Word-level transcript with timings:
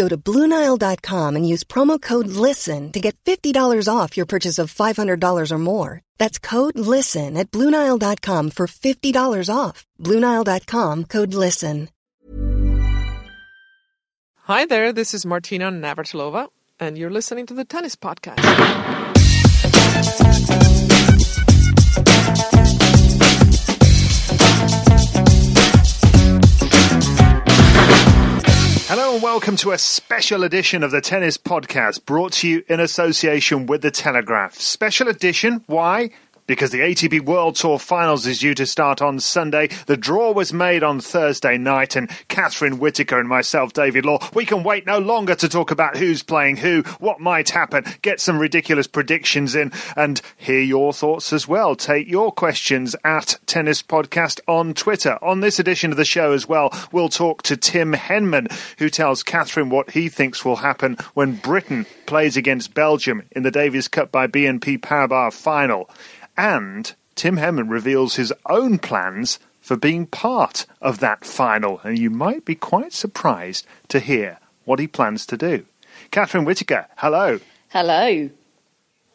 Go 0.00 0.08
to 0.08 0.16
BlueNile.com 0.16 1.36
and 1.36 1.46
use 1.46 1.62
promo 1.62 2.00
code 2.00 2.28
LISTEN 2.28 2.90
to 2.92 3.00
get 3.00 3.16
$50 3.24 3.86
off 3.86 4.16
your 4.16 4.24
purchase 4.24 4.58
of 4.58 4.72
$500 4.72 5.52
or 5.52 5.58
more. 5.58 6.00
That's 6.16 6.38
code 6.38 6.78
LISTEN 6.78 7.36
at 7.36 7.50
BlueNile.com 7.50 8.52
for 8.52 8.66
$50 8.66 9.54
off. 9.54 9.86
BlueNile.com 9.98 11.04
code 11.04 11.34
LISTEN. 11.34 11.88
Hi 14.44 14.64
there, 14.64 14.90
this 14.90 15.12
is 15.12 15.26
Martina 15.26 15.70
Navratilova, 15.70 16.48
and 16.80 16.96
you're 16.96 17.10
listening 17.10 17.44
to 17.46 17.54
the 17.54 17.66
Tennis 17.66 17.94
Podcast. 17.94 18.40
And 29.10 29.24
welcome 29.24 29.56
to 29.56 29.72
a 29.72 29.78
special 29.78 30.44
edition 30.44 30.84
of 30.84 30.92
the 30.92 31.00
Tennis 31.00 31.36
Podcast 31.36 32.06
brought 32.06 32.34
to 32.34 32.48
you 32.48 32.62
in 32.68 32.78
association 32.78 33.66
with 33.66 33.82
The 33.82 33.90
Telegraph. 33.90 34.54
Special 34.54 35.08
edition, 35.08 35.64
why? 35.66 36.10
Because 36.50 36.72
the 36.72 36.80
ATP 36.80 37.20
World 37.20 37.54
Tour 37.54 37.78
Finals 37.78 38.26
is 38.26 38.40
due 38.40 38.56
to 38.56 38.66
start 38.66 39.00
on 39.00 39.20
Sunday. 39.20 39.68
The 39.86 39.96
draw 39.96 40.32
was 40.32 40.52
made 40.52 40.82
on 40.82 40.98
Thursday 40.98 41.56
night, 41.56 41.94
and 41.94 42.10
Catherine 42.26 42.80
Whitaker 42.80 43.20
and 43.20 43.28
myself, 43.28 43.72
David 43.72 44.04
Law, 44.04 44.18
we 44.34 44.44
can 44.44 44.64
wait 44.64 44.84
no 44.84 44.98
longer 44.98 45.36
to 45.36 45.48
talk 45.48 45.70
about 45.70 45.96
who's 45.96 46.24
playing 46.24 46.56
who, 46.56 46.82
what 46.98 47.20
might 47.20 47.50
happen, 47.50 47.84
get 48.02 48.20
some 48.20 48.36
ridiculous 48.36 48.88
predictions 48.88 49.54
in, 49.54 49.70
and 49.94 50.20
hear 50.36 50.58
your 50.58 50.92
thoughts 50.92 51.32
as 51.32 51.46
well. 51.46 51.76
Take 51.76 52.08
your 52.08 52.32
questions 52.32 52.96
at 53.04 53.38
Tennis 53.46 53.80
Podcast 53.80 54.40
on 54.48 54.74
Twitter. 54.74 55.22
On 55.22 55.38
this 55.38 55.60
edition 55.60 55.92
of 55.92 55.98
the 55.98 56.04
show 56.04 56.32
as 56.32 56.48
well, 56.48 56.76
we'll 56.90 57.08
talk 57.08 57.42
to 57.44 57.56
Tim 57.56 57.92
Henman, 57.92 58.50
who 58.80 58.90
tells 58.90 59.22
Catherine 59.22 59.70
what 59.70 59.92
he 59.92 60.08
thinks 60.08 60.44
will 60.44 60.56
happen 60.56 60.96
when 61.14 61.36
Britain 61.36 61.86
plays 62.06 62.36
against 62.36 62.74
Belgium 62.74 63.22
in 63.30 63.44
the 63.44 63.52
Davis 63.52 63.86
Cup 63.86 64.10
by 64.10 64.26
BNP 64.26 64.80
Paribas 64.80 65.32
final. 65.32 65.88
And 66.40 66.94
Tim 67.16 67.36
Henman 67.36 67.68
reveals 67.68 68.16
his 68.16 68.32
own 68.48 68.78
plans 68.78 69.38
for 69.60 69.76
being 69.76 70.06
part 70.06 70.64
of 70.80 70.98
that 71.00 71.22
final, 71.22 71.82
and 71.84 71.98
you 71.98 72.08
might 72.08 72.46
be 72.46 72.54
quite 72.54 72.94
surprised 72.94 73.66
to 73.88 74.00
hear 74.00 74.38
what 74.64 74.78
he 74.78 74.86
plans 74.86 75.26
to 75.26 75.36
do. 75.36 75.66
Catherine 76.10 76.46
Whitaker, 76.46 76.86
hello. 76.96 77.40
Hello. 77.68 78.30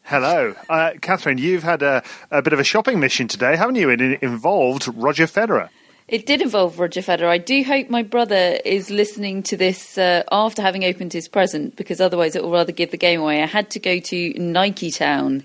Hello. 0.03 0.53
Uh, 0.69 0.91
Catherine, 1.01 1.39
you've 1.39 1.63
had 1.63 1.81
a, 1.81 2.03
a 2.29 2.43
bit 2.43 2.53
of 2.53 2.59
a 2.59 2.63
shopping 2.63 2.99
mission 2.99 3.27
today, 3.27 3.55
haven't 3.55 3.73
you? 3.73 3.89
It 3.89 4.01
involved 4.21 4.87
Roger 4.95 5.25
Federer. 5.25 5.69
It 6.07 6.27
did 6.27 6.43
involve 6.43 6.77
Roger 6.77 7.01
Federer. 7.01 7.29
I 7.29 7.39
do 7.39 7.63
hope 7.63 7.89
my 7.89 8.03
brother 8.03 8.59
is 8.63 8.91
listening 8.91 9.41
to 9.41 9.57
this 9.57 9.97
uh, 9.97 10.21
after 10.31 10.61
having 10.61 10.83
opened 10.83 11.11
his 11.11 11.27
present, 11.27 11.75
because 11.75 11.99
otherwise 11.99 12.35
it 12.35 12.43
will 12.43 12.51
rather 12.51 12.71
give 12.71 12.91
the 12.91 12.97
game 12.97 13.21
away. 13.21 13.41
I 13.41 13.47
had 13.47 13.71
to 13.71 13.79
go 13.79 13.97
to 13.97 14.33
Nike 14.37 14.91
Town 14.91 15.43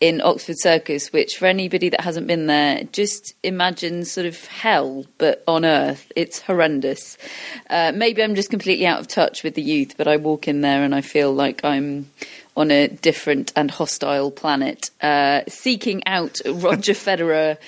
in 0.00 0.22
Oxford 0.22 0.58
Circus, 0.58 1.12
which 1.12 1.36
for 1.36 1.46
anybody 1.46 1.90
that 1.90 2.00
hasn't 2.00 2.26
been 2.26 2.46
there, 2.46 2.84
just 2.84 3.34
imagine 3.42 4.04
sort 4.06 4.26
of 4.26 4.42
hell, 4.46 5.04
but 5.18 5.44
on 5.46 5.64
earth. 5.64 6.10
It's 6.16 6.40
horrendous. 6.40 7.18
Uh, 7.68 7.92
maybe 7.94 8.22
I'm 8.22 8.34
just 8.34 8.48
completely 8.48 8.86
out 8.86 9.00
of 9.00 9.08
touch 9.08 9.42
with 9.42 9.54
the 9.54 9.62
youth, 9.62 9.96
but 9.98 10.08
I 10.08 10.16
walk 10.16 10.48
in 10.48 10.62
there 10.62 10.82
and 10.82 10.94
I 10.94 11.02
feel 11.02 11.32
like 11.32 11.64
I'm 11.64 12.10
on 12.56 12.70
a 12.70 12.88
different 12.88 13.52
and 13.56 13.70
hostile 13.70 14.30
planet, 14.30 14.90
uh, 15.02 15.42
seeking 15.48 16.02
out 16.06 16.40
Roger 16.46 16.92
Federer. 16.94 17.58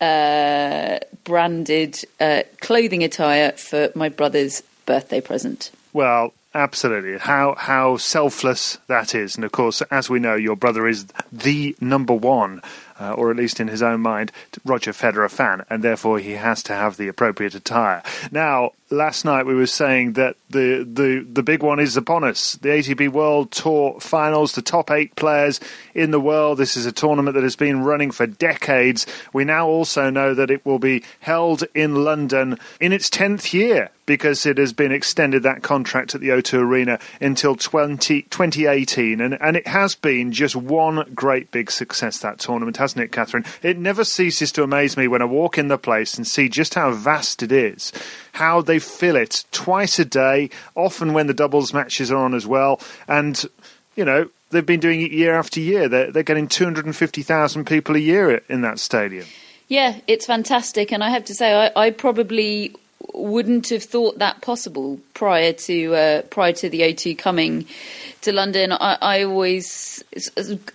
Uh, 0.00 0.98
branded 1.24 2.02
uh, 2.20 2.42
clothing 2.60 3.04
attire 3.04 3.52
for 3.52 3.90
my 3.94 4.08
brother's 4.08 4.62
birthday 4.86 5.20
present. 5.20 5.70
Well, 5.92 6.32
Absolutely. 6.52 7.16
How 7.18 7.54
how 7.56 7.96
selfless 7.96 8.78
that 8.88 9.14
is. 9.14 9.36
And 9.36 9.44
of 9.44 9.52
course, 9.52 9.82
as 9.82 10.10
we 10.10 10.18
know, 10.18 10.34
your 10.34 10.56
brother 10.56 10.88
is 10.88 11.06
the 11.30 11.76
number 11.80 12.12
one, 12.14 12.60
uh, 13.00 13.12
or 13.14 13.30
at 13.30 13.36
least 13.36 13.58
in 13.58 13.68
his 13.68 13.82
own 13.82 14.00
mind, 14.00 14.30
Roger 14.64 14.92
Federer 14.92 15.30
fan, 15.30 15.64
and 15.70 15.82
therefore 15.82 16.18
he 16.18 16.32
has 16.32 16.62
to 16.64 16.74
have 16.74 16.96
the 16.96 17.08
appropriate 17.08 17.54
attire. 17.54 18.02
Now, 18.30 18.72
last 18.90 19.24
night 19.24 19.46
we 19.46 19.54
were 19.54 19.66
saying 19.66 20.14
that 20.14 20.36
the, 20.50 20.86
the, 20.90 21.26
the 21.32 21.42
big 21.42 21.62
one 21.62 21.80
is 21.80 21.96
upon 21.96 22.24
us. 22.24 22.54
The 22.54 22.68
ATP 22.68 23.10
World 23.10 23.52
Tour 23.52 23.98
Finals, 24.00 24.52
the 24.52 24.62
top 24.62 24.90
eight 24.90 25.14
players 25.16 25.60
in 25.94 26.10
the 26.10 26.20
world. 26.20 26.58
This 26.58 26.76
is 26.76 26.86
a 26.86 26.92
tournament 26.92 27.34
that 27.34 27.42
has 27.42 27.56
been 27.56 27.82
running 27.82 28.10
for 28.10 28.26
decades. 28.26 29.06
We 29.32 29.44
now 29.44 29.66
also 29.66 30.10
know 30.10 30.34
that 30.34 30.50
it 30.50 30.66
will 30.66 30.78
be 30.78 31.04
held 31.20 31.64
in 31.74 32.04
London 32.04 32.58
in 32.80 32.92
its 32.92 33.08
10th 33.08 33.52
year 33.52 33.90
because 34.06 34.44
it 34.44 34.58
has 34.58 34.72
been 34.72 34.90
extended 34.90 35.44
that 35.44 35.62
contract 35.62 36.16
at 36.16 36.20
the 36.20 36.30
O2 36.30 36.58
Arena 36.58 36.98
until 37.20 37.54
20, 37.54 38.22
2018. 38.22 39.20
And, 39.20 39.40
and 39.40 39.56
it 39.56 39.68
has 39.68 39.94
been 39.94 40.32
just 40.32 40.56
one 40.56 41.08
great 41.14 41.52
big 41.52 41.70
success, 41.70 42.18
that 42.18 42.40
tournament, 42.40 42.76
hasn't 42.90 43.04
it, 43.04 43.12
Catherine? 43.12 43.44
It 43.62 43.78
never 43.78 44.04
ceases 44.04 44.50
to 44.52 44.62
amaze 44.62 44.96
me 44.96 45.08
when 45.08 45.22
I 45.22 45.26
walk 45.26 45.58
in 45.58 45.68
the 45.68 45.78
place 45.78 46.16
and 46.16 46.26
see 46.26 46.48
just 46.48 46.74
how 46.74 46.90
vast 46.92 47.42
it 47.42 47.52
is 47.52 47.92
how 48.32 48.62
they 48.62 48.78
fill 48.78 49.16
it 49.16 49.44
twice 49.52 49.98
a 49.98 50.04
day, 50.04 50.50
often 50.74 51.12
when 51.12 51.26
the 51.26 51.34
doubles 51.34 51.74
matches 51.74 52.10
are 52.10 52.16
on 52.16 52.34
as 52.34 52.46
well. 52.46 52.80
And, 53.08 53.42
you 53.96 54.04
know, 54.04 54.28
they've 54.50 54.64
been 54.64 54.80
doing 54.80 55.02
it 55.02 55.12
year 55.12 55.34
after 55.34 55.60
year. 55.60 55.88
They're, 55.88 56.10
they're 56.10 56.22
getting 56.22 56.48
250,000 56.48 57.64
people 57.66 57.96
a 57.96 57.98
year 57.98 58.40
in 58.48 58.62
that 58.62 58.78
stadium. 58.78 59.26
Yeah, 59.68 60.00
it's 60.06 60.26
fantastic. 60.26 60.92
And 60.92 61.04
I 61.04 61.10
have 61.10 61.24
to 61.26 61.34
say, 61.34 61.70
I, 61.76 61.86
I 61.86 61.90
probably 61.90 62.74
wouldn't 63.14 63.68
have 63.70 63.82
thought 63.82 64.18
that 64.18 64.40
possible 64.40 65.00
prior 65.14 65.52
to 65.52 65.94
uh, 65.94 66.22
prior 66.22 66.52
to 66.52 66.68
the 66.68 66.80
O2 66.80 67.16
coming 67.18 67.66
to 68.22 68.32
London. 68.32 68.72
I, 68.72 68.98
I, 69.00 69.22
always 69.22 70.04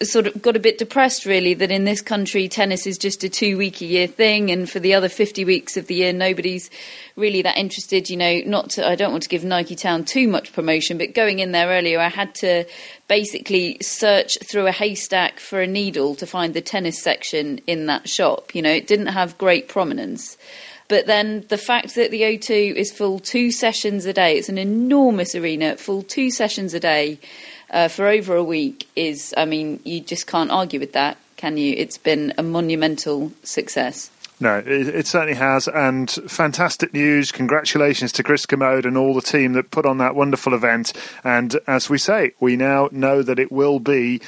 sort 0.01 0.27
of 0.27 0.41
got 0.41 0.55
a 0.55 0.59
bit 0.59 0.77
depressed, 0.77 1.25
really, 1.25 1.53
that 1.53 1.69
in 1.69 1.83
this 1.83 2.01
country 2.01 2.47
tennis 2.47 2.87
is 2.87 2.97
just 2.97 3.23
a 3.23 3.29
two 3.29 3.57
week 3.57 3.81
a 3.81 3.85
year 3.85 4.07
thing, 4.07 4.51
and 4.51 4.69
for 4.69 4.79
the 4.79 4.93
other 4.93 5.09
fifty 5.09 5.45
weeks 5.45 5.77
of 5.77 5.87
the 5.87 5.95
year, 5.95 6.13
nobody's 6.13 6.69
really 7.15 7.41
that 7.43 7.57
interested. 7.57 8.09
You 8.09 8.17
know, 8.17 8.41
not 8.45 8.71
to, 8.71 8.87
I 8.87 8.95
don't 8.95 9.11
want 9.11 9.23
to 9.23 9.29
give 9.29 9.43
Nike 9.43 9.75
Town 9.75 10.03
too 10.03 10.27
much 10.27 10.53
promotion, 10.53 10.97
but 10.97 11.13
going 11.13 11.39
in 11.39 11.51
there 11.51 11.67
earlier, 11.67 11.99
I 11.99 12.09
had 12.09 12.33
to 12.35 12.65
basically 13.07 13.77
search 13.81 14.37
through 14.43 14.65
a 14.65 14.71
haystack 14.71 15.39
for 15.39 15.61
a 15.61 15.67
needle 15.67 16.15
to 16.15 16.25
find 16.25 16.53
the 16.53 16.61
tennis 16.61 17.01
section 17.01 17.59
in 17.67 17.85
that 17.85 18.09
shop. 18.09 18.55
You 18.55 18.63
know, 18.63 18.71
it 18.71 18.87
didn't 18.87 19.07
have 19.07 19.37
great 19.37 19.67
prominence. 19.67 20.37
But 20.87 21.07
then 21.07 21.45
the 21.49 21.57
fact 21.57 21.95
that 21.95 22.11
the 22.11 22.21
O2 22.21 22.75
is 22.75 22.91
full 22.91 23.19
two 23.19 23.51
sessions 23.51 24.05
a 24.05 24.13
day, 24.13 24.37
it's 24.37 24.49
an 24.49 24.57
enormous 24.57 25.33
arena, 25.33 25.77
full 25.77 26.03
two 26.03 26.29
sessions 26.29 26.73
a 26.73 26.79
day 26.79 27.19
uh, 27.71 27.87
for 27.87 28.07
over 28.07 28.35
a 28.35 28.43
week 28.43 28.87
is, 28.95 29.33
I 29.35 29.45
mean, 29.45 29.79
you 29.83 29.99
just 29.99 30.27
can't 30.27 30.51
argue 30.51 30.79
with 30.79 30.93
that, 30.93 31.17
can 31.37 31.57
you? 31.57 31.73
It's 31.75 31.97
been 31.97 32.33
a 32.37 32.43
monumental 32.43 33.31
success. 33.43 34.11
No, 34.39 34.57
it, 34.57 34.67
it, 34.67 35.07
certainly 35.07 35.35
has, 35.35 35.69
and 35.69 36.11
fantastic 36.11 36.93
news. 36.93 37.31
Congratulations 37.31 38.11
to 38.13 38.23
Chris 38.23 38.45
Kermode 38.45 38.85
and 38.85 38.97
all 38.97 39.13
the 39.13 39.21
team 39.21 39.53
that 39.53 39.71
put 39.71 39.85
on 39.85 39.97
that 39.99 40.13
wonderful 40.13 40.53
event. 40.53 40.91
And 41.23 41.57
as 41.67 41.89
we 41.89 41.97
say, 41.97 42.33
we 42.41 42.57
now 42.57 42.89
know 42.91 43.23
that 43.23 43.39
it 43.39 43.49
will 43.49 43.79
be 43.79 44.21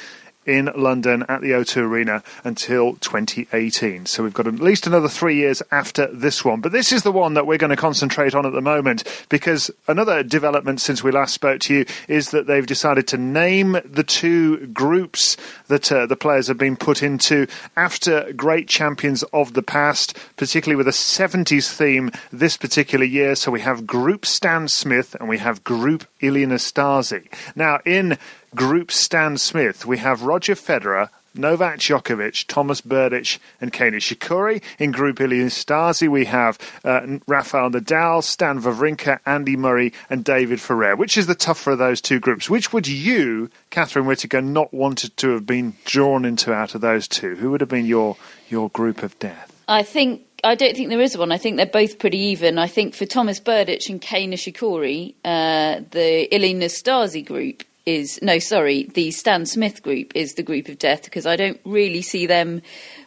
in 0.48 0.70
London 0.74 1.24
at 1.28 1.42
the 1.42 1.50
O2 1.50 1.82
Arena 1.82 2.22
until 2.42 2.94
2018. 2.96 4.06
So 4.06 4.22
we've 4.22 4.32
got 4.32 4.46
at 4.46 4.54
least 4.54 4.86
another 4.86 5.08
three 5.08 5.36
years 5.36 5.62
after 5.70 6.06
this 6.06 6.42
one. 6.42 6.62
But 6.62 6.72
this 6.72 6.90
is 6.90 7.02
the 7.02 7.12
one 7.12 7.34
that 7.34 7.46
we're 7.46 7.58
going 7.58 7.70
to 7.70 7.76
concentrate 7.76 8.34
on 8.34 8.46
at 8.46 8.54
the 8.54 8.62
moment 8.62 9.04
because 9.28 9.70
another 9.86 10.22
development 10.22 10.80
since 10.80 11.04
we 11.04 11.12
last 11.12 11.34
spoke 11.34 11.60
to 11.60 11.74
you 11.74 11.86
is 12.08 12.30
that 12.30 12.46
they've 12.46 12.66
decided 12.66 13.06
to 13.08 13.18
name 13.18 13.76
the 13.84 14.02
two 14.02 14.66
groups 14.68 15.36
that 15.66 15.92
uh, 15.92 16.06
the 16.06 16.16
players 16.16 16.48
have 16.48 16.58
been 16.58 16.76
put 16.76 17.02
into 17.02 17.46
after 17.76 18.32
great 18.32 18.68
champions 18.68 19.22
of 19.34 19.52
the 19.52 19.62
past, 19.62 20.16
particularly 20.36 20.76
with 20.76 20.88
a 20.88 20.92
70s 20.92 21.70
theme 21.70 22.10
this 22.32 22.56
particular 22.56 23.04
year. 23.04 23.34
So 23.34 23.50
we 23.50 23.60
have 23.60 23.86
Group 23.86 24.24
Stan 24.24 24.66
Smith 24.68 25.14
and 25.20 25.28
we 25.28 25.38
have 25.38 25.62
Group 25.62 26.06
Ilie 26.22 26.46
Nastase. 26.46 27.26
Now, 27.54 27.80
in 27.84 28.16
Group 28.54 28.90
Stan 28.90 29.36
Smith, 29.36 29.84
we 29.84 29.98
have 29.98 30.22
Roger 30.22 30.54
Federer, 30.54 31.10
Novak 31.34 31.78
Djokovic, 31.78 32.46
Thomas 32.48 32.80
Berdych, 32.80 33.38
and 33.60 33.72
Kei 33.72 33.90
Nishikori. 33.90 34.62
In 34.78 34.90
Group 34.90 35.20
Ilie 35.20 35.40
Nastase, 35.40 36.08
we 36.08 36.24
have 36.24 36.58
uh, 36.84 37.18
Rafael 37.26 37.70
Nadal, 37.70 38.24
Stan 38.24 38.60
Wawrinka, 38.60 39.20
Andy 39.26 39.56
Murray, 39.56 39.92
and 40.08 40.24
David 40.24 40.60
Ferrer. 40.60 40.96
Which 40.96 41.16
is 41.16 41.26
the 41.26 41.34
tougher 41.34 41.72
of 41.72 41.78
those 41.78 42.00
two 42.00 42.18
groups? 42.18 42.48
Which 42.48 42.72
would 42.72 42.88
you, 42.88 43.50
Catherine 43.70 44.06
Whitaker, 44.06 44.40
not 44.40 44.72
wanted 44.72 45.16
to 45.18 45.30
have 45.30 45.46
been 45.46 45.74
drawn 45.84 46.24
into 46.24 46.52
out 46.52 46.74
of 46.74 46.80
those 46.80 47.06
two? 47.06 47.36
Who 47.36 47.50
would 47.50 47.60
have 47.60 47.70
been 47.70 47.86
your 47.86 48.16
your 48.48 48.70
group 48.70 49.02
of 49.02 49.18
death? 49.18 49.52
I 49.68 49.82
think 49.82 50.22
I 50.42 50.54
don't 50.54 50.74
think 50.74 50.88
there 50.88 51.00
is 51.00 51.16
one. 51.16 51.32
I 51.32 51.38
think 51.38 51.56
they're 51.56 51.66
both 51.66 51.98
pretty 51.98 52.18
even. 52.18 52.58
I 52.58 52.66
think 52.66 52.94
for 52.94 53.06
Thomas 53.06 53.40
Berdych 53.40 53.90
and 53.90 54.00
Kei 54.00 54.26
Nishikori, 54.26 55.14
uh, 55.24 55.82
the 55.90 56.34
Ilie 56.34 56.54
Nastase 56.54 57.26
group 57.26 57.64
is 57.88 58.20
no, 58.20 58.38
sorry, 58.38 58.84
the 58.92 59.10
Stan 59.10 59.46
Smith 59.46 59.82
group 59.82 60.12
is 60.14 60.34
the 60.34 60.42
group 60.42 60.68
of 60.68 60.78
death 60.78 61.04
because 61.04 61.24
I 61.24 61.36
don't 61.36 61.58
really 61.64 62.02
see 62.02 62.26
them 62.26 62.60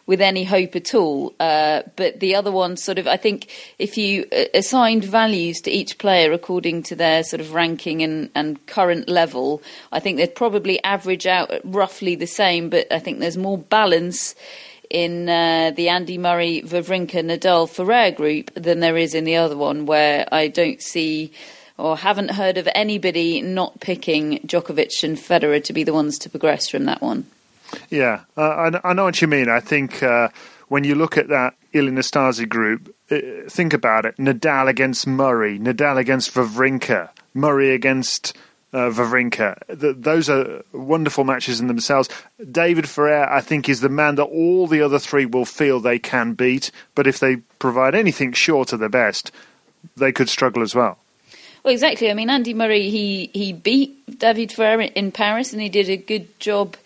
with 0.06 0.20
any 0.20 0.42
hope 0.42 0.74
at 0.74 0.92
all. 0.92 1.34
Uh, 1.38 1.82
but 1.94 2.18
the 2.18 2.34
other 2.34 2.50
one, 2.50 2.76
sort 2.76 2.98
of, 2.98 3.06
I 3.06 3.16
think 3.16 3.48
if 3.78 3.96
you 3.96 4.26
uh, 4.32 4.46
assigned 4.54 5.04
values 5.04 5.60
to 5.62 5.70
each 5.70 5.98
player 5.98 6.32
according 6.32 6.82
to 6.84 6.96
their 6.96 7.22
sort 7.22 7.40
of 7.40 7.54
ranking 7.54 8.02
and, 8.02 8.28
and 8.34 8.66
current 8.66 9.08
level, 9.08 9.62
I 9.92 10.00
think 10.00 10.16
they'd 10.16 10.34
probably 10.34 10.82
average 10.82 11.26
out 11.28 11.52
roughly 11.62 12.16
the 12.16 12.26
same. 12.26 12.68
But 12.68 12.92
I 12.92 12.98
think 12.98 13.20
there's 13.20 13.38
more 13.38 13.58
balance 13.58 14.34
in 14.90 15.28
uh, 15.28 15.70
the 15.76 15.90
Andy 15.90 16.18
Murray, 16.18 16.62
Wawrinka, 16.62 17.22
Nadal, 17.24 17.68
Ferrer 17.68 18.10
group 18.10 18.52
than 18.54 18.80
there 18.80 18.96
is 18.96 19.14
in 19.14 19.24
the 19.24 19.36
other 19.36 19.56
one, 19.56 19.86
where 19.86 20.28
I 20.32 20.48
don't 20.48 20.82
see 20.82 21.32
or 21.78 21.96
haven't 21.96 22.32
heard 22.32 22.58
of 22.58 22.68
anybody 22.74 23.40
not 23.40 23.80
picking 23.80 24.38
Djokovic 24.40 25.02
and 25.04 25.16
Federer 25.16 25.62
to 25.64 25.72
be 25.72 25.84
the 25.84 25.92
ones 25.92 26.18
to 26.18 26.30
progress 26.30 26.68
from 26.68 26.84
that 26.84 27.02
one. 27.02 27.26
Yeah, 27.90 28.20
uh, 28.36 28.70
I, 28.84 28.90
I, 28.90 28.92
know 28.92 29.04
what 29.04 29.20
you 29.22 29.28
mean. 29.28 29.48
I 29.48 29.60
think 29.60 30.02
uh, 30.02 30.28
when 30.68 30.84
you 30.84 30.94
look 30.94 31.16
at 31.16 31.28
that 31.28 31.54
Ilie 31.74 31.90
Nastase 31.90 32.48
group, 32.48 32.94
uh, 33.10 33.48
think 33.48 33.72
about 33.72 34.04
it: 34.04 34.16
Nadal 34.18 34.68
against 34.68 35.06
Murray, 35.06 35.58
Nadal 35.58 35.98
against 35.98 36.34
Wawrinka, 36.34 37.08
Murray 37.34 37.70
against 37.70 38.36
uh, 38.72 38.90
Wawrinka. 38.90 39.58
The, 39.68 39.92
those 39.92 40.28
are 40.28 40.62
wonderful 40.72 41.24
matches 41.24 41.60
in 41.60 41.66
themselves. 41.66 42.08
David 42.50 42.88
Ferrer, 42.88 43.30
I 43.30 43.40
think, 43.40 43.68
is 43.68 43.80
the 43.80 43.88
man 43.88 44.16
that 44.16 44.24
all 44.24 44.66
the 44.66 44.82
other 44.82 44.98
three 44.98 45.26
will 45.26 45.44
feel 45.44 45.80
they 45.80 45.98
can 45.98 46.34
beat. 46.34 46.70
But 46.94 47.06
if 47.06 47.18
they 47.18 47.36
provide 47.58 47.94
anything 47.94 48.32
short 48.32 48.72
of 48.72 48.80
the 48.80 48.88
best, 48.88 49.32
they 49.96 50.12
could 50.12 50.28
struggle 50.28 50.62
as 50.62 50.74
well. 50.74 50.98
Well, 51.62 51.72
exactly. 51.72 52.10
I 52.10 52.14
mean, 52.14 52.28
Andy 52.30 52.54
Murray, 52.54 52.90
he, 52.90 53.30
he 53.32 53.52
beat 53.52 54.18
David 54.18 54.50
Ferrer 54.50 54.82
in 54.82 55.12
Paris, 55.12 55.52
and 55.52 55.62
he 55.62 55.68
did 55.68 55.88
a 55.88 55.96
good 55.96 56.38
job 56.40 56.76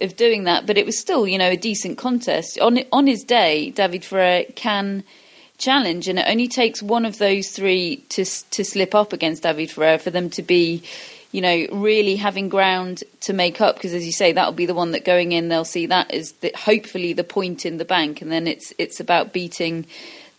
of 0.00 0.16
doing 0.16 0.44
that. 0.44 0.66
But 0.66 0.78
it 0.78 0.86
was 0.86 0.98
still, 0.98 1.26
you 1.26 1.38
know, 1.38 1.50
a 1.50 1.56
decent 1.56 1.98
contest. 1.98 2.58
On 2.58 2.78
on 2.90 3.06
his 3.06 3.22
day, 3.22 3.70
David 3.70 4.04
Ferrer 4.04 4.44
can 4.54 5.04
challenge, 5.58 6.08
and 6.08 6.18
it 6.18 6.26
only 6.26 6.48
takes 6.48 6.82
one 6.82 7.04
of 7.04 7.18
those 7.18 7.50
three 7.50 7.96
to 8.10 8.24
to 8.24 8.64
slip 8.64 8.94
up 8.94 9.12
against 9.12 9.42
David 9.42 9.70
Ferrer 9.70 9.98
for 9.98 10.10
them 10.10 10.30
to 10.30 10.42
be, 10.42 10.82
you 11.30 11.42
know, 11.42 11.66
really 11.70 12.16
having 12.16 12.48
ground 12.48 13.04
to 13.20 13.34
make 13.34 13.60
up. 13.60 13.76
Because 13.76 13.92
as 13.92 14.06
you 14.06 14.12
say, 14.12 14.32
that'll 14.32 14.52
be 14.52 14.66
the 14.66 14.74
one 14.74 14.92
that 14.92 15.04
going 15.04 15.32
in, 15.32 15.48
they'll 15.48 15.66
see 15.66 15.86
that 15.86 16.10
as 16.10 16.32
the, 16.32 16.50
hopefully 16.56 17.12
the 17.12 17.24
point 17.24 17.66
in 17.66 17.76
the 17.76 17.84
bank, 17.84 18.22
and 18.22 18.32
then 18.32 18.46
it's 18.46 18.72
it's 18.78 19.00
about 19.00 19.34
beating 19.34 19.84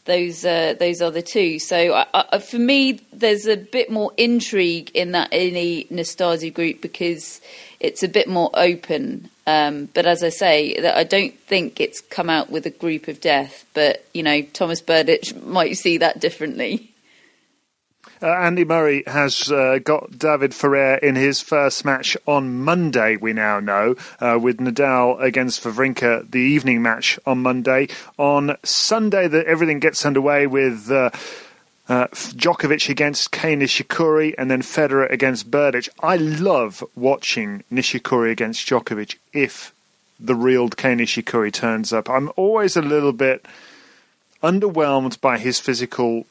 those 0.06 0.46
uh, 0.46 0.76
those 0.80 1.02
other 1.02 1.22
two. 1.22 1.60
So 1.60 1.94
uh, 1.94 2.40
for 2.40 2.58
me, 2.58 3.00
there's 3.12 3.48
a 3.48 3.58
bit 3.58 3.92
more 3.92 4.12
intrigue 4.18 4.92
in 4.94 5.12
that 5.12 5.34
Ilie 5.34 5.88
Nastase 5.92 6.54
group 6.54 6.82
because 6.82 7.42
it's 7.80 8.04
a 8.04 8.08
bit 8.08 8.28
more 8.28 8.50
open. 8.54 9.30
Um, 9.48 9.90
but 9.94 10.06
as 10.06 10.24
I 10.24 10.30
say, 10.30 10.80
that 10.80 10.96
I 10.96 11.04
don't 11.04 11.38
think 11.42 11.80
it's 11.80 12.02
come 12.02 12.30
out 12.30 12.50
with 12.50 12.66
a 12.66 12.72
group 12.72 13.08
of 13.08 13.22
death. 13.22 13.66
But 13.74 14.06
you 14.14 14.24
know, 14.24 14.42
Thomas 14.42 14.82
Berdych 14.82 15.44
might 15.46 15.78
see 15.78 15.98
that 15.98 16.20
differently. 16.20 16.92
Uh, 18.22 18.28
Andy 18.28 18.64
Murray 18.64 19.04
has 19.08 19.52
uh, 19.52 19.80
got 19.84 20.18
David 20.18 20.54
Ferrer 20.54 20.96
in 20.96 21.16
his 21.16 21.42
first 21.42 21.86
match 21.86 22.16
on 22.26 22.60
Monday, 22.60 23.18
we 23.18 23.34
now 23.34 23.60
know, 23.60 23.96
uh, 24.20 24.40
with 24.42 24.58
Nadal 24.58 25.22
against 25.22 25.64
Wawrinka, 25.64 26.30
the 26.32 26.40
evening 26.40 26.82
match 26.82 27.20
on 27.26 27.40
Monday. 27.40 27.90
On 28.18 28.56
Sunday, 28.64 29.28
that 29.28 29.46
everything 29.46 29.80
gets 29.80 30.06
underway 30.06 30.48
with. 30.48 30.90
Uh, 30.90 31.10
uh, 31.88 32.08
Djokovic 32.08 32.90
against 32.90 33.32
Kei 33.32 33.56
Nishikori 33.56 34.34
and 34.40 34.50
then 34.50 34.64
Federer 34.64 35.08
against 35.12 35.52
Berdych. 35.52 35.88
I 36.00 36.16
love 36.18 36.84
watching 36.96 37.64
Nishikori 37.72 38.32
against 38.32 38.68
Djokovic 38.68 39.18
if 39.34 39.72
the 40.20 40.34
real 40.34 40.70
Kei 40.70 40.96
Nishikori 40.96 41.54
turns 41.54 41.94
up. 41.94 42.10
I'm 42.10 42.32
always 42.36 42.76
a 42.76 42.82
little 42.82 43.14
bit 43.14 43.46
underwhelmed 44.42 45.22
by 45.22 45.38
his 45.38 45.60
physical 45.60 46.26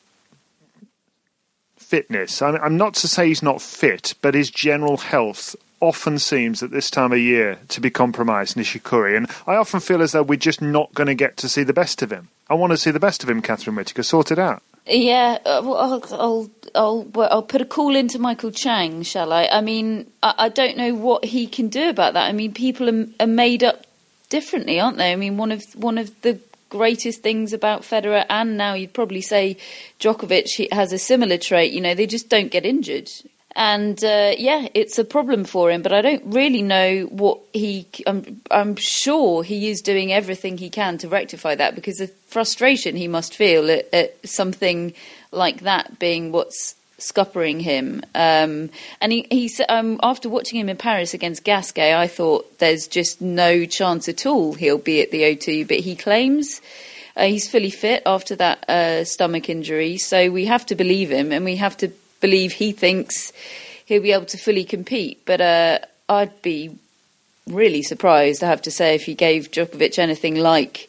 fitness. 1.95 2.43
I'm 2.43 2.77
not 2.77 2.95
to 2.95 3.09
say 3.09 3.29
he's 3.29 3.43
not 3.43 3.63
fit, 3.63 4.15
but 4.21 4.35
his 4.35 4.51
general 4.51 4.97
health 4.97 5.55
often 5.79 6.19
seems 6.19 6.61
at 6.61 6.73
this 6.73 6.91
time 6.91 7.13
of 7.13 7.19
year 7.19 7.61
to 7.69 7.81
be 7.81 7.89
compromised, 7.89 8.57
Nishikori. 8.57 9.17
And 9.17 9.31
I 9.47 9.55
often 9.55 9.79
feel 9.79 10.03
as 10.03 10.11
though 10.11 10.25
we're 10.25 10.37
just 10.37 10.61
not 10.61 10.93
going 10.93 11.07
to 11.07 11.15
get 11.15 11.37
to 11.37 11.49
see 11.49 11.63
the 11.63 11.73
best 11.73 12.03
of 12.03 12.11
him. 12.11 12.31
I 12.51 12.55
want 12.55 12.73
to 12.73 12.77
see 12.77 12.91
the 12.91 12.99
best 12.99 13.23
of 13.23 13.31
him, 13.31 13.41
Catherine 13.41 13.77
Whitaker. 13.77 14.03
Sort 14.03 14.33
it 14.33 14.41
out. 14.41 14.61
Yeah, 14.87 15.39
uh, 15.47 15.63
I'll, 15.63 16.05
I'll, 16.11 16.51
I'll, 16.75 17.07
I'll, 17.15 17.43
put 17.43 17.61
a 17.61 17.65
call 17.65 17.95
into 17.95 18.19
Michael 18.19 18.51
Chang, 18.51 19.03
shall 19.03 19.33
I? 19.33 19.47
I 19.47 19.61
mean, 19.61 20.11
I, 20.21 20.35
I 20.39 20.49
don't 20.49 20.77
know 20.77 20.95
what 20.95 21.25
he 21.25 21.47
can 21.47 21.69
do 21.69 21.89
about 21.91 22.15
that. 22.15 22.29
I 22.29 22.33
mean, 22.33 22.53
people 22.53 22.91
are, 22.91 23.07
are 23.21 23.29
made 23.29 23.63
up 23.63 23.87
differently, 24.31 24.81
aren't 24.81 24.99
they? 24.99 25.13
I 25.13 25.17
mean, 25.17 25.37
one 25.37 25.53
of 25.53 25.63
one 25.75 25.97
of 25.97 26.11
the 26.23 26.41
greatest 26.79 27.23
things 27.23 27.53
about 27.53 27.83
Federer, 27.83 28.27
and 28.29 28.57
now 28.57 28.75
you'd 28.75 28.93
probably 28.93 29.21
say 29.21 29.57
Djokovic 30.01 30.73
has 30.73 30.93
a 30.93 30.99
similar 30.99 31.39
trait. 31.39 31.73
You 31.73 31.81
know, 31.81 31.95
they 31.95 32.07
just 32.07 32.29
don't 32.29 32.51
get 32.51 32.67
injured. 32.67 33.11
And 33.57 34.03
uh, 34.03 34.33
yeah, 34.37 34.67
it's 34.75 34.99
a 34.99 35.05
problem 35.05 35.45
for 35.45 35.71
him, 35.71 35.83
but 35.83 35.93
I 35.93 36.03
don't 36.03 36.25
really 36.27 36.63
know 36.63 37.05
what 37.05 37.39
he. 37.53 37.87
I'm, 38.07 38.41
I'm 38.51 38.75
sure 38.77 39.45
he 39.45 39.69
is 39.69 39.81
doing 39.81 40.13
everything 40.13 40.59
he 40.59 40.71
can 40.71 40.99
to 40.99 41.09
rectify 41.09 41.55
that 41.55 41.77
because 41.77 41.99
the 41.99 42.09
frustration 42.27 42.97
he 42.97 43.07
must 43.07 43.37
feel 43.37 43.71
at, 43.71 43.95
at 43.95 44.29
something 44.29 44.93
like 45.31 45.61
that 45.61 46.01
being 46.01 46.33
what's 46.33 46.75
scuppering 47.05 47.61
him. 47.61 48.03
Um, 48.15 48.71
and 49.01 49.13
he, 49.13 49.27
he 49.31 49.51
um, 49.69 50.01
after 50.03 50.29
watching 50.29 50.59
him 50.59 50.69
in 50.69 50.77
Paris 50.77 51.15
against 51.15 51.45
Gasquet, 51.45 51.95
I 51.95 52.07
thought 52.07 52.59
there's 52.59 52.87
just 52.87 53.21
no 53.21 53.65
chance 53.65 54.09
at 54.09 54.27
all 54.27 54.55
he'll 54.55 54.79
be 54.79 55.03
at 55.03 55.11
the 55.11 55.23
O2. 55.23 55.69
But 55.69 55.81
he 55.81 55.97
claims 55.97 56.61
uh, 57.17 57.25
he's 57.25 57.49
fully 57.49 57.71
fit 57.71 58.03
after 58.07 58.35
that 58.37 58.69
uh, 58.69 59.05
stomach 59.05 59.49
injury, 59.49 59.99
so 59.99 60.31
we 60.31 60.47
have 60.47 60.67
to 60.67 60.75
believe 60.75 61.11
him, 61.11 61.33
and 61.33 61.45
we 61.45 61.57
have 61.57 61.77
to 61.79 61.89
believe 62.21 62.53
he 62.53 62.73
thinks 62.73 63.33
he'll 63.87 64.03
be 64.03 64.13
able 64.13 64.27
to 64.27 64.39
fully 64.39 64.65
compete. 64.65 65.25
But 65.25 65.41
uh, 65.41 65.79
I'd 66.09 66.43
be 66.43 66.77
really 67.47 67.83
surprised, 67.83 68.43
I 68.43 68.49
have 68.49 68.63
to 68.63 68.71
say, 68.71 68.95
if 68.95 69.05
he 69.05 69.15
gave 69.15 69.51
Djokovic 69.51 69.99
anything 69.99 70.37
like 70.37 70.89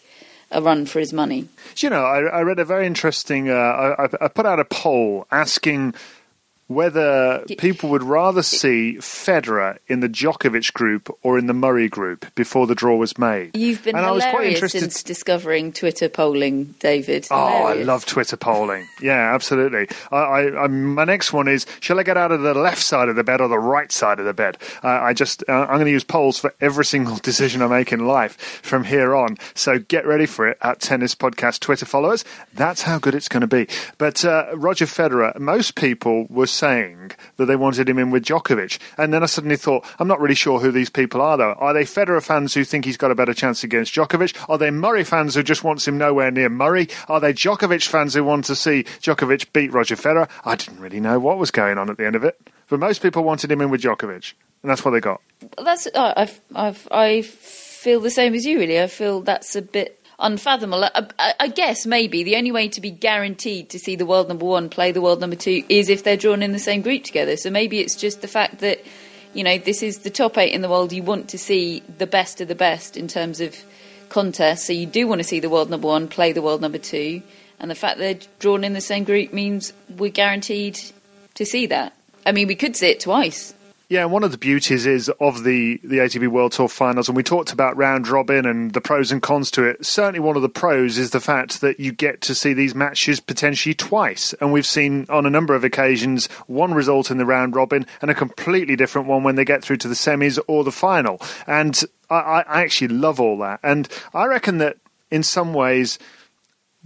a 0.52 0.62
run 0.62 0.86
for 0.86 1.00
his 1.00 1.14
money. 1.14 1.48
You 1.78 1.90
know, 1.90 2.04
I, 2.04 2.20
I 2.22 2.42
read 2.42 2.60
a 2.60 2.66
very 2.66 2.86
interesting. 2.86 3.50
Uh, 3.50 3.54
I, 3.54 4.08
I, 4.22 4.28
put 4.28 4.46
out 4.46 4.60
a 4.60 4.66
poll 4.66 5.28
asking 5.32 5.94
whether 6.68 7.44
people 7.58 7.90
would 7.90 8.04
rather 8.04 8.42
see 8.42 8.98
Federer 9.00 9.78
in 9.88 10.00
the 10.00 10.10
Djokovic 10.10 10.74
group 10.74 11.16
or 11.22 11.38
in 11.38 11.46
the 11.46 11.54
Murray 11.54 11.88
group 11.88 12.26
before 12.34 12.66
the 12.66 12.74
draw 12.74 12.96
was 12.96 13.18
made. 13.18 13.56
You've 13.56 13.84
been 13.84 13.96
and 13.96 14.06
hilarious 14.06 14.72
since 14.72 15.04
discovering 15.04 15.72
Twitter 15.72 16.10
polling, 16.10 16.76
David. 16.80 17.28
Oh, 17.30 17.66
I 17.66 17.74
love 17.74 18.06
Twitter 18.06 18.38
polling. 18.38 18.88
Yeah, 19.00 19.34
absolutely. 19.34 19.88
I, 20.12 20.18
I, 20.18 20.64
I, 20.64 20.68
my 20.68 21.04
next 21.04 21.32
one 21.32 21.48
is: 21.48 21.66
Shall 21.82 22.00
I 22.00 22.04
get 22.04 22.18
out 22.18 22.32
of 22.32 22.42
the 22.42 22.56
left 22.56 22.82
side 22.82 23.10
of 23.10 23.16
the 23.16 23.24
bed 23.24 23.42
or 23.42 23.48
the 23.48 23.60
right 23.60 23.92
side 23.92 24.20
of 24.20 24.26
the 24.26 24.34
bed? 24.34 24.58
Uh, 24.84 24.88
I 24.88 25.14
just 25.14 25.44
uh, 25.48 25.54
I'm 25.54 25.76
going 25.76 25.86
to 25.86 25.92
use 25.92 26.04
polls 26.04 26.40
for 26.40 26.54
every 26.60 26.86
single 26.86 27.16
decision 27.24 27.62
I 27.62 27.68
make 27.68 27.92
in 27.92 28.08
life 28.08 28.38
from 28.64 28.86
here 28.86 29.16
on. 29.16 29.38
So 29.54 29.78
get 29.78 30.06
ready 30.08 30.26
for 30.26 30.48
it 30.48 30.58
at 30.62 30.80
Tennis 30.80 31.14
Podcast 31.14 31.60
Twitter 31.60 31.86
followers. 31.86 32.26
That's 32.54 32.82
how 32.82 32.98
good 32.98 33.14
it's 33.14 33.30
going 33.30 33.42
to 33.42 33.48
be. 33.48 33.68
But 34.00 34.26
uh, 34.26 34.48
Roger 34.56 34.86
Federer, 34.86 35.38
most 35.40 35.76
people 35.76 36.26
were 36.30 36.48
saying 36.56 37.12
that 37.38 37.46
they 37.46 37.56
wanted 37.56 37.90
him 37.90 38.00
in 38.00 38.12
with 38.12 38.26
Djokovic. 38.26 38.80
And 38.98 39.14
then 39.14 39.24
I 39.24 39.28
suddenly 39.28 39.58
thought, 39.58 39.86
I'm 40.00 40.08
not 40.08 40.20
really 40.20 40.36
sure 40.36 40.60
who 40.60 40.72
these 40.72 40.90
people 40.90 41.22
are, 41.22 41.38
though. 41.38 41.54
Are 41.54 41.74
they 41.74 41.84
Federer 41.84 42.24
fans 42.24 42.54
who 42.54 42.64
think 42.64 42.86
he's 42.86 42.98
got 42.98 43.12
a 43.12 43.16
better 43.16 43.34
chance 43.34 43.64
against 43.64 43.94
Djokovic? 43.94 44.50
Are 44.50 44.58
they 44.58 44.72
Murray 44.72 45.04
fans 45.04 45.36
who 45.36 45.44
just 45.44 45.64
wants 45.64 45.88
him 45.88 45.98
nowhere 45.98 46.32
near 46.32 46.50
Murray? 46.50 46.88
Are 47.08 47.20
they 47.20 47.34
Djokovic 47.34 47.88
fans 47.88 48.14
who 48.14 48.24
want 48.24 48.46
to 48.46 48.56
see 48.56 48.84
Djokovic 49.02 49.52
beat 49.54 49.74
Roger 49.74 49.96
Federer? 49.96 50.30
I 50.44 50.56
didn't 50.56 50.80
really 50.80 51.00
know 51.00 51.20
what 51.20 51.38
was 51.38 51.52
going 51.52 51.78
on 51.78 51.90
at 51.90 51.98
the 51.98 52.06
end 52.06 52.16
of 52.16 52.24
it. 52.24 52.40
But 52.68 52.80
most 52.80 53.02
people 53.02 53.24
wanted 53.24 53.52
him 53.52 53.62
in 53.62 53.70
with 53.70 53.82
Djokovic, 53.82 54.34
and 54.64 54.72
that's 54.72 54.84
what 54.84 54.92
they 54.92 55.00
got. 55.00 55.22
That's 55.64 55.88
uh, 55.88 56.14
I've, 56.18 56.42
I've, 56.56 56.88
I 56.92 57.22
feel 57.22 58.00
the 58.00 58.10
same 58.10 58.34
as 58.34 58.46
you. 58.46 58.60
Really, 58.60 58.82
I 58.82 58.88
feel 58.88 59.22
that's 59.22 59.56
a 59.56 59.62
bit 59.62 60.04
unfathomable. 60.20 60.84
I, 60.84 61.34
I, 61.40 61.48
guess 61.48 61.86
maybe 61.86 62.24
the 62.24 62.36
only 62.38 62.52
way 62.52 62.70
to 62.70 62.82
be 62.82 62.92
guaranteed 62.92 63.70
to 63.70 63.80
see 63.80 63.96
the 63.96 64.06
world 64.06 64.28
number 64.28 64.46
one 64.46 64.70
play 64.70 64.92
the 64.92 65.02
world 65.02 65.20
number 65.20 65.36
two 65.36 65.64
is 65.70 65.90
if 65.90 66.04
they're 66.04 66.18
drawn 66.18 66.42
in 66.44 66.52
the 66.52 66.60
same 66.60 66.82
group 66.82 67.04
together. 67.04 67.38
So 67.38 67.50
maybe 67.50 67.80
it's 67.80 67.96
just 67.96 68.22
the 68.22 68.28
fact 68.28 68.60
that 68.60 68.80
you 69.34 69.44
know 69.44 69.58
this 69.58 69.84
is 69.84 70.00
the 70.00 70.10
top 70.10 70.38
eight 70.38 70.54
in 70.54 70.62
the 70.62 70.70
world. 70.70 70.94
You 70.94 71.04
want 71.04 71.30
to 71.30 71.38
see 71.38 71.82
the 71.98 72.08
best 72.08 72.42
of 72.42 72.48
the 72.48 72.56
best 72.56 72.98
in 72.98 73.08
terms 73.08 73.42
of 73.42 73.56
contests. 74.10 74.66
So 74.66 74.74
you 74.74 74.86
do 74.86 75.08
want 75.08 75.20
to 75.20 75.28
see 75.28 75.40
the 75.40 75.50
world 75.50 75.70
number 75.70 75.88
one 75.88 76.08
play 76.08 76.32
the 76.32 76.42
world 76.42 76.62
number 76.62 76.78
two, 76.78 77.22
and 77.60 77.70
the 77.70 77.76
fact 77.76 77.98
they're 77.98 78.20
drawn 78.40 78.64
in 78.64 78.74
the 78.74 78.82
same 78.82 79.04
group 79.04 79.34
means 79.34 79.74
we're 79.98 80.12
guaranteed 80.12 80.80
to 81.34 81.46
see 81.46 81.66
that. 81.68 81.94
I 82.26 82.32
mean, 82.32 82.48
we 82.48 82.56
could 82.56 82.76
see 82.76 82.90
it 82.92 83.00
twice. 83.00 83.55
Yeah, 83.88 84.02
and 84.02 84.12
one 84.12 84.24
of 84.24 84.32
the 84.32 84.40
beauties 84.40 84.88
is 84.88 85.10
of 85.20 85.44
the, 85.44 85.80
the 85.84 85.98
ATP 85.98 86.28
World 86.28 86.54
Tour 86.54 86.68
finals, 86.68 87.08
and 87.08 87.16
we 87.16 87.22
talked 87.22 87.52
about 87.52 87.78
round 87.78 88.08
robin 88.08 88.48
and 88.48 88.74
the 88.74 88.82
pros 88.82 89.12
and 89.12 89.22
cons 89.22 89.52
to 89.52 89.64
it. 89.64 89.86
Certainly, 89.86 90.22
one 90.22 90.36
of 90.36 90.42
the 90.42 90.50
pros 90.50 90.98
is 90.98 91.12
the 91.12 91.20
fact 91.20 91.62
that 91.62 91.80
you 91.80 91.92
get 91.92 92.22
to 92.22 92.34
see 92.34 92.54
these 92.54 92.74
matches 92.74 93.20
potentially 93.20 93.76
twice. 93.76 94.34
And 94.42 94.52
we've 94.52 94.66
seen 94.66 95.06
on 95.10 95.28
a 95.28 95.30
number 95.30 95.54
of 95.54 95.64
occasions 95.64 96.26
one 96.48 96.74
result 96.74 97.12
in 97.12 97.20
the 97.20 97.28
round 97.28 97.56
robin 97.56 97.86
and 98.02 98.10
a 98.10 98.16
completely 98.16 98.76
different 98.76 99.08
one 99.08 99.24
when 99.24 99.36
they 99.36 99.46
get 99.46 99.64
through 99.64 99.78
to 99.78 99.88
the 99.88 99.94
semis 99.94 100.40
or 100.48 100.64
the 100.64 100.72
final. 100.72 101.22
And 101.46 101.80
I, 102.10 102.16
I 102.48 102.62
actually 102.64 102.88
love 102.88 103.20
all 103.20 103.38
that. 103.40 103.60
And 103.62 103.88
I 104.16 104.26
reckon 104.26 104.58
that 104.58 104.78
in 105.12 105.22
some 105.22 105.54
ways, 105.54 106.00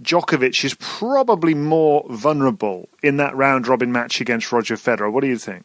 Djokovic 0.02 0.64
is 0.64 0.74
probably 0.74 1.54
more 1.54 2.04
vulnerable 2.10 2.90
in 3.02 3.16
that 3.16 3.34
round 3.34 3.68
robin 3.68 3.90
match 3.90 4.20
against 4.20 4.52
Roger 4.52 4.76
Federer. 4.76 5.10
What 5.10 5.22
do 5.22 5.28
you 5.28 5.38
think? 5.38 5.64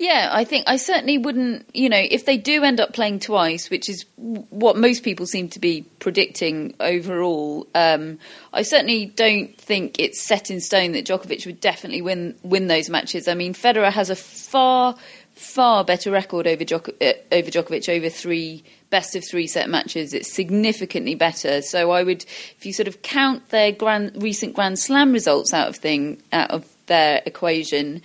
Yeah, 0.00 0.30
I 0.32 0.44
think 0.44 0.64
I 0.66 0.78
certainly 0.78 1.18
wouldn't, 1.18 1.68
you 1.74 1.90
know, 1.90 2.00
if 2.00 2.24
they 2.24 2.38
do 2.38 2.64
end 2.64 2.80
up 2.80 2.94
playing 2.94 3.20
twice, 3.20 3.68
which 3.68 3.90
is 3.90 4.06
what 4.16 4.78
most 4.78 5.02
people 5.02 5.26
seem 5.26 5.50
to 5.50 5.58
be 5.58 5.82
predicting 5.98 6.74
overall, 6.80 7.66
um, 7.74 8.18
I 8.50 8.62
certainly 8.62 9.04
don't 9.04 9.54
think 9.58 9.98
it's 9.98 10.22
set 10.22 10.50
in 10.50 10.62
stone 10.62 10.92
that 10.92 11.04
Djokovic 11.04 11.44
would 11.44 11.60
definitely 11.60 12.00
win 12.00 12.34
win 12.42 12.66
those 12.66 12.88
matches. 12.88 13.28
I 13.28 13.34
mean, 13.34 13.52
Federer 13.52 13.92
has 13.92 14.08
a 14.08 14.16
far 14.16 14.96
far 15.34 15.84
better 15.84 16.10
record 16.10 16.46
over 16.46 16.64
Djok- 16.64 16.96
uh, 17.02 17.18
over 17.30 17.50
Djokovic 17.50 17.94
over 17.94 18.08
three 18.08 18.64
best 18.88 19.14
of 19.14 19.22
three 19.22 19.46
set 19.46 19.68
matches. 19.68 20.14
It's 20.14 20.32
significantly 20.32 21.14
better. 21.14 21.60
So 21.60 21.90
I 21.90 22.04
would, 22.04 22.24
if 22.56 22.64
you 22.64 22.72
sort 22.72 22.88
of 22.88 23.02
count 23.02 23.50
their 23.50 23.70
grand 23.70 24.22
recent 24.22 24.54
Grand 24.54 24.78
Slam 24.78 25.12
results 25.12 25.52
out 25.52 25.68
of 25.68 25.76
thing 25.76 26.22
out 26.32 26.50
of 26.52 26.66
their 26.86 27.20
equation, 27.26 28.00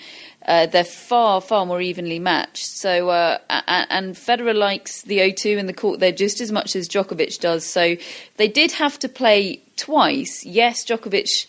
uh, 0.48 0.68
they're 0.68 0.84
far, 0.84 1.42
far 1.42 1.66
more 1.66 1.82
evenly 1.82 2.20
matched. 2.20 2.68
So, 2.68 3.10
uh, 3.10 3.40
and 3.50 4.16
Federer 4.16 4.56
likes 4.56 5.02
the 5.02 5.20
O2 5.20 5.58
and 5.58 5.68
the 5.68 5.74
court 5.74 6.00
there 6.00 6.12
just 6.12 6.42
as 6.42 6.52
much 6.52 6.76
as 6.76 6.88
Djokovic 6.88 7.40
does. 7.40 7.66
So, 7.66 7.96
they 8.38 8.48
did 8.48 8.72
have 8.74 9.00
to 9.00 9.10
play 9.10 9.62
twice. 9.76 10.46
Yes, 10.46 10.86
Djokovic, 10.86 11.48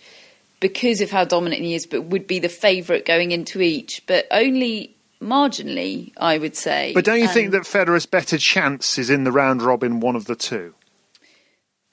because 0.61 1.01
of 1.01 1.11
how 1.11 1.25
dominant 1.25 1.63
he 1.63 1.75
is, 1.75 1.87
but 1.87 2.05
would 2.05 2.27
be 2.27 2.39
the 2.39 2.49
favourite 2.49 3.05
going 3.05 3.33
into 3.33 3.61
each, 3.61 4.03
but 4.07 4.27
only 4.31 4.97
marginally, 5.21 6.13
I 6.17 6.39
would 6.39 6.57
say. 6.57 6.93
But 6.95 7.05
don't 7.05 7.19
you 7.19 7.25
and 7.25 7.33
think 7.33 7.51
that 7.53 7.63
Federer's 7.63 8.07
better 8.07 8.39
chance 8.39 8.99
is 8.99 9.11
in 9.11 9.25
the 9.25 9.33
round 9.33 9.63
robin 9.63 10.01
one 10.01 10.17
of 10.17 10.27
the 10.27 10.37
two? 10.37 10.75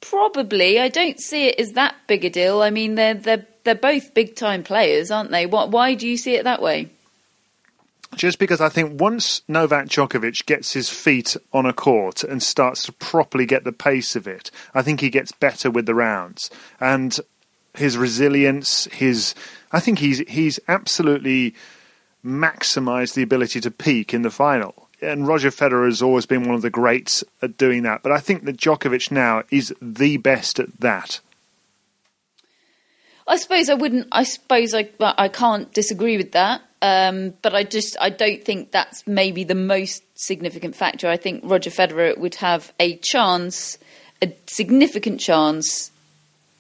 Probably. 0.02 0.80
I 0.80 0.90
don't 0.90 1.20
see 1.20 1.48
it 1.48 1.60
as 1.60 1.74
that 1.74 1.96
big 2.08 2.26
a 2.26 2.30
deal. 2.30 2.62
I 2.62 2.70
mean, 2.70 2.96
they're 2.96 3.14
they're 3.14 3.46
they're 3.64 3.76
both 3.76 4.14
big 4.14 4.36
time 4.36 4.64
players, 4.64 5.12
aren't 5.12 5.32
they? 5.32 5.46
What, 5.46 5.72
why 5.72 5.94
do 5.94 6.08
you 6.08 6.18
see 6.18 6.36
it 6.36 6.44
that 6.44 6.62
way? 6.62 6.90
Just 8.16 8.38
because 8.38 8.62
I 8.62 8.70
think 8.70 9.02
once 9.02 9.42
Novak 9.48 9.88
Djokovic 9.88 10.46
gets 10.46 10.74
his 10.74 10.90
feet 10.90 11.36
on 11.52 11.66
a 11.66 11.74
court 11.74 12.24
and 12.24 12.44
starts 12.44 12.86
to 12.86 12.92
properly 12.92 13.46
get 13.46 13.64
the 13.64 13.72
pace 13.72 14.16
of 14.16 14.28
it, 14.28 14.52
I 14.74 14.82
think 14.84 15.00
he 15.00 15.10
gets 15.10 15.32
better 15.32 15.72
with 15.72 15.88
the 15.88 15.96
rounds. 15.96 16.52
And 16.80 17.18
his 17.76 17.98
resilience, 17.98 18.86
his 18.92 19.34
I 19.72 19.80
think 19.80 20.00
he's 20.00 20.20
he's 20.20 20.60
absolutely 20.68 21.56
maximised 22.24 23.16
the 23.16 23.24
ability 23.24 23.60
to 23.62 23.72
peak 23.72 24.14
in 24.14 24.22
the 24.22 24.30
final. 24.30 24.90
And 25.02 25.28
Roger 25.28 25.50
Federer 25.50 25.86
has 25.86 26.02
always 26.02 26.26
been 26.26 26.46
one 26.46 26.56
of 26.56 26.62
the 26.62 26.70
greats 26.70 27.24
at 27.42 27.58
doing 27.58 27.84
that. 27.84 28.04
But 28.04 28.14
I 28.14 28.20
think 28.20 28.46
that 28.46 28.58
Djokovic 28.58 29.12
now 29.12 29.44
is 29.50 29.74
the 29.82 30.18
best 30.18 30.60
at 30.60 30.80
that. 30.80 31.20
I 33.28 33.38
suppose 33.38 33.70
I 33.70 33.74
wouldn't. 33.76 34.08
I 34.12 34.24
suppose 34.24 34.74
I 34.74 34.90
I 35.00 35.28
can't 35.30 35.74
disagree 35.74 36.18
with 36.18 36.34
that. 36.34 36.62
Um, 36.82 37.34
but 37.42 37.56
I 37.56 37.64
just 37.64 37.96
I 38.02 38.10
don't 38.10 38.44
think 38.44 38.72
that's 38.72 39.08
maybe 39.08 39.46
the 39.46 39.56
most 39.56 40.04
significant 40.16 40.76
factor. 40.76 41.08
I 41.08 41.16
think 41.16 41.42
Roger 41.46 41.70
Federer 41.70 42.18
would 42.18 42.36
have 42.36 42.74
a 42.78 42.98
chance, 42.98 43.78
a 44.22 44.36
significant 44.48 45.22
chance 45.22 45.92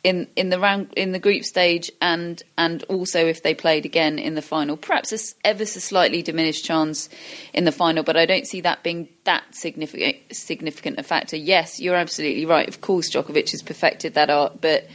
in 0.05 0.27
in 0.38 0.48
the 0.48 0.60
round 0.60 0.93
in 0.96 1.12
the 1.12 1.20
group 1.20 1.43
stage, 1.43 1.91
and 2.01 2.41
and 2.58 2.84
also 2.84 3.25
if 3.25 3.43
they 3.43 3.53
played 3.53 3.86
again 3.86 4.17
in 4.17 4.36
the 4.36 4.41
final, 4.41 4.77
perhaps 4.77 5.12
a 5.12 5.36
ever 5.46 5.65
so 5.65 5.82
slightly 5.82 6.22
diminished 6.22 6.63
chance 6.63 7.10
in 7.53 7.65
the 7.65 7.74
final. 7.74 8.03
But 8.03 8.15
I 8.15 8.25
don't 8.25 8.48
see 8.48 8.62
that 8.62 8.82
being 8.82 9.10
that 9.25 9.43
significant 9.51 10.15
significant 10.32 11.00
a 11.00 11.03
factor. 11.03 11.36
Yes, 11.36 11.82
you're 11.82 11.96
absolutely 11.96 12.46
right. 12.46 12.70
Of 12.70 12.79
course, 12.79 13.10
Djokovic 13.10 13.51
has 13.51 13.62
perfected 13.62 14.13
that 14.13 14.29
art, 14.29 14.62
but 14.62 14.88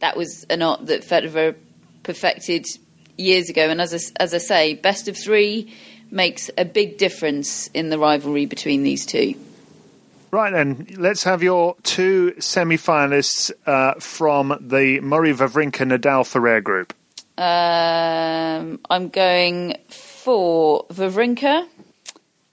that 0.00 0.16
was 0.16 0.44
an 0.50 0.62
art 0.62 0.86
that 0.86 1.02
Federer 1.02 1.54
perfected 2.02 2.66
years 3.16 3.48
ago. 3.48 3.68
And 3.68 3.80
as 3.80 3.94
I, 3.94 4.22
as 4.22 4.34
I 4.34 4.38
say, 4.38 4.74
best 4.74 5.08
of 5.08 5.16
three 5.16 5.72
makes 6.10 6.50
a 6.58 6.64
big 6.64 6.98
difference 6.98 7.68
in 7.68 7.90
the 7.90 7.98
rivalry 7.98 8.46
between 8.46 8.82
these 8.82 9.06
two. 9.06 9.34
Right 10.32 10.52
then, 10.52 10.86
let's 10.96 11.24
have 11.24 11.42
your 11.42 11.76
two 11.82 12.40
semi-finalists 12.40 13.50
uh, 13.66 13.94
from 13.94 14.56
the 14.60 15.00
Murray 15.00 15.32
Wawrinka 15.32 15.86
Nadal 15.86 16.24
Ferrer 16.24 16.60
group. 16.60 16.94
Um, 17.36 18.78
I'm 18.88 19.08
going 19.08 19.76
for 19.88 20.84
Wawrinka, 20.86 21.66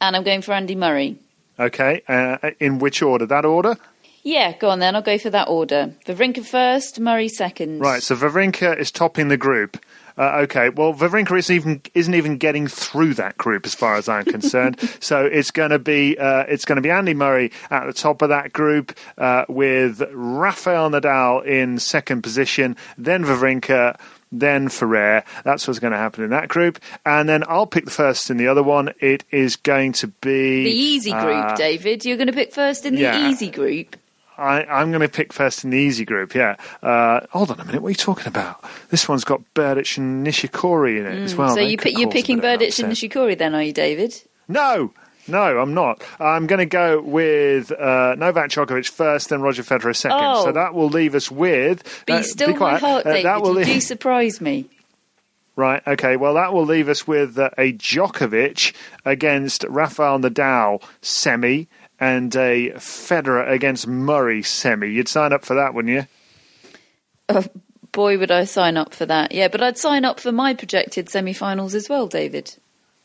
and 0.02 0.16
I'm 0.16 0.24
going 0.24 0.42
for 0.42 0.54
Andy 0.54 0.76
Murray. 0.76 1.18
Okay, 1.60 2.02
uh, 2.08 2.52
in 2.60 2.80
which 2.80 3.02
order? 3.02 3.26
That 3.28 3.46
order? 3.46 3.78
Yeah, 4.28 4.52
go 4.58 4.72
on 4.72 4.80
then. 4.80 4.94
I'll 4.94 5.02
go 5.02 5.18
for 5.18 5.30
that 5.30 5.48
order. 5.48 5.96
Wawrinka 6.06 6.46
first, 6.46 7.00
Murray 7.00 7.30
second. 7.30 7.80
Right. 7.80 8.04
So 8.04 8.14
Wawrinka 8.14 8.78
is 8.78 8.92
topping 8.92 9.30
the 9.30 9.38
group. 9.38 9.78
Uh, 10.18 10.40
okay, 10.42 10.68
well, 10.68 10.94
Wawrinka 10.94 11.40
isn't 11.40 11.56
even 11.56 11.82
isn't 11.94 12.14
even 12.14 12.36
getting 12.38 12.68
through 12.68 13.14
that 13.14 13.38
group 13.38 13.66
as 13.66 13.74
far 13.74 13.96
as 13.96 14.10
I'm 14.10 14.26
concerned. 14.38 14.82
so 15.00 15.26
it's 15.26 15.50
going 15.50 15.70
to 15.70 15.80
be 15.80 16.18
uh, 16.18 16.44
it's 16.50 16.66
going 16.66 16.76
to 16.76 16.82
be 16.82 16.90
Andy 16.90 17.14
Murray 17.14 17.54
at 17.72 17.86
the 17.86 17.94
top 17.94 18.22
of 18.22 18.28
that 18.28 18.52
group 18.52 18.98
uh, 19.18 19.46
with 19.48 20.02
Rafael 20.12 20.90
Nadal 20.90 21.46
in 21.46 21.80
second 21.80 22.22
position, 22.22 22.76
then 22.98 23.24
Wawrinka. 23.24 23.98
then 24.30 24.68
Ferrer. 24.68 25.24
That's 25.46 25.66
what's 25.70 25.80
going 25.80 25.94
to 25.94 25.98
happen 25.98 26.26
in 26.26 26.32
that 26.32 26.50
group. 26.50 26.80
And 27.06 27.30
then 27.30 27.46
I'll 27.48 27.66
pick 27.66 27.86
the 27.86 27.92
first 27.92 28.30
in 28.30 28.36
the 28.36 28.50
other 28.50 28.62
one. 28.62 28.94
It 29.00 29.24
is 29.32 29.56
going 29.56 29.94
to 29.94 30.08
be. 30.08 30.66
The 30.66 30.70
easy 30.70 31.12
group, 31.12 31.46
uh, 31.46 31.56
David. 31.56 32.04
You're 32.04 32.18
going 32.18 32.28
to 32.28 32.34
pick 32.34 32.54
first 32.54 32.86
in 32.86 32.96
the 32.96 33.02
yeah. 33.04 33.30
easy 33.30 33.50
group. 33.50 33.96
I, 34.38 34.82
am 34.82 34.92
going 34.92 35.02
to 35.02 35.10
pick 35.10 35.34
first 35.34 35.64
in 35.64 35.72
the 35.72 35.78
easy 35.78 36.06
group. 36.06 36.36
Yeah. 36.36 36.56
Uh, 36.84 37.22
hold 37.32 37.52
on 37.52 37.60
a 37.60 37.66
minute. 37.66 37.82
What 37.82 37.88
are 37.88 37.92
you 37.92 37.96
talking 37.96 38.28
about? 38.28 38.64
This 38.90 39.10
one's 39.10 39.24
got 39.24 39.42
Berdych 39.56 39.98
and 39.98 40.26
Nishikori 40.26 41.00
in 41.00 41.06
it 41.06 41.18
mm, 41.20 41.24
as 41.24 41.36
well. 41.36 41.56
So 41.56 41.62
you 41.62 41.78
pick, 41.78 41.98
you're 41.98 42.12
picking 42.12 42.40
Berdych 42.40 42.82
and 42.84 42.92
Nishikori 42.92 43.38
then, 43.38 43.56
are 43.56 43.64
you, 43.64 43.74
David? 43.74 44.22
No. 44.48 44.94
No, 45.28 45.60
I'm 45.60 45.74
not. 45.74 46.02
I'm 46.20 46.48
going 46.48 46.60
to 46.60 46.66
go 46.66 47.02
with 47.02 47.72
uh, 47.72 48.16
Novak 48.18 48.50
Djokovic 48.50 48.90
first, 48.90 49.30
then 49.30 49.42
Roger 49.42 49.64
Federer 49.64 49.96
second. 49.96 50.20
Oh. 50.22 50.46
So 50.46 50.52
that 50.54 50.74
will 50.74 50.88
leave 50.88 51.16
us 51.16 51.30
with. 51.30 52.06
Be 52.06 52.14
uh, 52.14 52.22
still 52.22 52.54
be 52.54 52.60
my 52.60 52.78
heart, 52.78 53.06
uh, 53.06 53.10
David. 53.12 53.26
That 53.26 53.42
will 53.42 53.50
you 53.50 53.56
leave... 53.58 53.66
do 53.66 53.80
surprise 53.82 54.40
me. 54.40 54.70
Right. 55.58 55.82
Okay. 55.86 56.18
Well, 56.18 56.36
that 56.36 56.54
will 56.54 56.66
leave 56.66 56.88
us 56.88 57.08
with 57.08 57.38
uh, 57.38 57.50
a 57.58 57.74
Djokovic 57.74 58.74
against 59.04 59.66
Rafael 59.68 60.20
Nadal 60.20 60.82
semi 61.02 61.68
and 62.00 62.36
a 62.36 62.72
Federer 62.76 63.50
against 63.50 63.88
Murray 63.88 64.44
semi. 64.44 64.88
You'd 64.88 65.08
sign 65.08 65.34
up 65.34 65.46
for 65.46 65.56
that, 65.56 65.74
wouldn't 65.74 65.94
you? 65.94 66.08
Oh, 67.30 67.44
boy, 67.92 68.18
would 68.18 68.32
I 68.32 68.46
sign 68.46 68.78
up 68.78 68.94
for 68.94 69.06
that. 69.06 69.32
Yeah, 69.32 69.48
but 69.48 69.62
I'd 69.62 69.78
sign 69.78 70.06
up 70.06 70.20
for 70.20 70.32
my 70.32 70.54
projected 70.54 71.10
semi 71.10 71.34
finals 71.34 71.74
as 71.76 71.90
well, 71.90 72.08
David. 72.08 72.56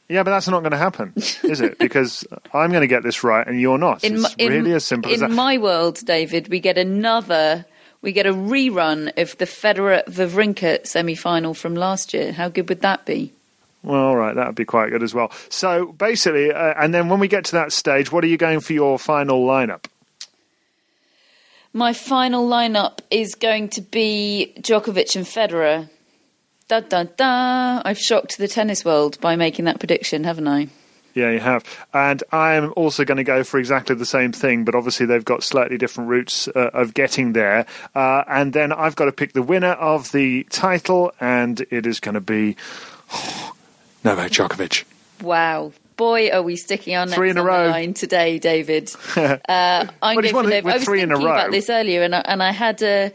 Yeah, 0.08 0.22
but 0.22 0.30
that's 0.30 0.48
not 0.48 0.60
going 0.60 0.72
to 0.72 0.78
happen, 0.78 1.14
is 1.16 1.60
it? 1.60 1.78
Because 1.80 2.24
I'm 2.52 2.70
going 2.70 2.82
to 2.82 2.86
get 2.86 3.02
this 3.02 3.24
right 3.24 3.46
and 3.46 3.58
you're 3.58 3.78
not. 3.78 4.04
In, 4.04 4.16
it's 4.16 4.34
in, 4.34 4.52
really 4.52 4.72
as 4.72 4.84
simple 4.84 5.10
in 5.10 5.14
as 5.14 5.20
that. 5.20 5.30
In 5.30 5.36
my 5.36 5.56
world, 5.56 6.04
David, 6.04 6.48
we 6.48 6.60
get 6.60 6.76
another, 6.76 7.64
we 8.02 8.12
get 8.12 8.26
a 8.26 8.34
rerun 8.34 9.16
of 9.16 9.38
the 9.38 9.46
Federer 9.46 10.04
Wawrinka 10.04 10.86
semi 10.86 11.14
final 11.14 11.54
from 11.54 11.74
last 11.74 12.12
year. 12.12 12.32
How 12.32 12.50
good 12.50 12.68
would 12.68 12.82
that 12.82 13.06
be? 13.06 13.32
Well, 13.82 14.00
all 14.00 14.16
right, 14.16 14.34
that 14.34 14.46
would 14.46 14.54
be 14.54 14.64
quite 14.64 14.90
good 14.90 15.02
as 15.02 15.12
well. 15.12 15.32
So 15.48 15.92
basically, 15.92 16.52
uh, 16.52 16.74
and 16.76 16.94
then 16.94 17.08
when 17.08 17.18
we 17.18 17.28
get 17.28 17.44
to 17.46 17.52
that 17.52 17.72
stage, 17.72 18.12
what 18.12 18.22
are 18.22 18.28
you 18.28 18.36
going 18.36 18.60
for 18.60 18.72
your 18.72 18.98
final 18.98 19.44
lineup? 19.44 19.86
My 21.72 21.92
final 21.92 22.48
lineup 22.48 23.00
is 23.10 23.34
going 23.34 23.70
to 23.70 23.80
be 23.80 24.52
Djokovic 24.58 25.16
and 25.16 25.24
Federer. 25.24 25.88
Da 26.68 26.80
da 26.80 27.04
da! 27.04 27.82
I've 27.84 27.98
shocked 27.98 28.38
the 28.38 28.46
tennis 28.46 28.84
world 28.84 29.20
by 29.20 29.36
making 29.36 29.64
that 29.64 29.78
prediction, 29.78 30.24
haven't 30.24 30.48
I? 30.48 30.68
Yeah, 31.14 31.30
you 31.30 31.40
have. 31.40 31.64
And 31.92 32.22
I'm 32.32 32.72
also 32.76 33.04
going 33.04 33.16
to 33.16 33.24
go 33.24 33.44
for 33.44 33.58
exactly 33.58 33.96
the 33.96 34.06
same 34.06 34.32
thing, 34.32 34.64
but 34.64 34.74
obviously 34.74 35.06
they've 35.06 35.24
got 35.24 35.42
slightly 35.42 35.76
different 35.76 36.08
routes 36.08 36.48
uh, 36.48 36.70
of 36.72 36.94
getting 36.94 37.32
there. 37.32 37.66
Uh, 37.94 38.24
and 38.28 38.52
then 38.52 38.72
I've 38.72 38.96
got 38.96 39.06
to 39.06 39.12
pick 39.12 39.32
the 39.32 39.42
winner 39.42 39.72
of 39.72 40.12
the 40.12 40.44
title, 40.44 41.12
and 41.20 41.60
it 41.70 41.86
is 41.86 42.00
going 42.00 42.14
to 42.14 42.20
be 42.20 42.56
Novak 44.04 44.30
Djokovic. 44.30 44.84
Wow. 45.22 45.72
Boy, 45.96 46.30
are 46.30 46.42
we 46.42 46.56
sticking 46.56 46.96
our 46.96 47.04
necks 47.04 47.16
Three 47.16 47.30
in 47.30 47.38
a 47.38 47.42
on 47.42 47.46
row. 47.46 47.92
today, 47.92 48.38
David. 48.38 48.90
Uh, 49.16 49.86
I'm 50.02 50.16
going 50.16 50.28
for 50.28 50.36
want 50.36 50.48
Novak. 50.48 50.64
with 50.64 50.74
I 50.74 50.78
was 50.78 50.84
thinking 50.86 51.12
about 51.12 51.50
this 51.50 51.68
earlier, 51.70 52.02
and 52.02 52.14
I, 52.14 52.20
and 52.20 52.42
I 52.42 52.50
had 52.50 52.82
a, 52.82 53.12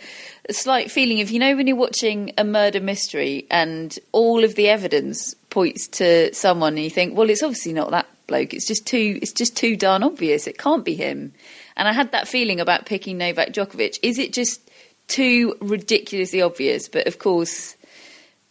a 0.47 0.53
slight 0.53 0.91
feeling 0.91 1.19
of 1.21 1.31
you 1.31 1.39
know 1.39 1.55
when 1.55 1.67
you're 1.67 1.75
watching 1.75 2.33
a 2.37 2.43
murder 2.43 2.79
mystery 2.79 3.47
and 3.49 3.97
all 4.11 4.43
of 4.43 4.55
the 4.55 4.69
evidence 4.69 5.33
points 5.49 5.87
to 5.87 6.33
someone, 6.33 6.75
and 6.75 6.83
you 6.83 6.89
think, 6.89 7.17
well, 7.17 7.29
it's 7.29 7.43
obviously 7.43 7.73
not 7.73 7.91
that 7.91 8.05
bloke. 8.27 8.53
It's 8.53 8.67
just 8.67 8.85
too. 8.85 9.19
It's 9.21 9.33
just 9.33 9.57
too 9.57 9.75
darn 9.75 10.03
obvious. 10.03 10.47
It 10.47 10.57
can't 10.57 10.85
be 10.85 10.95
him. 10.95 11.33
And 11.75 11.87
I 11.87 11.93
had 11.93 12.11
that 12.11 12.27
feeling 12.27 12.59
about 12.59 12.85
picking 12.85 13.17
Novak 13.17 13.49
Djokovic. 13.49 13.97
Is 14.03 14.19
it 14.19 14.31
just 14.33 14.61
too 15.07 15.55
ridiculously 15.59 16.41
obvious? 16.41 16.87
But 16.87 17.07
of 17.07 17.19
course. 17.19 17.75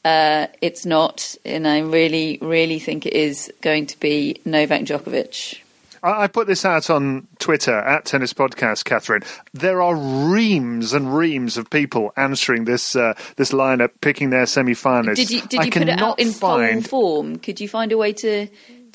Uh, 0.06 0.46
it's 0.60 0.86
not, 0.86 1.34
and 1.44 1.66
I 1.66 1.80
really, 1.80 2.38
really 2.40 2.78
think 2.78 3.06
it 3.06 3.12
is 3.12 3.52
going 3.60 3.86
to 3.86 3.98
be 3.98 4.40
Novak 4.44 4.82
Djokovic. 4.82 5.58
I 6.00 6.28
put 6.28 6.46
this 6.46 6.64
out 6.64 6.90
on 6.90 7.26
Twitter 7.40 7.76
at 7.76 8.04
Tennis 8.04 8.32
Podcast, 8.32 8.84
Catherine. 8.84 9.22
There 9.52 9.82
are 9.82 9.96
reams 9.96 10.92
and 10.92 11.16
reams 11.16 11.56
of 11.56 11.68
people 11.70 12.12
answering 12.16 12.66
this 12.66 12.94
uh, 12.94 13.14
this 13.34 13.50
lineup, 13.50 13.90
picking 14.00 14.30
their 14.30 14.46
semi-finalists. 14.46 15.16
Did 15.16 15.30
you 15.32 15.40
did 15.40 15.60
I 15.60 15.64
you 15.64 15.72
put 15.72 15.82
it 15.82 16.00
out 16.00 16.20
in 16.20 16.30
find. 16.30 16.88
form? 16.88 17.38
Could 17.38 17.60
you 17.60 17.68
find 17.68 17.90
a 17.90 17.96
way 17.96 18.12
to 18.12 18.46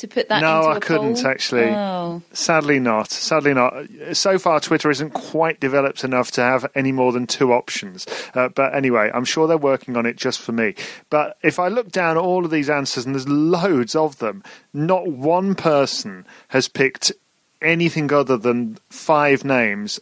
to 0.01 0.07
put 0.07 0.29
that? 0.29 0.41
No, 0.41 0.67
I 0.67 0.79
couldn't 0.79 1.15
poll? 1.15 1.27
actually. 1.27 1.69
Oh. 1.69 2.21
Sadly 2.33 2.79
not. 2.79 3.09
Sadly 3.09 3.53
not. 3.53 3.73
So 4.13 4.37
far, 4.37 4.59
Twitter 4.59 4.91
isn't 4.91 5.11
quite 5.11 5.59
developed 5.59 6.03
enough 6.03 6.31
to 6.31 6.41
have 6.41 6.69
any 6.75 6.91
more 6.91 7.11
than 7.11 7.25
two 7.25 7.53
options. 7.53 8.05
Uh, 8.35 8.49
but 8.49 8.75
anyway, 8.75 9.09
I'm 9.13 9.25
sure 9.25 9.47
they're 9.47 9.57
working 9.57 9.95
on 9.97 10.05
it 10.05 10.17
just 10.17 10.41
for 10.41 10.51
me. 10.51 10.75
But 11.09 11.37
if 11.41 11.57
I 11.59 11.69
look 11.69 11.91
down 11.91 12.17
at 12.17 12.21
all 12.21 12.45
of 12.45 12.51
these 12.51 12.69
answers, 12.69 13.05
and 13.05 13.15
there's 13.15 13.27
loads 13.27 13.95
of 13.95 14.17
them, 14.19 14.43
not 14.73 15.07
one 15.07 15.55
person 15.55 16.25
has 16.49 16.67
picked 16.67 17.11
anything 17.61 18.11
other 18.11 18.37
than 18.37 18.77
five 18.89 19.45
names 19.45 19.99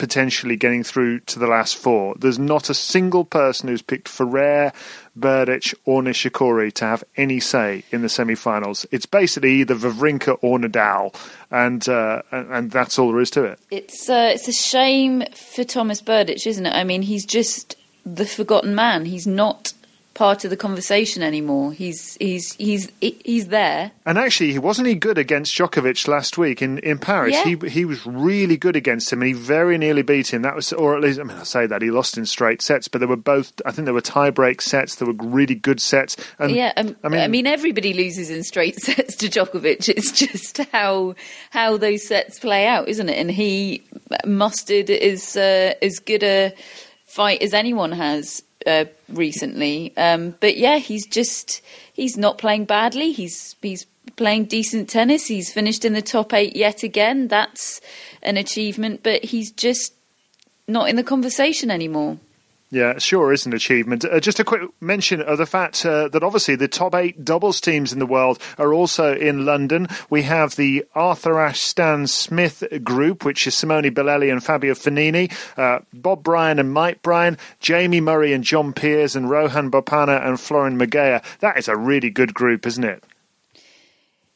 potentially 0.00 0.56
getting 0.56 0.82
through 0.82 1.20
to 1.20 1.38
the 1.38 1.46
last 1.46 1.76
four. 1.76 2.14
There's 2.18 2.38
not 2.38 2.70
a 2.70 2.74
single 2.74 3.22
person 3.22 3.68
who's 3.68 3.82
picked 3.82 4.08
Ferrer, 4.08 4.72
Berdych, 5.16 5.74
or 5.84 6.00
Nishikori 6.00 6.72
to 6.72 6.86
have 6.86 7.04
any 7.18 7.38
say 7.38 7.84
in 7.90 8.00
the 8.00 8.08
semi-finals. 8.08 8.86
It's 8.90 9.04
basically 9.04 9.52
either 9.56 9.74
Wawrinka 9.74 10.38
or 10.40 10.58
Nadal, 10.58 11.14
and 11.50 11.86
uh, 11.86 12.22
and, 12.32 12.70
that's 12.70 12.98
all 12.98 13.12
there 13.12 13.20
is 13.20 13.30
to 13.32 13.44
it. 13.44 13.60
It's 13.70 14.08
uh, 14.08 14.30
it's 14.32 14.48
a 14.48 14.52
shame 14.52 15.22
for 15.34 15.64
Thomas 15.64 16.00
Berdych, 16.00 16.46
isn't 16.46 16.64
it? 16.64 16.74
I 16.74 16.82
mean, 16.82 17.02
he's 17.02 17.26
just 17.26 17.76
the 18.06 18.24
forgotten 18.24 18.74
man. 18.74 19.04
He's 19.04 19.26
not 19.26 19.74
part 20.14 20.44
of 20.44 20.50
the 20.50 20.56
conversation 20.56 21.22
anymore. 21.22 21.72
He's 21.72 22.16
he's 22.16 22.54
he's 22.54 22.90
he's 23.00 23.48
there. 23.48 23.92
And 24.04 24.18
actually, 24.18 24.52
he 24.52 24.58
wasn't 24.58 24.88
he 24.88 24.94
good 24.94 25.18
against 25.18 25.56
Djokovic 25.56 26.06
last 26.08 26.36
week 26.36 26.62
in, 26.62 26.78
in 26.78 26.98
Paris. 26.98 27.34
Yeah. 27.34 27.44
He 27.44 27.68
he 27.68 27.84
was 27.84 28.04
really 28.06 28.56
good 28.56 28.76
against 28.76 29.12
him, 29.12 29.22
and 29.22 29.28
he 29.28 29.32
very 29.32 29.78
nearly 29.78 30.02
beat 30.02 30.32
him. 30.32 30.42
That 30.42 30.54
was, 30.54 30.72
or 30.72 30.96
at 30.96 31.02
least, 31.02 31.20
I 31.20 31.22
mean, 31.22 31.36
I 31.36 31.44
say 31.44 31.66
that 31.66 31.82
he 31.82 31.90
lost 31.90 32.18
in 32.18 32.26
straight 32.26 32.62
sets, 32.62 32.88
but 32.88 32.98
there 32.98 33.08
were 33.08 33.16
both. 33.16 33.52
I 33.64 33.72
think 33.72 33.84
there 33.84 33.94
were 33.94 34.00
tie 34.00 34.30
break 34.30 34.60
sets. 34.60 34.96
There 34.96 35.06
were 35.06 35.14
really 35.14 35.54
good 35.54 35.80
sets. 35.80 36.16
And 36.38 36.52
yeah, 36.52 36.72
um, 36.76 36.96
I 37.04 37.08
mean, 37.08 37.20
I 37.20 37.28
mean, 37.28 37.46
everybody 37.46 37.92
loses 37.92 38.30
in 38.30 38.42
straight 38.42 38.76
sets 38.80 39.16
to 39.16 39.28
Djokovic. 39.28 39.88
It's 39.88 40.12
just 40.12 40.58
how 40.72 41.14
how 41.50 41.76
those 41.76 42.06
sets 42.06 42.38
play 42.38 42.66
out, 42.66 42.88
isn't 42.88 43.08
it? 43.08 43.18
And 43.18 43.30
he 43.30 43.82
mustered 44.26 44.90
as 44.90 45.36
uh, 45.36 45.74
as 45.82 45.98
good 45.98 46.22
a 46.22 46.52
fight 47.06 47.42
as 47.42 47.54
anyone 47.54 47.90
has 47.92 48.42
uh, 48.66 48.84
recently. 49.08 49.92
Um, 49.96 50.34
but 50.40 50.56
yeah, 50.56 50.78
he's 50.78 51.06
just 51.06 51.62
he's 51.92 52.16
not 52.16 52.38
playing 52.38 52.64
badly. 52.64 53.12
He's 53.12 53.56
he's 53.62 53.86
playing 54.16 54.44
decent 54.46 54.88
tennis. 54.88 55.26
He's 55.26 55.52
finished 55.52 55.84
in 55.84 55.92
the 55.92 56.02
top 56.02 56.32
eight 56.32 56.56
yet 56.56 56.82
again. 56.82 57.28
That's 57.28 57.80
an 58.22 58.36
achievement. 58.36 59.02
But 59.02 59.24
he's 59.24 59.50
just 59.50 59.94
not 60.68 60.88
in 60.88 60.96
the 60.96 61.04
conversation 61.04 61.70
anymore. 61.70 62.18
Yeah, 62.72 62.98
sure 62.98 63.32
is 63.32 63.46
an 63.46 63.52
achievement. 63.52 64.04
Uh, 64.04 64.20
just 64.20 64.38
a 64.38 64.44
quick 64.44 64.62
mention 64.80 65.20
of 65.20 65.38
the 65.38 65.46
fact 65.46 65.84
uh, 65.84 66.06
that 66.08 66.22
obviously 66.22 66.54
the 66.54 66.68
top 66.68 66.94
eight 66.94 67.24
doubles 67.24 67.60
teams 67.60 67.92
in 67.92 67.98
the 67.98 68.06
world 68.06 68.38
are 68.58 68.72
also 68.72 69.12
in 69.12 69.44
London. 69.44 69.88
We 70.08 70.22
have 70.22 70.54
the 70.54 70.84
Arthur 70.94 71.40
Ashe 71.40 71.62
Stan 71.62 72.06
Smith 72.06 72.62
group, 72.84 73.24
which 73.24 73.44
is 73.48 73.56
Simone 73.56 73.90
Bolelli 73.90 74.30
and 74.30 74.42
Fabio 74.42 74.74
Fognini, 74.74 75.32
uh, 75.58 75.80
Bob 75.92 76.22
Bryan 76.22 76.60
and 76.60 76.72
Mike 76.72 77.02
Bryan, 77.02 77.38
Jamie 77.58 78.00
Murray 78.00 78.32
and 78.32 78.44
John 78.44 78.72
Peers, 78.72 79.16
and 79.16 79.28
Rohan 79.28 79.72
Bopanna 79.72 80.24
and 80.24 80.38
Florin 80.38 80.78
Mergea. 80.78 81.24
That 81.40 81.58
is 81.58 81.66
a 81.66 81.76
really 81.76 82.10
good 82.10 82.34
group, 82.34 82.68
isn't 82.68 82.84
it? 82.84 83.02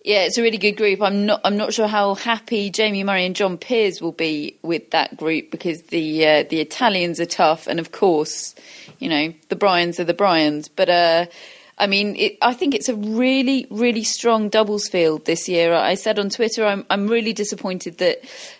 Yeah, 0.04 0.24
it's 0.24 0.36
a 0.36 0.42
really 0.42 0.58
good 0.58 0.72
group. 0.76 1.00
I'm 1.00 1.24
not. 1.24 1.40
I'm 1.44 1.56
not 1.56 1.72
sure 1.72 1.86
how 1.86 2.14
happy 2.14 2.68
Jamie 2.68 3.04
Murray 3.04 3.24
and 3.24 3.34
John 3.34 3.56
Peers 3.56 4.02
will 4.02 4.12
be 4.12 4.58
with 4.60 4.90
that 4.90 5.16
group 5.16 5.50
because 5.50 5.80
the 5.84 6.26
uh, 6.26 6.42
the 6.42 6.60
Italians 6.60 7.20
are 7.20 7.26
tough, 7.26 7.66
and 7.66 7.80
of 7.80 7.90
course, 7.90 8.54
you 8.98 9.08
know 9.08 9.32
the 9.48 9.56
Bryans 9.56 9.98
are 9.98 10.04
the 10.04 10.12
Bryans. 10.12 10.68
But 10.68 10.90
uh, 10.90 11.26
I 11.78 11.86
mean, 11.86 12.16
it, 12.16 12.36
I 12.42 12.52
think 12.52 12.74
it's 12.74 12.90
a 12.90 12.94
really, 12.94 13.66
really 13.70 14.04
strong 14.04 14.50
doubles 14.50 14.88
field 14.88 15.24
this 15.24 15.48
year. 15.48 15.72
I 15.72 15.94
said 15.94 16.18
on 16.18 16.28
Twitter, 16.28 16.66
I'm 16.66 16.84
I'm 16.90 17.08
really 17.08 17.32
disappointed 17.32 17.96
that 17.98 18.18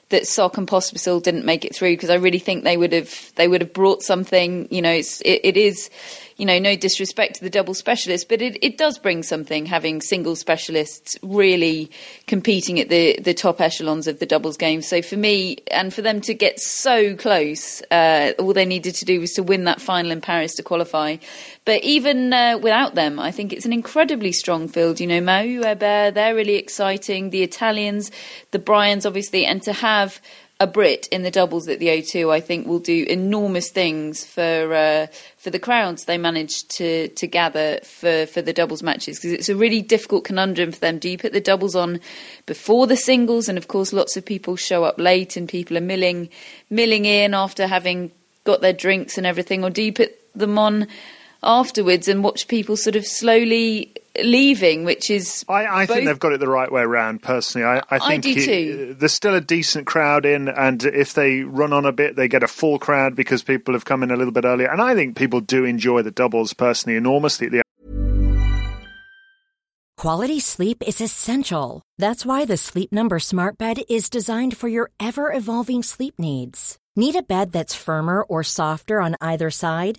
that 0.09 0.27
Sock 0.27 0.57
and 0.57 0.67
Pospisil 0.67 1.23
didn't 1.23 1.45
make 1.45 1.67
it 1.67 1.77
through 1.77 1.93
because 1.93 2.09
I 2.09 2.15
really 2.15 2.39
think 2.39 2.65
they 2.65 2.79
would 2.79 2.95
have 2.95 3.33
they 3.37 3.49
would 3.49 3.61
have 3.61 3.75
brought 3.75 4.03
something. 4.03 4.67
You 4.71 4.81
know, 4.81 4.93
it's, 4.93 5.21
it, 5.21 5.43
it 5.45 5.57
is. 5.59 5.91
You 6.37 6.47
know, 6.47 6.59
no 6.59 6.75
disrespect 6.75 7.37
to 7.37 7.45
the 7.45 7.51
double 7.51 7.75
specialists, 7.75 8.27
but 8.29 8.43
it, 8.43 8.59
it 8.61 8.77
does 8.77 8.99
bring 8.99 9.23
something 9.23 9.67
having 9.67 10.01
single 10.01 10.35
specialists 10.35 11.17
really 11.23 11.91
competing 12.27 12.81
at 12.81 12.89
the, 12.89 13.19
the 13.21 13.35
top 13.35 13.61
echelons 13.61 14.09
of 14.09 14.19
the 14.19 14.27
doubles 14.27 14.57
game. 14.57 14.83
So 14.83 15.01
for 15.01 15.17
me, 15.17 15.59
and 15.71 15.95
for 15.95 16.03
them 16.03 16.21
to 16.23 16.35
get 16.35 16.59
so 16.59 17.15
close, 17.15 17.83
uh, 17.91 18.33
all 18.41 18.53
they 18.53 18.67
needed 18.67 18.97
to 18.97 19.05
do 19.05 19.21
was 19.21 19.33
to 19.35 19.43
win 19.45 19.65
that 19.65 19.81
final 19.81 20.11
in 20.11 20.21
Paris 20.21 20.55
to 20.57 20.65
qualify. 20.65 21.19
But 21.65 21.83
even 21.85 22.33
uh, 22.33 22.59
without 22.59 22.95
them, 22.95 23.21
I 23.21 23.31
think 23.31 23.53
it's 23.53 23.65
an 23.65 23.73
incredibly 23.73 24.33
strong 24.33 24.67
field. 24.67 25.01
You 25.01 25.07
know, 25.07 25.21
Mau 25.21 25.45
Weber, 25.45 26.11
they're 26.11 26.35
really 26.35 26.57
exciting. 26.57 27.31
The 27.31 27.43
Italians, 27.43 28.11
the 28.51 28.59
Bryans, 28.59 29.07
obviously, 29.07 29.47
and 29.47 29.63
to 29.63 29.73
have 29.73 30.21
a 30.61 30.67
Brit 30.67 31.09
in 31.09 31.23
the 31.23 31.31
doubles 31.31 31.69
at 31.69 31.81
the 31.81 31.89
O2, 31.89 32.33
I 32.33 32.41
think 32.41 32.67
will 32.67 32.79
do 32.79 33.05
enormous 33.09 33.71
things 33.71 34.25
for 34.25 34.73
uh, 34.75 35.07
for 35.37 35.51
the 35.51 35.59
crowds 35.59 36.05
they 36.05 36.17
managed 36.17 36.71
to 36.77 37.09
to 37.09 37.27
gather 37.27 37.81
for 37.83 38.27
for 38.27 38.41
the 38.41 38.53
doubles 38.53 38.83
matches. 38.83 39.19
Because 39.19 39.33
it's 39.33 39.49
a 39.49 39.57
really 39.57 39.83
difficult 39.83 40.25
conundrum 40.25 40.71
for 40.71 40.79
them. 40.79 40.99
Do 40.99 41.09
you 41.09 41.19
put 41.19 41.33
the 41.33 41.41
doubles 41.41 41.75
on 41.75 42.01
before 42.47 42.87
the 42.87 42.97
singles, 42.97 43.49
and 43.49 43.59
of 43.59 43.67
course, 43.67 43.93
lots 43.93 44.17
of 44.17 44.25
people 44.25 44.55
show 44.55 44.85
up 44.85 44.99
late 44.99 45.37
and 45.37 45.49
people 45.49 45.77
are 45.77 45.83
milling 45.83 46.29
milling 46.71 47.05
in 47.05 47.35
after 47.35 47.67
having 47.67 48.13
got 48.45 48.61
their 48.61 48.73
drinks 48.73 49.19
and 49.19 49.27
everything, 49.27 49.65
or 49.65 49.71
do 49.71 49.83
you 49.83 49.93
put 49.93 50.17
them 50.35 50.59
on 50.59 50.87
afterwards 51.43 52.09
and 52.09 52.25
watch 52.25 52.49
people 52.49 52.77
sort 52.77 52.97
of 52.97 53.05
slowly 53.05 53.93
leaving, 54.23 54.85
which 54.85 55.11
is 55.11 55.45
I, 55.49 55.83
I 55.83 55.87
think 55.87 56.07
they've 56.07 56.19
got 56.19 56.33
it 56.33 56.41
the 56.41 56.49
right 56.49 56.71
way 56.71 56.85
round. 56.85 57.23
Personally, 57.23 57.67
I, 57.67 57.79
I 57.79 57.83
I 57.91 57.99
think 58.21 58.23
do 58.23 58.31
it- 58.31 58.45
too. 58.45 58.95
there's 58.99 59.13
still 59.13 59.35
a 59.35 59.41
decent 59.41 59.87
crowd 59.87 60.25
in, 60.27 60.49
and 60.49 60.85
if 60.85 61.15
they 61.15 61.41
run 61.41 61.73
on 61.73 61.85
a 61.87 61.93
bit, 61.93 62.17
they 62.17 62.29
get 62.29 62.43
a 62.43 62.49
full 62.49 62.79
crowd 62.79 63.17
because 63.17 63.43
people 63.43 63.75
have 63.75 63.85
come 63.85 64.03
in 64.03 64.11
a 64.11 64.17
little 64.17 64.33
bit 64.33 64.45
earlier. 64.45 64.71
And 64.71 64.81
I 64.83 64.95
think 64.95 65.17
people 65.17 65.41
do 65.41 65.65
enjoy 65.65 66.03
the 66.03 66.11
doubles 66.11 66.53
personally 66.55 66.97
enormously. 66.97 67.49
The 67.49 67.63
Quality 69.97 70.41
sleep 70.41 70.83
is 70.87 71.01
essential. 71.01 71.81
That's 71.99 72.27
why 72.27 72.45
the 72.45 72.57
Sleep 72.57 72.93
Number 72.93 73.19
Smart 73.19 73.57
Bed 73.57 73.79
is 73.89 74.11
designed 74.11 74.57
for 74.57 74.69
your 74.69 74.91
ever 75.01 75.33
evolving 75.33 75.83
sleep 75.83 76.15
needs. 76.19 76.77
Need 76.97 77.17
a 77.17 77.23
bed 77.23 77.53
that's 77.53 77.75
firmer 77.75 78.23
or 78.23 78.43
softer 78.43 79.01
on 79.01 79.17
either 79.21 79.51
side? 79.51 79.99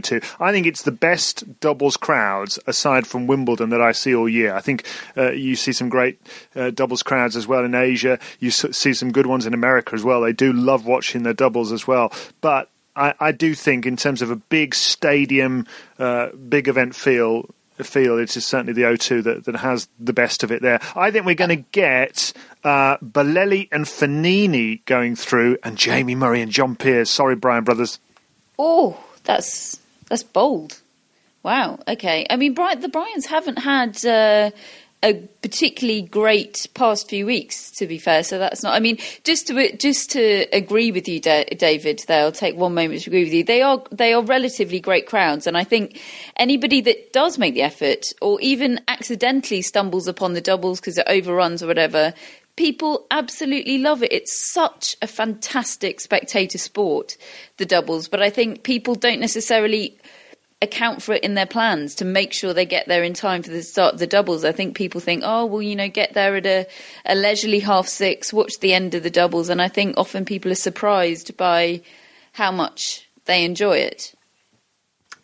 To. 0.00 0.20
I 0.40 0.52
think 0.52 0.66
it's 0.66 0.82
the 0.82 0.92
best 0.92 1.60
doubles 1.60 1.96
crowds 1.96 2.58
aside 2.66 3.06
from 3.06 3.26
Wimbledon 3.26 3.70
that 3.70 3.80
I 3.80 3.92
see 3.92 4.14
all 4.14 4.28
year. 4.28 4.54
I 4.54 4.60
think 4.60 4.86
uh, 5.16 5.32
you 5.32 5.56
see 5.56 5.72
some 5.72 5.88
great 5.88 6.20
uh, 6.54 6.70
doubles 6.70 7.02
crowds 7.02 7.36
as 7.36 7.46
well 7.46 7.64
in 7.64 7.74
Asia. 7.74 8.18
You 8.40 8.50
see 8.50 8.94
some 8.94 9.12
good 9.12 9.26
ones 9.26 9.46
in 9.46 9.54
America 9.54 9.94
as 9.94 10.04
well. 10.04 10.20
They 10.20 10.32
do 10.32 10.52
love 10.52 10.86
watching 10.86 11.22
their 11.22 11.34
doubles 11.34 11.72
as 11.72 11.86
well. 11.86 12.12
But 12.40 12.70
I, 12.96 13.14
I 13.18 13.32
do 13.32 13.54
think, 13.54 13.86
in 13.86 13.96
terms 13.96 14.22
of 14.22 14.30
a 14.30 14.36
big 14.36 14.74
stadium, 14.74 15.66
uh, 15.98 16.28
big 16.30 16.68
event 16.68 16.94
feel, 16.94 17.50
feel 17.82 18.18
it 18.18 18.36
is 18.36 18.46
certainly 18.46 18.72
the 18.72 18.82
O2 18.82 19.24
that, 19.24 19.44
that 19.44 19.56
has 19.56 19.88
the 19.98 20.12
best 20.12 20.42
of 20.42 20.52
it 20.52 20.62
there. 20.62 20.80
I 20.94 21.10
think 21.10 21.26
we're 21.26 21.34
going 21.34 21.50
to 21.50 21.64
get 21.72 22.32
uh, 22.62 22.98
Bolelli 22.98 23.68
and 23.72 23.84
Fognini 23.84 24.84
going 24.84 25.16
through, 25.16 25.58
and 25.62 25.76
Jamie 25.76 26.14
Murray 26.14 26.40
and 26.40 26.52
John 26.52 26.76
Peers. 26.76 27.10
Sorry, 27.10 27.34
Bryan 27.34 27.64
Brothers. 27.64 27.98
Oh, 28.58 29.02
that's 29.24 29.80
that's 30.08 30.22
bold. 30.22 30.80
Wow. 31.42 31.78
Okay. 31.86 32.26
I 32.30 32.36
mean, 32.36 32.54
Bri- 32.54 32.76
the 32.76 32.88
Bryans 32.88 33.26
haven't 33.26 33.58
had 33.58 34.04
uh, 34.06 34.50
a 35.02 35.14
particularly 35.42 36.00
great 36.00 36.66
past 36.72 37.10
few 37.10 37.26
weeks, 37.26 37.70
to 37.72 37.86
be 37.86 37.98
fair. 37.98 38.24
So 38.24 38.38
that's 38.38 38.62
not. 38.62 38.74
I 38.74 38.80
mean, 38.80 38.98
just 39.24 39.48
to 39.48 39.76
just 39.76 40.12
to 40.12 40.46
agree 40.52 40.90
with 40.90 41.06
you, 41.06 41.20
Da- 41.20 41.44
David. 41.44 42.02
There, 42.08 42.22
I'll 42.22 42.32
take 42.32 42.56
one 42.56 42.74
moment 42.74 43.02
to 43.02 43.10
agree 43.10 43.24
with 43.24 43.34
you. 43.34 43.44
They 43.44 43.60
are 43.60 43.82
they 43.92 44.14
are 44.14 44.22
relatively 44.22 44.80
great 44.80 45.06
crowds, 45.06 45.46
and 45.46 45.56
I 45.56 45.64
think 45.64 46.00
anybody 46.36 46.80
that 46.80 47.12
does 47.12 47.38
make 47.38 47.52
the 47.52 47.62
effort, 47.62 48.06
or 48.22 48.40
even 48.40 48.80
accidentally 48.88 49.60
stumbles 49.60 50.08
upon 50.08 50.32
the 50.32 50.40
doubles 50.40 50.80
because 50.80 50.96
it 50.96 51.06
overruns 51.06 51.62
or 51.62 51.66
whatever. 51.66 52.14
People 52.56 53.06
absolutely 53.10 53.78
love 53.78 54.02
it. 54.02 54.12
It's 54.12 54.52
such 54.52 54.96
a 55.02 55.06
fantastic 55.06 56.00
spectator 56.00 56.58
sport, 56.58 57.16
the 57.56 57.66
doubles. 57.66 58.08
But 58.08 58.22
I 58.22 58.30
think 58.30 58.62
people 58.62 58.94
don't 58.94 59.20
necessarily 59.20 59.98
account 60.62 61.02
for 61.02 61.14
it 61.14 61.22
in 61.22 61.34
their 61.34 61.46
plans 61.46 61.94
to 61.96 62.04
make 62.04 62.32
sure 62.32 62.52
they 62.52 62.66
get 62.66 62.88
there 62.88 63.04
in 63.04 63.14
time 63.14 63.42
for 63.42 63.50
the 63.50 63.62
start 63.62 63.94
of 63.94 64.00
the 64.00 64.06
doubles. 64.06 64.44
I 64.44 64.52
think 64.52 64.76
people 64.76 65.00
think, 65.00 65.22
oh, 65.24 65.46
well, 65.46 65.62
you 65.62 65.76
know, 65.76 65.88
get 65.88 66.14
there 66.14 66.36
at 66.36 66.46
a, 66.46 66.66
a 67.04 67.14
leisurely 67.14 67.60
half 67.60 67.86
six, 67.86 68.32
watch 68.32 68.58
the 68.60 68.72
end 68.72 68.94
of 68.94 69.02
the 69.02 69.10
doubles. 69.10 69.48
And 69.48 69.60
I 69.60 69.68
think 69.68 69.96
often 69.96 70.24
people 70.24 70.50
are 70.50 70.56
surprised 70.56 71.36
by 71.36 71.82
how 72.32 72.50
much 72.50 73.08
they 73.26 73.44
enjoy 73.44 73.78
it. 73.78 74.14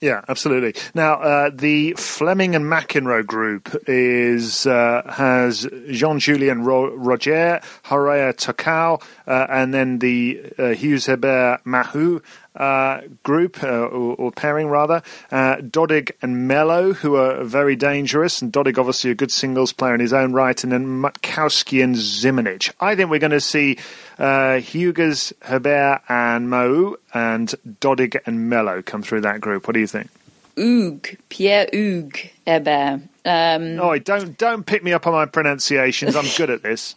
Yeah, 0.01 0.23
absolutely. 0.29 0.81
Now, 0.95 1.15
uh, 1.21 1.51
the 1.53 1.93
Fleming 1.93 2.55
and 2.55 2.65
McEnroe 2.65 3.27
group 3.27 3.69
is 3.87 4.67
uh, 4.67 5.03
has 5.15 5.69
Jean-Julien 5.91 6.65
Ro- 6.65 6.97
Rojer, 6.97 7.63
Horia 7.85 8.33
Tecau, 8.33 9.03
uh, 9.27 9.47
and 9.51 9.75
then 9.75 9.99
the 9.99 10.43
uh, 10.59 10.69
Hughes 10.69 11.05
Herbert 11.05 11.61
Mahut 11.67 12.23
uh, 12.57 13.03
group, 13.23 13.63
uh, 13.63 13.69
or, 13.69 14.15
or 14.17 14.33
pairing 14.33 14.69
rather. 14.69 15.03
Uh, 15.31 15.57
Dodig 15.57 16.11
and 16.21 16.49
Melo, 16.49 16.93
who 16.93 17.17
are 17.17 17.45
very 17.45 17.77
dangerous, 17.77 18.43
and 18.43 18.53
Dodig 18.53 18.79
obviously 18.79 19.11
a 19.11 19.15
good 19.15 19.31
singles 19.31 19.73
player 19.73 19.95
in 19.95 20.01
his 20.01 20.13
own 20.13 20.33
right, 20.33 20.63
and 20.63 20.73
then 20.73 20.87
Matkowski 20.87 21.83
and 21.83 21.95
Zimonjic. 21.95 22.73
I 22.81 22.95
think 22.97 23.11
we're 23.11 23.21
going 23.21 23.31
to 23.31 23.41
see 23.41 23.79
uh, 24.19 24.59
Hughes, 24.59 25.33
Herbert, 25.43 26.03
and 26.09 26.49
Mahut, 26.49 26.97
and 27.15 27.55
Dodig 27.81 28.21
and 28.27 28.51
Melo 28.51 28.83
come 28.83 29.03
through 29.03 29.23
that 29.23 29.41
group. 29.41 29.67
What 29.67 29.75
do 29.75 29.81
you 29.81 29.87
think? 29.87 30.09
Hugues, 30.57 31.17
Pierre 31.29 31.69
Hugues 31.73 32.29
Herbert. 32.47 33.03
Um, 33.25 33.79
Oh, 33.81 33.97
don't 33.99 34.37
don't 34.37 34.67
pick 34.67 34.83
me 34.83 34.93
up 34.93 35.07
on 35.07 35.13
my 35.13 35.27
pronunciations. 35.27 36.17
I'm 36.17 36.27
good 36.37 36.51
at 36.51 36.63
this. 36.63 36.95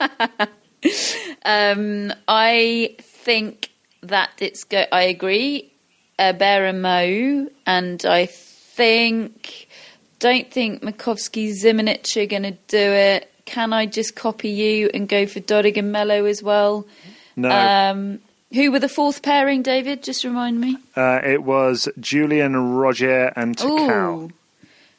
Um, 1.44 2.12
I 2.26 2.96
think 3.00 3.70
that 4.02 4.30
it's 4.38 4.64
go. 4.64 4.84
I 4.92 5.02
agree, 5.02 5.70
uh, 6.18 6.32
Bear 6.32 6.66
and 7.66 8.04
I 8.04 8.26
think 8.26 9.68
don't 10.18 10.50
think 10.50 10.82
Makovsky 10.82 11.50
Zimonjic 11.50 12.22
are 12.22 12.26
going 12.26 12.42
to 12.44 12.56
do 12.68 12.78
it. 12.78 13.28
Can 13.44 13.72
I 13.72 13.86
just 13.86 14.14
copy 14.14 14.50
you 14.50 14.88
and 14.94 15.08
go 15.08 15.26
for 15.26 15.40
Dodig 15.40 15.76
and 15.76 15.90
Melo 15.92 16.24
as 16.26 16.42
well? 16.42 16.86
No, 17.36 17.50
Um, 17.50 18.20
who 18.52 18.70
were 18.70 18.78
the 18.78 18.88
fourth 18.88 19.22
pairing, 19.22 19.62
David? 19.62 20.02
Just 20.02 20.22
remind 20.24 20.60
me. 20.60 20.76
uh, 20.96 21.20
it 21.24 21.42
was 21.42 21.88
Julian, 21.98 22.52
Rojer, 22.54 23.32
and 23.34 23.56
Tecau. 23.56 24.24
Ooh, 24.24 24.30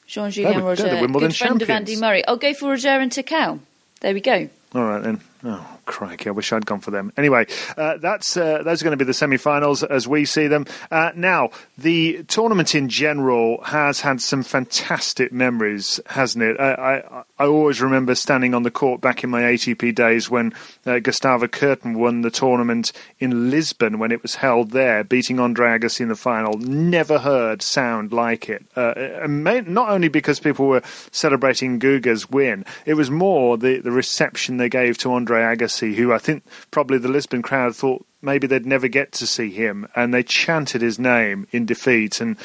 Jean-Julien 0.07 0.57
They 0.57 0.61
Rojer, 0.61 0.89
the 0.89 0.97
Wimbledon 1.01 1.29
good 1.29 1.37
friend 1.37 1.61
of 1.61 1.67
champions. 1.67 1.89
Andy 1.91 1.95
Murray. 2.01 2.25
I'll 2.27 2.37
go 2.37 2.53
for 2.53 2.73
Rojer 2.73 3.01
and 3.01 3.11
Tecau. 3.11 3.59
There 4.01 4.13
we 4.13 4.19
go. 4.21 4.49
All 4.75 4.83
right 4.83 5.01
then. 5.01 5.21
Oh, 5.45 5.72
crikey! 5.85 6.29
I 6.29 6.31
wish 6.31 6.51
I'd 6.51 6.65
gone 6.65 6.79
for 6.79 6.91
them. 6.91 7.11
Anyway, 7.17 7.47
uh, 7.77 7.97
that's 7.97 8.37
uh, 8.37 8.63
those 8.63 8.81
are 8.81 8.85
going 8.85 8.97
to 8.97 9.03
be 9.03 9.07
the 9.07 9.13
semi-finals 9.13 9.83
as 9.83 10.07
we 10.07 10.25
see 10.25 10.47
them. 10.47 10.65
Uh, 10.91 11.11
now, 11.15 11.49
the 11.77 12.23
tournament 12.23 12.75
in 12.75 12.89
general 12.89 13.63
has 13.63 14.01
had 14.01 14.21
some 14.21 14.43
fantastic 14.43 15.31
memories, 15.31 15.99
hasn't 16.05 16.43
it? 16.43 16.59
I, 16.59 16.73
I, 16.73 17.23
I 17.39 17.45
always 17.45 17.81
remember 17.81 18.15
standing 18.15 18.53
on 18.53 18.63
the 18.63 18.71
court 18.71 19.01
back 19.01 19.23
in 19.23 19.29
my 19.29 19.41
ATP 19.41 19.93
days 19.95 20.29
when 20.29 20.53
uh, 20.85 20.99
Gustavo 20.99 21.47
Kuerten 21.47 21.95
won 21.95 22.21
the 22.21 22.31
tournament 22.31 22.91
in 23.19 23.49
Lisbon 23.49 23.99
when 23.99 24.11
it 24.11 24.21
was 24.21 24.35
held 24.35 24.71
there, 24.71 25.03
beating 25.03 25.39
Andre 25.39 25.77
Agassi 25.77 26.01
in 26.01 26.09
the 26.09 26.15
final. 26.15 26.57
Never 26.57 27.19
heard 27.19 27.61
sound 27.61 28.13
like 28.13 28.49
it. 28.49 28.65
Uh, 28.75 28.93
and 28.95 29.43
ma- 29.43 29.61
not 29.65 29.89
only 29.89 30.07
because 30.07 30.39
people 30.39 30.67
were 30.67 30.81
celebrating 31.11 31.79
Guga's 31.79 32.29
win, 32.29 32.65
it 32.85 32.93
was 32.93 33.09
more 33.09 33.57
the, 33.57 33.79
the 33.79 33.91
reception 33.91 34.57
they 34.57 34.69
gave 34.69 34.97
to 34.99 35.11
Andre 35.13 35.41
Agassi, 35.41 35.72
who 35.79 36.13
I 36.13 36.17
think 36.17 36.43
probably 36.71 36.97
the 36.97 37.07
Lisbon 37.07 37.41
crowd 37.41 37.75
thought 37.75 38.05
maybe 38.21 38.47
they'd 38.47 38.65
never 38.65 38.87
get 38.87 39.11
to 39.13 39.27
see 39.27 39.51
him, 39.51 39.87
and 39.95 40.13
they 40.13 40.23
chanted 40.23 40.81
his 40.81 40.97
name 40.97 41.47
in 41.51 41.65
defeat. 41.65 42.21
And 42.21 42.37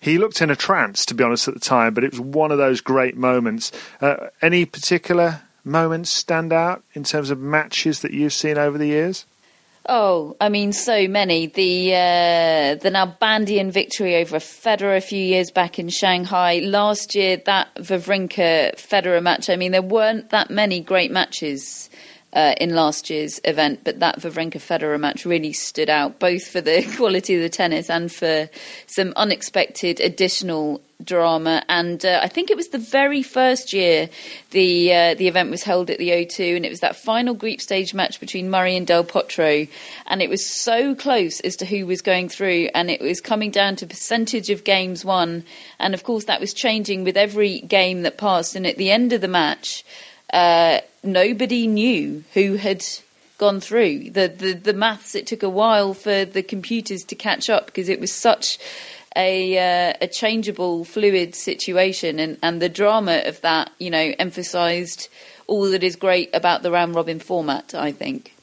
he 0.00 0.18
looked 0.18 0.42
in 0.42 0.50
a 0.50 0.56
trance, 0.56 1.04
to 1.06 1.14
be 1.14 1.24
honest, 1.24 1.48
at 1.48 1.54
the 1.54 1.60
time, 1.60 1.94
but 1.94 2.04
it 2.04 2.10
was 2.10 2.20
one 2.20 2.50
of 2.50 2.58
those 2.58 2.80
great 2.80 3.16
moments. 3.16 3.70
Uh, 4.00 4.28
any 4.42 4.64
particular 4.64 5.42
moments 5.64 6.10
stand 6.10 6.52
out 6.52 6.82
in 6.94 7.04
terms 7.04 7.30
of 7.30 7.38
matches 7.38 8.00
that 8.00 8.12
you've 8.12 8.32
seen 8.32 8.58
over 8.58 8.78
the 8.78 8.86
years? 8.86 9.26
Oh, 9.86 10.36
I 10.40 10.50
mean, 10.50 10.72
so 10.72 11.08
many. 11.08 11.46
The 11.46 11.92
uh, 11.94 12.74
the 12.76 12.90
Nalbandian 12.90 13.72
victory 13.72 14.16
over 14.16 14.36
Federer 14.36 14.96
a 14.96 15.00
few 15.00 15.18
years 15.18 15.50
back 15.50 15.78
in 15.78 15.88
Shanghai. 15.88 16.60
Last 16.62 17.14
year, 17.14 17.38
that 17.46 17.74
Wawrinka 17.76 18.76
Federer 18.76 19.22
match. 19.22 19.48
I 19.50 19.56
mean, 19.56 19.72
there 19.72 19.82
weren't 19.82 20.30
that 20.30 20.50
many 20.50 20.80
great 20.80 21.10
matches 21.10 21.89
uh, 22.32 22.54
in 22.60 22.74
last 22.74 23.10
year's 23.10 23.40
event, 23.44 23.80
but 23.84 24.00
that 24.00 24.20
Wawrinka 24.20 24.58
Federer 24.58 24.98
match 25.00 25.24
really 25.24 25.52
stood 25.52 25.90
out, 25.90 26.18
both 26.18 26.46
for 26.46 26.60
the 26.60 26.82
quality 26.96 27.34
of 27.36 27.42
the 27.42 27.48
tennis 27.48 27.90
and 27.90 28.10
for 28.12 28.48
some 28.86 29.12
unexpected 29.16 30.00
additional 30.00 30.80
drama. 31.02 31.62
And 31.68 32.04
uh, 32.04 32.20
I 32.22 32.28
think 32.28 32.50
it 32.50 32.56
was 32.56 32.68
the 32.68 32.78
very 32.78 33.22
first 33.22 33.72
year 33.72 34.08
the 34.50 34.92
uh, 34.92 35.14
the 35.14 35.28
event 35.28 35.50
was 35.50 35.62
held 35.62 35.90
at 35.90 35.98
the 35.98 36.10
O2, 36.10 36.56
and 36.56 36.64
it 36.64 36.68
was 36.68 36.80
that 36.80 36.96
final 36.96 37.34
group 37.34 37.60
stage 37.60 37.94
match 37.94 38.20
between 38.20 38.50
Murray 38.50 38.76
and 38.76 38.86
Del 38.86 39.04
Potro, 39.04 39.68
and 40.06 40.22
it 40.22 40.30
was 40.30 40.44
so 40.44 40.94
close 40.94 41.40
as 41.40 41.56
to 41.56 41.66
who 41.66 41.86
was 41.86 42.02
going 42.02 42.28
through, 42.28 42.68
and 42.74 42.90
it 42.90 43.00
was 43.00 43.20
coming 43.20 43.50
down 43.50 43.76
to 43.76 43.86
percentage 43.86 44.50
of 44.50 44.64
games 44.64 45.04
won, 45.04 45.44
and 45.78 45.94
of 45.94 46.04
course 46.04 46.24
that 46.26 46.40
was 46.40 46.54
changing 46.54 47.02
with 47.02 47.16
every 47.16 47.60
game 47.62 48.02
that 48.02 48.18
passed. 48.18 48.54
And 48.54 48.66
at 48.66 48.76
the 48.76 48.90
end 48.90 49.12
of 49.12 49.20
the 49.20 49.28
match. 49.28 49.84
Uh, 50.32 50.80
nobody 51.02 51.66
knew 51.66 52.24
who 52.34 52.54
had 52.54 52.84
gone 53.38 53.60
through. 53.60 54.10
The, 54.10 54.28
the 54.28 54.52
the 54.52 54.74
maths 54.74 55.14
it 55.14 55.26
took 55.26 55.42
a 55.42 55.48
while 55.48 55.94
for 55.94 56.24
the 56.24 56.42
computers 56.42 57.04
to 57.04 57.14
catch 57.14 57.48
up 57.48 57.66
because 57.66 57.88
it 57.88 58.00
was 58.00 58.12
such 58.12 58.58
a 59.16 59.58
uh, 59.58 59.94
a 60.00 60.06
changeable, 60.06 60.84
fluid 60.84 61.34
situation, 61.34 62.18
and 62.18 62.38
and 62.42 62.62
the 62.62 62.68
drama 62.68 63.22
of 63.24 63.40
that, 63.40 63.70
you 63.78 63.90
know, 63.90 64.14
emphasised 64.18 65.08
all 65.46 65.70
that 65.70 65.82
is 65.82 65.96
great 65.96 66.30
about 66.34 66.62
the 66.62 66.70
round 66.70 66.94
robin 66.94 67.18
format. 67.18 67.74
I 67.74 67.92
think. 67.92 68.34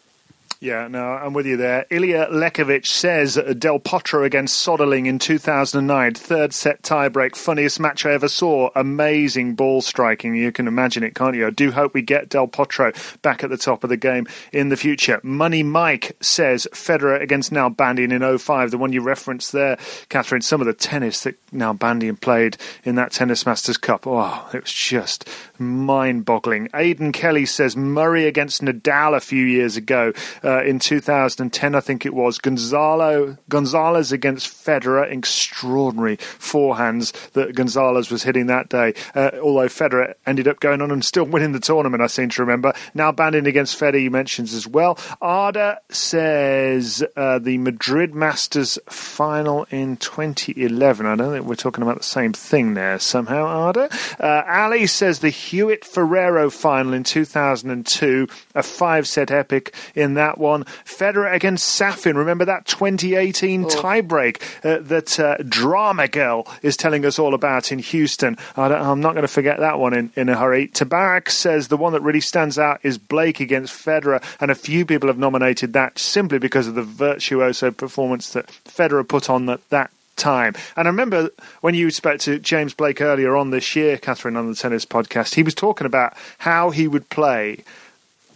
Yeah, 0.59 0.87
no, 0.87 1.11
I'm 1.11 1.33
with 1.33 1.45
you 1.45 1.55
there. 1.55 1.85
Ilya 1.91 2.29
Lekovich 2.31 2.87
says 2.87 3.35
Del 3.59 3.79
Potro 3.79 4.25
against 4.25 4.65
Soderling 4.65 5.05
in 5.05 5.19
2009, 5.19 6.15
third 6.15 6.51
set 6.51 6.81
tiebreak, 6.81 7.35
funniest 7.35 7.79
match 7.79 8.07
I 8.07 8.13
ever 8.13 8.27
saw. 8.27 8.71
Amazing 8.75 9.53
ball 9.53 9.81
striking. 9.81 10.33
You 10.33 10.51
can 10.51 10.67
imagine 10.67 11.03
it, 11.03 11.13
can't 11.13 11.35
you? 11.35 11.45
I 11.45 11.51
do 11.51 11.71
hope 11.71 11.93
we 11.93 12.01
get 12.01 12.29
Del 12.29 12.47
Potro 12.47 12.91
back 13.21 13.43
at 13.43 13.51
the 13.51 13.57
top 13.57 13.83
of 13.83 13.91
the 13.91 13.97
game 13.97 14.25
in 14.51 14.69
the 14.69 14.77
future. 14.77 15.21
Money 15.21 15.61
Mike 15.61 16.17
says 16.21 16.67
Federer 16.73 17.21
against 17.21 17.51
Nalbandian 17.51 18.11
in 18.11 18.37
05, 18.39 18.71
the 18.71 18.79
one 18.79 18.91
you 18.91 19.01
referenced 19.01 19.51
there, 19.51 19.77
Catherine. 20.09 20.41
Some 20.41 20.61
of 20.61 20.65
the 20.65 20.73
tennis 20.73 21.21
that 21.21 21.35
Nalbandian 21.51 22.19
played 22.19 22.57
in 22.83 22.95
that 22.95 23.11
Tennis 23.11 23.45
Masters 23.45 23.77
Cup. 23.77 24.07
Oh, 24.07 24.49
it 24.55 24.63
was 24.63 24.73
just 24.73 25.29
mind 25.59 26.25
boggling. 26.25 26.67
Aidan 26.73 27.11
Kelly 27.11 27.45
says 27.45 27.77
Murray 27.77 28.25
against 28.25 28.63
Nadal 28.63 29.15
a 29.15 29.19
few 29.19 29.45
years 29.45 29.77
ago 29.77 30.13
uh, 30.47 30.63
in 30.63 30.79
2010, 30.79 31.75
I 31.75 31.79
think 31.81 32.05
it 32.05 32.13
was. 32.13 32.37
Gonzalo 32.37 33.37
Gonzalez 33.49 34.13
against 34.13 34.47
Federer, 34.47 35.11
extraordinary 35.11 36.15
forehands 36.17 37.11
that 37.31 37.53
Gonzalez 37.55 38.09
was 38.09 38.23
hitting 38.23 38.47
that 38.47 38.69
day. 38.69 38.93
Uh, 39.13 39.31
although 39.41 39.67
Federer 39.67 40.13
ended 40.25 40.47
up 40.47 40.61
going 40.61 40.81
on 40.81 40.91
and 40.91 41.03
still 41.03 41.25
winning 41.25 41.51
the 41.51 41.59
tournament, 41.59 42.01
I 42.01 42.07
seem 42.07 42.29
to 42.29 42.41
remember. 42.41 42.73
Now 42.93 43.11
Nalbandian 43.11 43.47
against 43.47 43.79
Federer, 43.79 44.01
you 44.01 44.11
mentions 44.11 44.53
as 44.53 44.67
well. 44.67 44.97
Arda 45.21 45.81
says 45.89 47.03
uh, 47.15 47.39
the 47.39 47.57
Madrid 47.57 48.15
Masters 48.15 48.79
final 48.89 49.65
in 49.69 49.97
2011. 49.97 51.05
I 51.05 51.15
don't 51.15 51.33
think 51.33 51.45
we're 51.45 51.55
talking 51.55 51.83
about 51.83 51.97
the 51.97 52.03
same 52.03 52.33
thing 52.33 52.73
there 52.73 52.99
somehow, 52.99 53.45
Arda. 53.45 53.89
Uh, 54.19 54.43
Ali 54.47 54.87
says 54.87 55.19
the 55.19 55.29
Hewitt 55.29 55.83
Ferrero 55.83 56.49
final 56.49 56.93
in 56.93 57.03
2002, 57.03 58.27
a 58.55 58.63
five 58.63 59.07
set 59.07 59.31
epic 59.31 59.75
in 59.95 60.13
that 60.13 60.36
one. 60.39 60.63
Federer 60.85 61.31
against 61.33 61.67
Safin. 61.67 62.17
Remember 62.17 62.45
that 62.45 62.65
2018 62.65 63.65
oh. 63.65 63.67
tiebreak 63.67 64.41
uh, 64.63 64.81
that 64.83 65.19
uh, 65.19 65.37
Drama 65.47 66.07
Girl 66.07 66.47
is 66.61 66.77
telling 66.77 67.05
us 67.05 67.19
all 67.19 67.33
about 67.33 67.71
in 67.71 67.79
Houston. 67.79 68.37
I 68.55 68.73
am 68.73 69.01
not 69.01 69.13
going 69.13 69.23
to 69.23 69.27
forget 69.27 69.59
that 69.59 69.79
one 69.79 69.93
in, 69.93 70.11
in 70.15 70.29
a 70.29 70.37
hurry. 70.37 70.67
Tabarak 70.67 71.29
says 71.29 71.67
the 71.67 71.77
one 71.77 71.93
that 71.93 72.01
really 72.01 72.21
stands 72.21 72.57
out 72.57 72.79
is 72.83 72.97
Blake 72.97 73.39
against 73.39 73.73
Federer, 73.73 74.23
and 74.39 74.51
a 74.51 74.55
few 74.55 74.85
people 74.85 75.07
have 75.07 75.17
nominated 75.17 75.73
that 75.73 75.99
simply 75.99 76.39
because 76.39 76.67
of 76.67 76.75
the 76.75 76.83
virtuoso 76.83 77.71
performance 77.71 78.31
that 78.31 78.47
Federer 78.65 79.07
put 79.07 79.29
on 79.29 79.45
that, 79.47 79.67
that 79.69 79.91
time. 80.17 80.55
And 80.75 80.87
I 80.87 80.91
remember 80.91 81.29
when 81.61 81.75
you 81.75 81.89
spoke 81.91 82.19
to 82.21 82.39
James 82.39 82.73
Blake 82.73 83.01
earlier 83.01 83.35
on 83.37 83.51
this 83.51 83.75
year, 83.75 83.97
Catherine, 83.97 84.35
on 84.35 84.49
the 84.49 84.55
tennis 84.55 84.85
podcast, 84.85 85.35
he 85.35 85.43
was 85.43 85.55
talking 85.55 85.87
about 85.87 86.13
how 86.39 86.71
he 86.71 86.87
would 86.87 87.09
play 87.09 87.63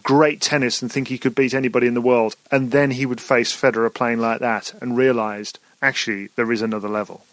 great 0.02 0.40
tennis 0.40 0.82
and 0.82 0.90
think 0.90 1.08
he 1.08 1.18
could 1.18 1.34
beat 1.34 1.54
anybody 1.54 1.86
in 1.86 1.94
the 1.94 2.00
world, 2.00 2.36
and 2.50 2.70
then 2.70 2.90
he 2.90 3.06
would 3.06 3.20
face 3.20 3.54
Federer 3.54 3.92
playing 3.92 4.18
like 4.18 4.40
that 4.40 4.74
and 4.80 4.96
realised 4.96 5.58
actually 5.80 6.28
there 6.36 6.50
is 6.52 6.62
another 6.62 6.88
level. 6.88 7.24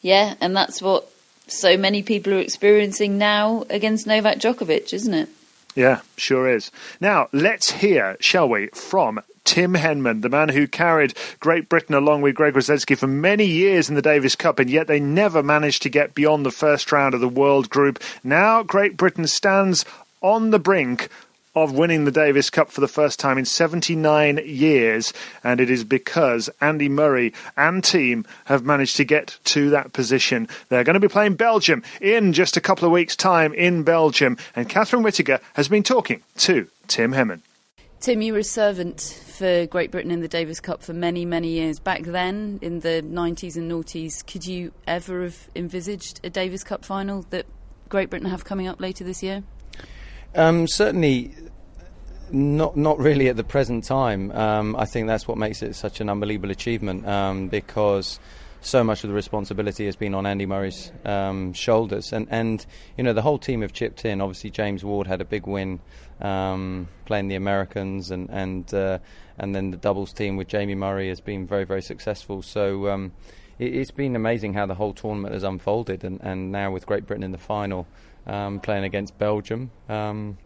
Yeah, 0.00 0.34
and 0.40 0.54
that's 0.54 0.82
what 0.82 1.08
so 1.46 1.76
many 1.76 2.02
people 2.02 2.34
are 2.34 2.38
experiencing 2.38 3.18
now 3.18 3.64
against 3.70 4.06
Novak 4.06 4.38
Djokovic, 4.38 4.92
isn't 4.92 5.14
it? 5.14 5.28
Yeah, 5.74 6.02
sure 6.16 6.48
is. 6.48 6.70
Now, 7.00 7.28
let's 7.32 7.70
hear, 7.70 8.16
shall 8.20 8.48
we, 8.48 8.68
from 8.68 9.20
Tim 9.44 9.74
Henman, 9.74 10.22
the 10.22 10.28
man 10.28 10.50
who 10.50 10.66
carried 10.66 11.14
Great 11.40 11.68
Britain 11.68 11.94
along 11.94 12.22
with 12.22 12.34
Greg 12.34 12.54
Rusedski 12.54 12.96
for 12.96 13.06
many 13.06 13.44
years 13.44 13.88
in 13.88 13.94
the 13.94 14.02
Davis 14.02 14.36
Cup, 14.36 14.58
and 14.58 14.70
yet 14.70 14.86
they 14.86 15.00
never 15.00 15.42
managed 15.42 15.82
to 15.82 15.88
get 15.88 16.14
beyond 16.14 16.46
the 16.46 16.50
first 16.50 16.92
round 16.92 17.14
of 17.14 17.20
the 17.20 17.28
World 17.28 17.68
Group. 17.68 18.02
Now, 18.22 18.62
Great 18.62 18.96
Britain 18.96 19.26
stands 19.26 19.84
on 20.22 20.50
the 20.50 20.58
brink 20.58 21.08
of 21.54 21.72
winning 21.72 22.04
the 22.04 22.10
Davis 22.10 22.50
Cup 22.50 22.70
for 22.70 22.80
the 22.80 22.88
first 22.88 23.18
time 23.18 23.38
in 23.38 23.44
79 23.44 24.40
years, 24.44 25.12
and 25.42 25.60
it 25.60 25.70
is 25.70 25.84
because 25.84 26.50
Andy 26.60 26.88
Murray 26.88 27.32
and 27.56 27.82
team 27.82 28.26
have 28.46 28.64
managed 28.64 28.96
to 28.96 29.04
get 29.04 29.38
to 29.44 29.70
that 29.70 29.92
position. 29.92 30.48
They're 30.68 30.84
going 30.84 30.94
to 30.94 31.00
be 31.00 31.08
playing 31.08 31.34
Belgium 31.34 31.82
in 32.00 32.32
just 32.32 32.56
a 32.56 32.60
couple 32.60 32.86
of 32.86 32.92
weeks' 32.92 33.16
time 33.16 33.54
in 33.54 33.82
Belgium, 33.82 34.36
and 34.56 34.68
Catherine 34.68 35.02
Whitaker 35.02 35.40
has 35.54 35.68
been 35.68 35.82
talking 35.82 36.22
to 36.38 36.68
Tim 36.88 37.12
Henman. 37.12 37.40
Tim, 38.00 38.20
you 38.20 38.34
were 38.34 38.40
a 38.40 38.44
servant 38.44 39.00
for 39.00 39.66
Great 39.66 39.90
Britain 39.90 40.10
in 40.10 40.20
the 40.20 40.28
Davis 40.28 40.60
Cup 40.60 40.82
for 40.82 40.92
many, 40.92 41.24
many 41.24 41.48
years. 41.48 41.78
Back 41.78 42.02
then, 42.02 42.58
in 42.60 42.80
the 42.80 43.02
90s 43.02 43.56
and 43.56 43.70
noughties, 43.70 44.26
could 44.26 44.46
you 44.46 44.72
ever 44.86 45.22
have 45.22 45.48
envisaged 45.56 46.20
a 46.22 46.28
Davis 46.28 46.62
Cup 46.62 46.84
final 46.84 47.22
that 47.30 47.46
Great 47.88 48.10
Britain 48.10 48.28
have 48.28 48.44
coming 48.44 48.66
up 48.66 48.78
later 48.78 49.04
this 49.04 49.22
year? 49.22 49.42
Um, 50.34 50.66
certainly, 50.66 51.32
not 52.30 52.76
not 52.76 52.98
really 52.98 53.28
at 53.28 53.36
the 53.36 53.44
present 53.44 53.84
time. 53.84 54.30
Um, 54.32 54.76
I 54.76 54.84
think 54.84 55.06
that's 55.06 55.28
what 55.28 55.38
makes 55.38 55.62
it 55.62 55.74
such 55.74 56.00
an 56.00 56.08
unbelievable 56.08 56.50
achievement 56.50 57.06
um, 57.06 57.48
because 57.48 58.18
so 58.60 58.82
much 58.82 59.04
of 59.04 59.08
the 59.08 59.14
responsibility 59.14 59.84
has 59.86 59.94
been 59.94 60.14
on 60.14 60.26
Andy 60.26 60.46
Murray's 60.46 60.90
um, 61.04 61.52
shoulders, 61.52 62.12
and 62.12 62.26
and 62.30 62.64
you 62.96 63.04
know 63.04 63.12
the 63.12 63.22
whole 63.22 63.38
team 63.38 63.62
have 63.62 63.72
chipped 63.72 64.04
in. 64.04 64.20
Obviously, 64.20 64.50
James 64.50 64.84
Ward 64.84 65.06
had 65.06 65.20
a 65.20 65.24
big 65.24 65.46
win 65.46 65.80
um, 66.20 66.88
playing 67.04 67.28
the 67.28 67.36
Americans, 67.36 68.10
and 68.10 68.28
and 68.30 68.72
uh, 68.74 68.98
and 69.38 69.54
then 69.54 69.70
the 69.70 69.76
doubles 69.76 70.12
team 70.12 70.36
with 70.36 70.48
Jamie 70.48 70.74
Murray 70.74 71.08
has 71.08 71.20
been 71.20 71.46
very 71.46 71.64
very 71.64 71.82
successful. 71.82 72.42
So. 72.42 72.88
Um, 72.88 73.12
it, 73.56 73.72
has 73.74 73.92
been 73.92 74.16
amazing 74.16 74.54
how 74.54 74.66
the 74.66 74.74
whole 74.74 74.92
tournament 74.92 75.32
has 75.32 75.44
unfolded, 75.44 76.02
and, 76.02 76.20
and 76.22 76.50
now 76.50 76.72
with 76.72 76.86
Great 76.86 77.06
Britain 77.06 77.22
in 77.22 77.30
the 77.30 77.38
final, 77.38 77.86
um, 78.26 78.60
playing 78.60 78.84
against 78.84 79.16
Belgium, 79.18 79.70
um, 79.88 80.38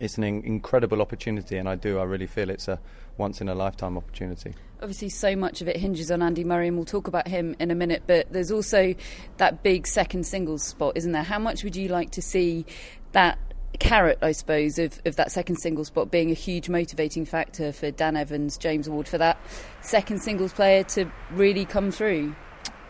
it's 0.00 0.16
an 0.16 0.24
in- 0.24 0.44
incredible 0.44 1.00
opportunity, 1.00 1.56
and 1.58 1.68
I 1.68 1.76
do. 1.76 1.98
I 1.98 2.04
really 2.04 2.26
feel 2.26 2.50
it's 2.50 2.68
a 2.68 2.80
once 3.18 3.40
in 3.40 3.48
a 3.48 3.54
lifetime 3.54 3.96
opportunity. 3.96 4.54
Obviously, 4.80 5.10
so 5.10 5.36
much 5.36 5.60
of 5.60 5.68
it 5.68 5.76
hinges 5.76 6.10
on 6.10 6.22
Andy 6.22 6.42
Murray, 6.42 6.68
and 6.68 6.76
we'll 6.76 6.86
talk 6.86 7.06
about 7.06 7.28
him 7.28 7.54
in 7.58 7.70
a 7.70 7.74
minute. 7.74 8.04
But 8.06 8.32
there's 8.32 8.50
also 8.50 8.94
that 9.36 9.62
big 9.62 9.86
second 9.86 10.26
singles 10.26 10.64
spot, 10.64 10.96
isn't 10.96 11.12
there? 11.12 11.22
How 11.22 11.38
much 11.38 11.62
would 11.64 11.76
you 11.76 11.88
like 11.88 12.10
to 12.12 12.22
see 12.22 12.64
that 13.12 13.38
carrot, 13.78 14.18
I 14.22 14.32
suppose, 14.32 14.78
of, 14.78 15.00
of 15.04 15.16
that 15.16 15.30
second 15.30 15.56
singles 15.56 15.88
spot 15.88 16.10
being 16.10 16.30
a 16.30 16.34
huge 16.34 16.70
motivating 16.70 17.26
factor 17.26 17.72
for 17.72 17.90
Dan 17.90 18.16
Evans, 18.16 18.56
James 18.56 18.88
Ward, 18.88 19.06
for 19.06 19.18
that 19.18 19.38
second 19.82 20.22
singles 20.22 20.52
player 20.52 20.82
to 20.84 21.10
really 21.32 21.66
come 21.66 21.90
through? 21.90 22.34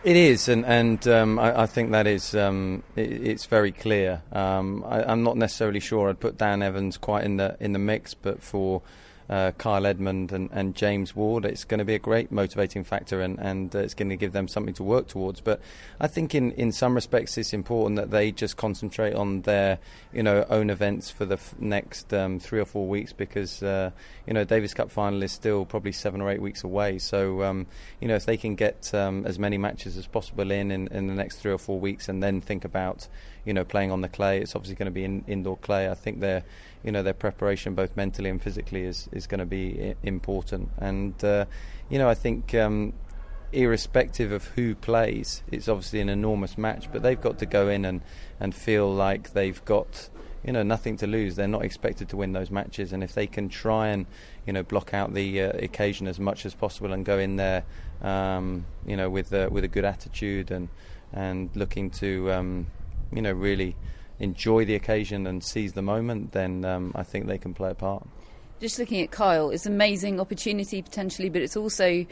It 0.03 0.17
is, 0.17 0.49
and 0.49 0.65
and 0.65 1.07
um, 1.09 1.39
I, 1.39 1.63
I, 1.63 1.67
think 1.67 1.91
that 1.93 2.07
is 2.07 2.35
um, 2.35 2.83
it, 2.97 3.13
it's 3.13 3.45
very 3.45 3.71
clear. 3.71 4.23
Um, 4.33 4.83
I, 4.87 5.13
am 5.13 5.23
not 5.23 5.37
necessarily 5.37 5.81
sure 5.81 6.09
I'd 6.09 6.19
put 6.19 6.39
Dan 6.39 6.63
Evans 6.63 6.97
quite 6.97 7.25
in 7.25 7.37
the 7.37 7.55
in 7.61 7.75
the 7.75 7.79
mix, 7.79 8.15
but 8.15 8.43
for 8.43 8.81
uh, 9.31 9.53
Kyle 9.53 9.87
Edmund 9.87 10.33
and, 10.33 10.51
and, 10.53 10.75
James 10.75 11.15
Ward, 11.15 11.45
it's 11.45 11.63
going 11.63 11.79
to 11.79 11.85
be 11.85 11.95
a 11.95 12.01
great 12.01 12.33
motivating 12.33 12.83
factor 12.83 13.21
and, 13.21 13.39
and 13.39 13.75
uh, 13.77 13.79
it's 13.79 13.95
going 13.95 14.09
to 14.09 14.17
give 14.17 14.33
them 14.33 14.49
something 14.49 14.75
to 14.75 14.83
work 14.83 15.07
towards. 15.07 15.41
But 15.41 15.61
I 16.01 16.09
think 16.09 16.35
in, 16.35 16.51
in 16.53 16.73
some 16.73 16.97
respects 16.97 17.39
it's 17.39 17.53
important 17.53 17.97
that 17.97 18.11
they 18.11 18.33
just 18.33 18.57
concentrate 18.57 19.15
on 19.15 19.43
their 19.43 19.79
you 20.13 20.25
know 20.25 20.45
own 20.51 20.69
events 20.69 21.13
for 21.13 21.25
the 21.25 21.35
f- 21.35 21.55
next 21.61 22.13
um, 22.13 22.41
three 22.41 22.59
or 22.59 22.65
four 22.65 22.89
weeks 22.89 23.13
because 23.13 23.63
uh, 23.63 23.93
you 24.27 24.35
know 24.35 24.43
Davis 24.43 24.75
Cup 24.75 24.91
final 24.91 25.23
is 25.23 25.31
still 25.31 25.65
probably 25.65 25.93
seven 25.93 26.21
or 26.21 26.29
eight 26.29 26.43
weeks 26.43 26.65
away. 26.65 26.99
So 26.99 27.45
um, 27.45 27.69
you 28.01 28.09
know 28.09 28.17
if 28.17 28.27
they 28.27 28.37
can 28.37 28.57
get 28.57 28.93
um, 28.95 29.25
as 29.27 29.39
many 29.39 29.59
matches 29.59 29.97
as 29.97 30.09
possible 30.09 30.51
in, 30.51 30.73
in, 30.73 30.89
in 30.89 31.07
the 31.07 31.15
next 31.15 31.37
three 31.37 31.53
or 31.53 31.59
four 31.59 31.79
weeks 31.79 32.09
and 32.09 32.21
then 32.21 32.41
think 32.41 32.65
about 32.65 33.07
you 33.45 33.53
know 33.53 33.65
playing 33.65 33.91
on 33.91 34.01
the 34.01 34.09
clay, 34.09 34.41
it's 34.41 34.55
obviously 34.55 34.77
going 34.77 34.87
to 34.87 34.93
be 34.93 35.05
in, 35.05 35.25
indoor 35.27 35.57
clay. 35.57 35.89
I 35.89 35.95
think 35.95 36.21
they're 36.21 36.45
you 36.85 36.93
know 36.93 37.03
their 37.03 37.15
preparation 37.15 37.75
both 37.75 37.97
mentally 37.97 38.31
and 38.31 38.43
physically 38.43 38.85
is 38.85 39.09
is 39.13 39.27
going 39.27 39.41
to 39.41 39.47
be 39.47 39.95
important. 40.03 40.71
And 40.79 41.23
uh, 41.25 41.47
you 41.89 41.99
know 41.99 42.09
I 42.09 42.15
think. 42.15 42.55
Um, 42.55 42.93
irrespective 43.53 44.31
of 44.31 44.45
who 44.45 44.77
plays, 44.77 45.43
it's 45.51 45.69
obviously 45.69 46.01
an 46.01 46.09
enormous 46.09 46.57
match, 46.57 46.89
but 46.93 47.03
they've 47.03 47.21
got 47.21 47.41
to 47.41 47.47
go 47.47 47.69
in 47.69 47.85
and, 47.85 48.01
and 48.39 48.55
feel 48.55 48.89
like 48.95 49.33
they've 49.33 49.65
got 49.65 50.09
you 50.45 50.53
know 50.53 50.63
nothing 50.63 50.97
to 50.99 51.07
lose. 51.07 51.37
They're 51.37 51.49
not 51.49 51.65
expected 51.65 52.09
to 52.11 52.17
win 52.17 52.33
those 52.33 52.51
matches, 52.51 52.93
and 52.93 53.03
if 53.03 53.13
they 53.13 53.27
can 53.27 53.49
try 53.49 53.89
and 53.89 54.07
you 54.47 54.53
know 54.53 54.63
block 54.63 54.95
out 54.95 55.13
the 55.13 55.43
uh, 55.43 55.51
occasion 55.59 56.07
as 56.07 56.19
much 56.19 56.47
as 56.47 56.55
possible 56.55 56.93
and 56.93 57.05
go 57.05 57.19
in 57.19 57.37
there, 57.37 57.65
um, 58.03 58.65
you 58.87 58.97
know, 58.97 59.11
with 59.11 59.33
uh, 59.33 59.49
with 59.51 59.65
a 59.65 59.69
good 59.69 59.85
attitude 59.85 60.51
and 60.51 60.69
and 61.13 61.51
looking 61.55 61.91
to 61.91 62.33
um, 62.33 62.67
you 63.13 63.23
know 63.23 63.33
really 63.33 63.77
enjoy 64.19 64.65
the 64.65 64.75
occasion 64.75 65.27
and 65.27 65.43
seize 65.43 65.73
the 65.73 65.83
moment, 65.83 66.33
then 66.33 66.65
um, 66.65 66.93
I 66.95 67.03
think 67.03 67.27
they 67.27 67.39
can 67.39 67.55
play 67.55 67.71
a 67.71 67.75
part. 67.75 68.07
Just 68.61 68.79
looking 68.79 69.01
at 69.01 69.11
Kyle, 69.11 69.51
it's 69.51 69.65
an 69.65 69.73
amazing 69.73 70.21
opportunity 70.21 70.83
potentially, 70.83 71.31
but 71.31 71.41
it's 71.41 71.57
also 71.57 72.05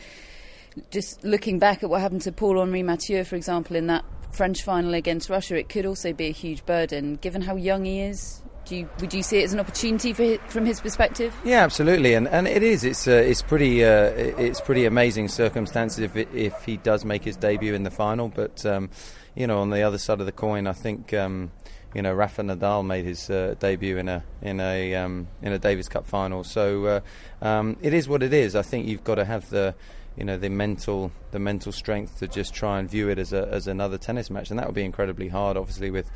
just 0.91 1.23
looking 1.23 1.59
back 1.59 1.83
at 1.83 1.91
what 1.91 2.01
happened 2.01 2.23
to 2.23 2.33
Paul 2.33 2.61
Henri 2.61 2.83
Mathieu, 2.83 3.25
for 3.25 3.37
example, 3.37 3.77
in 3.77 3.87
that 3.89 4.05
French 4.33 4.63
final 4.63 4.95
against 4.95 5.29
Russia. 5.29 5.57
It 5.57 5.69
could 5.69 5.85
also 5.85 6.13
be 6.13 6.27
a 6.27 6.33
huge 6.33 6.65
burden, 6.65 7.17
given 7.17 7.43
how 7.43 7.57
young 7.57 7.85
he 7.85 8.01
is. 8.01 8.43
Do 8.69 8.77
you, 8.77 8.89
would 9.01 9.15
you 9.15 9.23
see 9.23 9.39
it 9.41 9.45
as 9.45 9.55
an 9.55 9.61
opportunity 9.61 10.13
for 10.13 10.25
his, 10.25 10.39
from 10.49 10.67
his 10.67 10.79
perspective? 10.79 11.35
Yeah, 11.43 11.65
absolutely, 11.65 12.13
and 12.13 12.29
and 12.29 12.47
it 12.47 12.63
is. 12.63 12.85
It's 12.85 13.09
uh, 13.09 13.13
it's 13.13 13.41
pretty 13.41 13.83
uh, 13.83 14.11
it's 14.11 14.61
pretty 14.61 14.85
amazing 14.85 15.29
circumstances 15.29 16.01
if 16.01 16.17
it, 16.17 16.29
if 16.35 16.65
he 16.65 16.77
does 16.77 17.03
make 17.03 17.25
his 17.25 17.35
debut 17.35 17.73
in 17.73 17.85
the 17.85 17.91
final. 17.91 18.29
But 18.29 18.67
um, 18.67 18.91
you 19.35 19.47
know, 19.47 19.61
on 19.61 19.71
the 19.71 19.81
other 19.81 19.97
side 19.97 20.21
of 20.21 20.27
the 20.27 20.33
coin, 20.33 20.67
I 20.67 20.75
think 20.75 21.15
um, 21.15 21.51
you 21.95 22.03
know 22.03 22.13
Rafa 22.13 22.43
Nadal 22.43 22.85
made 22.85 23.07
his 23.07 23.31
uh, 23.31 23.55
debut 23.59 23.97
in 23.97 24.07
a 24.11 24.23
in 24.43 24.61
a 24.61 24.95
um, 24.97 25.29
in 25.41 25.55
a 25.55 25.59
Davis 25.59 25.89
Cup 25.89 26.07
final. 26.07 26.45
So 26.45 26.85
uh, 26.85 27.01
um, 27.41 27.79
it 27.81 27.95
is 27.95 28.07
what 28.07 28.23
it 28.23 28.35
is. 28.35 28.55
I 28.55 28.61
think 28.61 28.87
you've 28.87 29.05
got 29.05 29.15
to 29.15 29.25
have 29.25 29.49
the 29.49 29.75
you 30.19 30.27
know 30.27 30.37
the 30.37 30.51
mental 30.51 31.11
the 31.31 31.39
mental 31.39 31.73
strength 31.73 32.19
to 32.19 32.29
just 32.29 32.53
try 32.53 32.79
and 32.79 32.91
view 32.91 33.09
it 33.09 33.19
as 33.19 33.33
a 33.33 33.49
as 33.51 33.67
another 33.67 33.97
tennis 33.97 34.29
match, 34.29 34.51
and 34.51 34.59
that 34.59 34.67
would 34.67 34.75
be 34.75 34.85
incredibly 34.85 35.29
hard, 35.29 35.57
obviously 35.57 35.91
with 35.91 36.11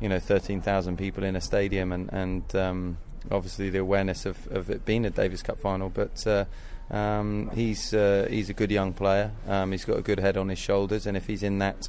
you 0.00 0.08
know 0.08 0.18
13,000 0.18 0.96
people 0.96 1.24
in 1.24 1.36
a 1.36 1.40
stadium 1.40 1.92
and 1.92 2.12
and 2.12 2.56
um, 2.56 2.98
obviously 3.30 3.70
the 3.70 3.78
awareness 3.78 4.26
of, 4.26 4.46
of 4.48 4.70
it 4.70 4.84
being 4.84 5.04
a 5.04 5.10
Davis 5.10 5.42
Cup 5.42 5.58
final. 5.58 5.88
But 5.88 6.26
uh, 6.26 6.44
um, 6.90 7.50
he's 7.54 7.92
uh, 7.94 8.26
he's 8.30 8.50
a 8.50 8.54
good 8.54 8.70
young 8.70 8.92
player. 8.92 9.32
Um, 9.46 9.72
he's 9.72 9.84
got 9.84 9.98
a 9.98 10.02
good 10.02 10.18
head 10.18 10.36
on 10.36 10.48
his 10.48 10.58
shoulders, 10.58 11.06
and 11.06 11.16
if 11.16 11.26
he's 11.26 11.42
in 11.42 11.58
that 11.58 11.88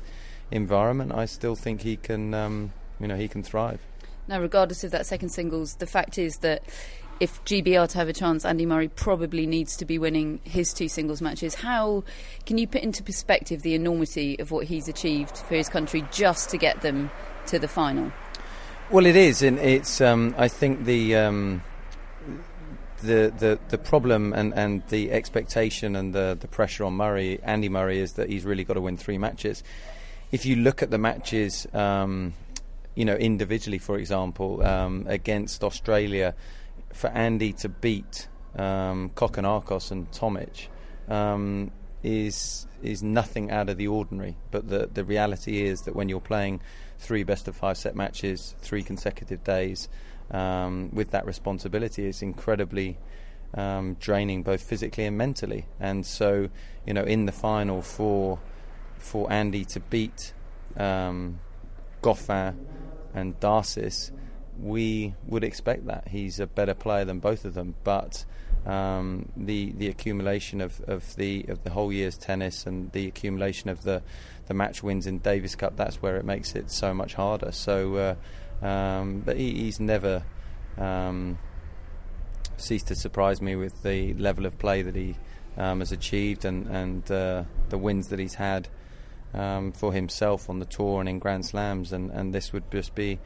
environment, 0.52 1.14
I 1.14 1.26
still 1.26 1.56
think 1.56 1.82
he 1.82 1.98
can 1.98 2.34
um, 2.34 2.74
you 3.00 3.08
know 3.08 3.16
he 3.16 3.28
can 3.28 3.44
thrive. 3.44 3.80
Now, 4.28 4.40
regardless 4.40 4.84
of 4.84 4.92
that 4.92 5.06
second 5.06 5.30
singles, 5.30 5.76
the 5.76 5.88
fact 5.88 6.18
is 6.18 6.38
that 6.38 6.64
if 7.20 7.44
GB 7.46 7.82
are 7.82 7.88
to 7.88 7.98
have 7.98 8.08
a 8.08 8.14
chance, 8.14 8.46
Andy 8.46 8.66
Murray 8.66 8.88
probably 8.88 9.46
needs 9.46 9.76
to 9.78 9.86
be 9.86 9.98
winning 9.98 10.40
his 10.44 10.72
two 10.72 10.88
singles 10.88 11.22
matches. 11.22 11.56
How 11.56 12.04
can 12.46 12.58
you 12.58 12.68
put 12.68 12.82
into 12.82 13.04
perspective 13.04 13.62
the 13.62 13.74
enormity 13.74 14.40
of 14.40 14.52
what 14.52 14.68
he's 14.68 14.88
achieved 14.88 15.36
for 15.38 15.56
his 15.56 15.68
country 15.68 16.06
just 16.12 16.50
to 16.52 16.58
get 16.58 16.82
them 16.82 17.12
to 17.50 17.60
the 17.60 17.68
final? 17.68 18.12
Well, 18.90 19.06
it 19.06 19.16
is, 19.16 19.44
and 19.44 19.60
it's. 19.60 20.02
Um, 20.02 20.34
I 20.38 20.48
think 20.48 20.86
the. 20.86 21.16
Um, 21.16 21.64
the, 23.02 23.34
the, 23.38 23.60
the 23.70 23.78
problem 23.78 24.34
and, 24.34 24.54
and 24.54 24.84
the 24.90 25.12
expectation 25.14 25.96
and 25.96 26.14
the, 26.14 26.38
the 26.38 26.50
pressure 26.50 26.84
on 26.84 26.96
Murray, 26.96 27.40
Andy 27.44 27.70
Murray, 27.70 28.00
is 28.00 28.14
that 28.14 28.30
he's 28.30 28.44
really 28.44 28.66
got 28.66 28.74
to 28.74 28.82
win 28.82 28.98
three 28.98 29.18
matches. 29.18 29.64
If 30.34 30.46
you 30.46 30.58
look 30.58 30.84
at 30.84 30.92
the 30.92 30.98
matches, 30.98 31.66
um, 31.74 32.34
you 32.96 33.06
know, 33.06 33.16
individually, 33.16 33.78
for 33.78 33.98
example, 33.98 34.62
um, 34.64 35.06
against 35.08 35.64
Australia, 35.64 36.36
for 36.94 37.10
Andy 37.12 37.54
to 37.54 37.70
beat 37.70 38.28
um, 38.56 39.12
Kokkinakis 39.12 39.92
and 39.92 40.12
Tomic 40.12 40.68
um, 41.08 41.72
is 42.04 42.68
is 42.82 43.04
nothing 43.04 43.52
out 43.52 43.70
of 43.70 43.78
the 43.78 43.88
ordinary. 43.88 44.36
But 44.52 44.70
the 44.70 44.90
the 44.92 45.04
reality 45.04 45.64
is 45.64 45.82
that 45.82 45.96
when 45.96 46.10
you're 46.10 46.20
playing 46.20 46.62
three 47.00 47.24
best 47.24 47.48
of 47.48 47.56
five 47.56 47.78
set 47.78 47.96
matches, 47.96 48.56
three 48.62 48.84
consecutive 48.84 49.44
days, 49.44 49.90
um, 50.32 50.92
with 50.94 51.12
that 51.12 51.26
responsibility, 51.26 52.06
it's 52.06 52.22
incredibly 52.22 52.98
um, 53.56 53.96
draining 54.00 54.44
both 54.44 54.62
physically 54.62 55.06
and 55.06 55.18
mentally. 55.18 55.66
And 55.80 56.06
so, 56.06 56.50
you 56.86 56.94
know, 56.94 57.04
in 57.04 57.26
the 57.26 57.32
final 57.32 57.82
for 57.82 58.40
for 58.98 59.32
Andy 59.32 59.64
to 59.64 59.80
beat 59.80 60.34
um, 60.76 61.40
Goffin 62.02 62.56
and 63.14 63.40
Darcis, 63.40 64.12
we 64.62 65.16
would 65.26 65.44
expect 65.44 65.88
that 65.88 66.10
he's 66.10 66.40
a 66.40 66.46
better 66.46 66.74
player 66.74 67.06
than 67.06 67.20
both 67.20 67.46
of 67.46 67.54
them, 67.54 67.76
but. 67.84 68.26
Um, 68.66 69.30
the 69.38 69.72
the 69.72 69.88
accumulation 69.88 70.60
of, 70.60 70.82
of 70.82 71.16
the 71.16 71.46
of 71.48 71.64
the 71.64 71.70
whole 71.70 71.94
year's 71.94 72.18
tennis 72.18 72.68
and 72.68 72.92
the 72.92 73.08
accumulation 73.08 73.70
of 73.70 73.84
the 73.84 74.04
the 74.50 74.56
match 74.56 74.84
wins 74.84 75.08
in 75.08 75.20
Davis 75.20 75.56
Cup, 75.56 75.78
that's 75.78 76.02
where 76.02 76.18
it 76.18 76.26
makes 76.26 76.56
it 76.56 76.72
so 76.72 76.94
much 76.94 77.14
harder. 77.14 77.52
So, 77.52 78.18
uh, 78.62 78.66
um, 78.66 79.22
but 79.22 79.38
he, 79.38 79.54
he's 79.54 79.80
never 79.80 80.24
um, 80.78 81.38
ceased 82.58 82.88
to 82.88 82.96
surprise 82.96 83.42
me 83.42 83.56
with 83.56 83.84
the 83.84 84.14
level 84.16 84.46
of 84.48 84.58
play 84.58 84.82
that 84.82 84.96
he 84.96 85.16
um, 85.56 85.80
has 85.80 85.92
achieved 85.92 86.46
and 86.46 86.68
and 86.68 87.10
uh, 87.12 87.44
the 87.70 87.78
wins 87.78 88.10
that 88.10 88.20
he's 88.20 88.34
had 88.34 88.68
um, 89.34 89.72
for 89.72 89.94
himself 89.94 90.50
on 90.50 90.58
the 90.58 90.66
tour 90.66 91.00
and 91.00 91.08
in 91.08 91.20
Grand 91.20 91.46
Slams, 91.46 91.94
and, 91.94 92.10
and 92.10 92.34
this 92.34 92.52
would 92.52 92.70
just 92.72 92.96
be 92.96 93.20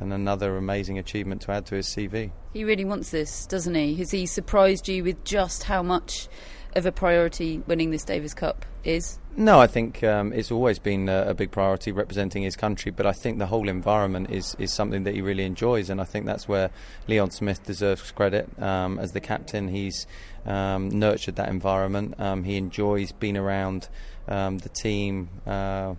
and 0.00 0.14
another 0.14 0.56
amazing 0.56 0.98
achievement 0.98 1.42
to 1.42 1.52
add 1.52 1.66
to 1.66 1.74
his 1.74 1.86
CV. 1.86 2.30
He 2.54 2.64
really 2.64 2.86
wants 2.86 3.10
this, 3.10 3.44
doesn't 3.44 3.74
he? 3.74 3.96
Has 3.96 4.10
he 4.10 4.24
surprised 4.24 4.88
you 4.88 5.04
with 5.04 5.22
just 5.24 5.64
how 5.64 5.82
much 5.82 6.26
of 6.76 6.86
a 6.86 6.92
priority 6.92 7.62
winning 7.66 7.90
this 7.90 8.04
Davis 8.04 8.34
Cup 8.34 8.64
is? 8.84 9.18
No, 9.36 9.60
I 9.60 9.66
think 9.66 10.02
um, 10.02 10.32
it's 10.32 10.50
always 10.50 10.78
been 10.78 11.08
a, 11.08 11.28
a, 11.28 11.34
big 11.34 11.50
priority 11.50 11.92
representing 11.92 12.42
his 12.42 12.56
country, 12.56 12.90
but 12.90 13.06
I 13.06 13.12
think 13.12 13.38
the 13.38 13.46
whole 13.46 13.68
environment 13.68 14.30
is, 14.30 14.56
is 14.58 14.72
something 14.72 15.04
that 15.04 15.14
he 15.14 15.22
really 15.22 15.44
enjoys, 15.44 15.88
and 15.88 16.00
I 16.00 16.04
think 16.04 16.26
that's 16.26 16.48
where 16.48 16.70
Leon 17.06 17.30
Smith 17.30 17.64
deserves 17.64 18.10
credit. 18.10 18.48
Um, 18.60 18.98
as 18.98 19.12
the 19.12 19.20
captain, 19.20 19.68
he's 19.68 20.06
um, 20.46 20.88
nurtured 20.88 21.36
that 21.36 21.48
environment. 21.48 22.14
Um, 22.18 22.44
he 22.44 22.56
enjoys 22.56 23.12
being 23.12 23.36
around 23.36 23.88
um, 24.26 24.58
the 24.58 24.68
team. 24.68 25.28
Uh, 25.46 25.94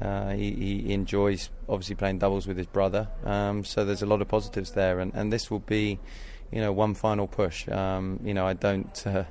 uh, 0.00 0.30
he, 0.30 0.52
he, 0.52 0.92
enjoys 0.92 1.48
obviously 1.68 1.94
playing 1.94 2.18
doubles 2.18 2.46
with 2.46 2.58
his 2.58 2.66
brother, 2.66 3.08
um, 3.24 3.64
so 3.64 3.84
there's 3.84 4.02
a 4.02 4.06
lot 4.06 4.20
of 4.20 4.28
positives 4.28 4.72
there, 4.72 5.00
and, 5.00 5.14
and 5.14 5.32
this 5.32 5.50
will 5.50 5.60
be, 5.60 5.98
you 6.52 6.60
know, 6.60 6.70
one 6.70 6.94
final 6.94 7.26
push. 7.26 7.66
you 7.66 8.34
know, 8.34 8.46
I 8.46 8.52
don't. 8.52 9.06
Uh, 9.06 9.24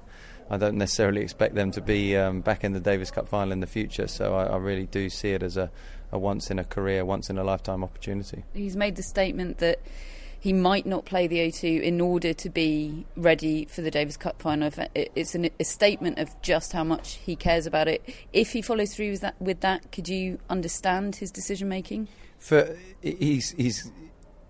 I 0.49 0.57
don't 0.57 0.77
necessarily 0.77 1.21
expect 1.21 1.55
them 1.55 1.71
to 1.71 1.81
be 1.81 2.15
um, 2.15 2.41
back 2.41 2.63
in 2.63 2.73
the 2.73 2.79
Davis 2.79 3.11
Cup 3.11 3.27
final 3.27 3.51
in 3.51 3.61
the 3.61 3.67
future. 3.67 4.07
So 4.07 4.35
I, 4.35 4.45
I 4.45 4.57
really 4.57 4.85
do 4.85 5.09
see 5.09 5.31
it 5.31 5.41
as 5.41 5.57
a, 5.57 5.71
a, 6.11 6.19
once 6.19 6.51
in 6.51 6.59
a 6.59 6.63
career, 6.63 7.03
once 7.03 7.29
in 7.29 7.37
a 7.37 7.43
lifetime 7.43 7.83
opportunity. 7.83 8.43
He's 8.53 8.75
made 8.75 8.95
the 8.95 9.03
statement 9.03 9.57
that 9.57 9.79
he 10.39 10.53
might 10.53 10.85
not 10.85 11.05
play 11.05 11.25
the 11.25 11.39
O2 11.39 11.81
in 11.81 11.99
order 11.99 12.31
to 12.31 12.49
be 12.51 13.07
ready 13.17 13.65
for 13.65 13.81
the 13.81 13.89
Davis 13.89 14.15
Cup 14.17 14.39
final. 14.39 14.69
It's 14.93 15.33
an, 15.33 15.49
a 15.59 15.63
statement 15.63 16.19
of 16.19 16.39
just 16.43 16.71
how 16.73 16.83
much 16.83 17.15
he 17.15 17.35
cares 17.35 17.65
about 17.65 17.87
it. 17.87 18.07
If 18.31 18.51
he 18.51 18.61
follows 18.61 18.93
through 18.93 19.11
with 19.11 19.21
that, 19.21 19.41
with 19.41 19.61
that 19.61 19.91
could 19.91 20.07
you 20.07 20.37
understand 20.47 21.15
his 21.15 21.31
decision 21.31 21.67
making? 21.67 22.09
For 22.37 22.77
he's 23.01 23.51
he's 23.53 23.91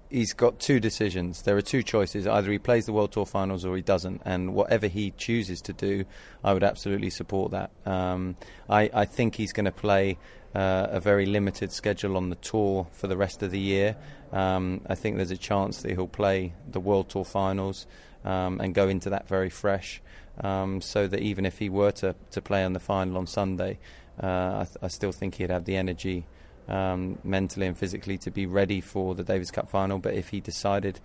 he's 0.09 0.33
got 0.33 0.59
two 0.59 0.79
decisions. 0.79 1.41
There 1.41 1.57
are 1.57 1.61
two 1.61 1.83
choices. 1.83 2.27
Either 2.27 2.51
he 2.51 2.59
plays 2.59 2.85
the 2.85 2.93
World 2.93 3.11
Tour 3.11 3.25
finals 3.25 3.65
or 3.65 3.75
he 3.75 3.81
doesn't. 3.81 4.21
And 4.25 4.53
whatever 4.53 4.87
he 4.87 5.11
chooses 5.11 5.61
to 5.61 5.73
do, 5.73 6.05
I 6.43 6.53
would 6.53 6.63
absolutely 6.63 7.09
support 7.09 7.51
that. 7.51 7.71
Um, 7.85 8.35
I, 8.69 8.89
I, 8.93 9.05
think 9.05 9.35
he's 9.35 9.53
going 9.53 9.65
to 9.65 9.71
play 9.71 10.17
uh, 10.53 10.87
a 10.89 10.99
very 10.99 11.25
limited 11.25 11.71
schedule 11.71 12.17
on 12.17 12.29
the 12.29 12.35
tour 12.35 12.87
for 12.91 13.07
the 13.07 13.17
rest 13.17 13.43
of 13.43 13.51
the 13.51 13.59
year. 13.59 13.95
Um, 14.31 14.81
I 14.87 14.95
think 14.95 15.17
there's 15.17 15.31
a 15.31 15.37
chance 15.37 15.81
that 15.81 15.91
he'll 15.91 16.07
play 16.07 16.53
the 16.69 16.79
World 16.79 17.09
Tour 17.09 17.25
finals 17.25 17.85
um, 18.23 18.59
and 18.59 18.73
go 18.73 18.87
into 18.87 19.09
that 19.09 19.27
very 19.27 19.49
fresh. 19.49 20.01
Um, 20.41 20.81
so 20.81 21.07
that 21.07 21.21
even 21.21 21.45
if 21.45 21.59
he 21.59 21.69
were 21.69 21.91
to, 21.91 22.13
to 22.31 22.41
play 22.41 22.65
on 22.65 22.73
the 22.73 22.79
final 22.79 23.17
on 23.17 23.25
Sunday, 23.25 23.79
uh, 24.21 24.59
I, 24.59 24.63
th- 24.65 24.77
I 24.81 24.87
still 24.89 25.13
think 25.13 25.35
he'd 25.35 25.49
have 25.49 25.63
the 25.63 25.77
energy 25.77 26.25
um, 26.67 27.17
mentally 27.23 27.67
and 27.67 27.77
physically 27.77 28.17
to 28.19 28.31
be 28.31 28.45
ready 28.45 28.81
for 28.81 29.15
the 29.15 29.23
Davis 29.23 29.51
Cup 29.51 29.69
final. 29.69 29.99
But 29.99 30.13
if 30.13 30.29
he 30.29 30.39
decided 30.39 30.99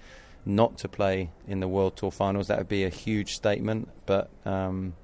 not 0.44 0.78
to 0.78 0.88
play 0.88 1.30
in 1.46 1.60
the 1.60 1.68
World 1.68 1.96
Tour 1.96 2.10
finals, 2.10 2.48
that 2.48 2.58
would 2.58 2.68
be 2.68 2.84
a 2.84 2.88
huge 2.88 3.34
statement. 3.34 3.88
But 4.06 4.30
um, 4.44 4.94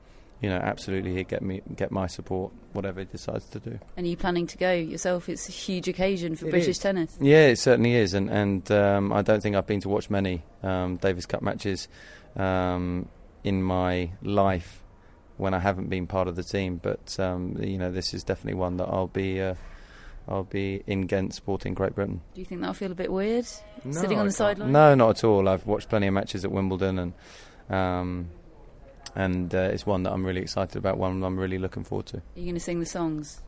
you 0.41 0.49
know, 0.49 0.57
absolutely, 0.57 1.15
he'd 1.15 1.29
get 1.29 1.43
me 1.43 1.63
get 1.75 1.91
my 1.91 2.07
support, 2.07 2.53
whatever 2.73 3.01
he 3.01 3.07
decides 3.07 3.47
to 3.51 3.59
do. 3.59 3.79
And 3.97 4.07
are 4.07 4.09
you 4.09 4.17
planning 4.17 4.47
to 4.49 4.59
go 4.59 4.73
yourself? 4.73 5.29
It's 5.29 5.49
a 5.49 5.53
huge 5.53 5.89
occasion 5.89 6.37
for 6.37 6.47
it 6.47 6.51
British 6.51 6.69
is. 6.69 6.79
tennis. 6.79 7.17
Yeah, 7.21 7.47
it 7.47 7.59
certainly 7.59 7.95
is, 7.95 8.15
and 8.15 8.31
and 8.31 8.71
um, 8.71 9.13
I 9.13 9.23
don't 9.23 9.43
think 9.43 9.57
I've 9.57 9.67
been 9.67 9.81
to 9.81 9.89
watch 9.89 10.11
many 10.11 10.43
um, 10.63 10.97
Davis 10.97 11.27
Cup 11.27 11.43
matches 11.43 11.89
um, 12.37 13.09
in 13.45 13.63
my 13.63 14.11
life 14.23 14.83
when 15.39 15.55
I 15.55 15.59
haven't 15.59 15.89
been 15.89 16.07
part 16.07 16.29
of 16.29 16.37
the 16.37 16.43
team. 16.43 16.81
But 16.83 17.19
um, 17.19 17.57
you 17.61 17.79
know, 17.79 17.91
this 17.91 18.13
is 18.13 18.23
definitely 18.23 18.59
one 18.59 18.77
that 18.79 18.89
I'll 18.89 19.09
be. 19.09 19.41
Uh, 19.41 19.55
I'll 20.29 20.45
be 20.45 20.83
in 20.87 21.03
Ghent 21.03 21.35
supporting 21.35 21.75
Great 21.75 21.95
Britain. 21.95 22.21
Do 22.35 22.41
you 22.41 22.45
think 22.45 22.61
that'll 22.61 22.75
feel 22.75 22.91
a 22.91 22.97
bit 22.97 23.13
weird, 23.13 23.47
no, 23.85 23.93
sitting 23.93 24.19
on 24.19 24.27
the 24.27 24.33
sideline? 24.33 24.73
No, 24.73 24.95
not 24.95 25.11
at 25.11 25.25
all. 25.25 25.49
I've 25.49 25.67
watched 25.67 25.89
plenty 25.89 26.09
of 26.09 26.15
matches 26.15 26.45
at 26.45 26.51
Wimbledon, 26.51 26.99
and 26.99 27.13
um, 27.71 28.29
and 29.15 29.55
uh, 29.55 29.71
it's 29.73 29.87
one 29.87 30.03
that 30.03 30.13
I'm 30.13 30.25
really 30.25 30.41
excited 30.41 30.77
about. 30.77 30.99
One 30.99 31.23
I'm 31.23 31.39
really 31.39 31.59
looking 31.59 31.85
forward 31.85 32.07
to. 32.07 32.17
Are 32.17 32.23
you 32.35 32.45
going 32.45 32.55
to 32.55 32.61
sing 32.61 32.81
the 32.81 32.87
songs? 32.87 33.41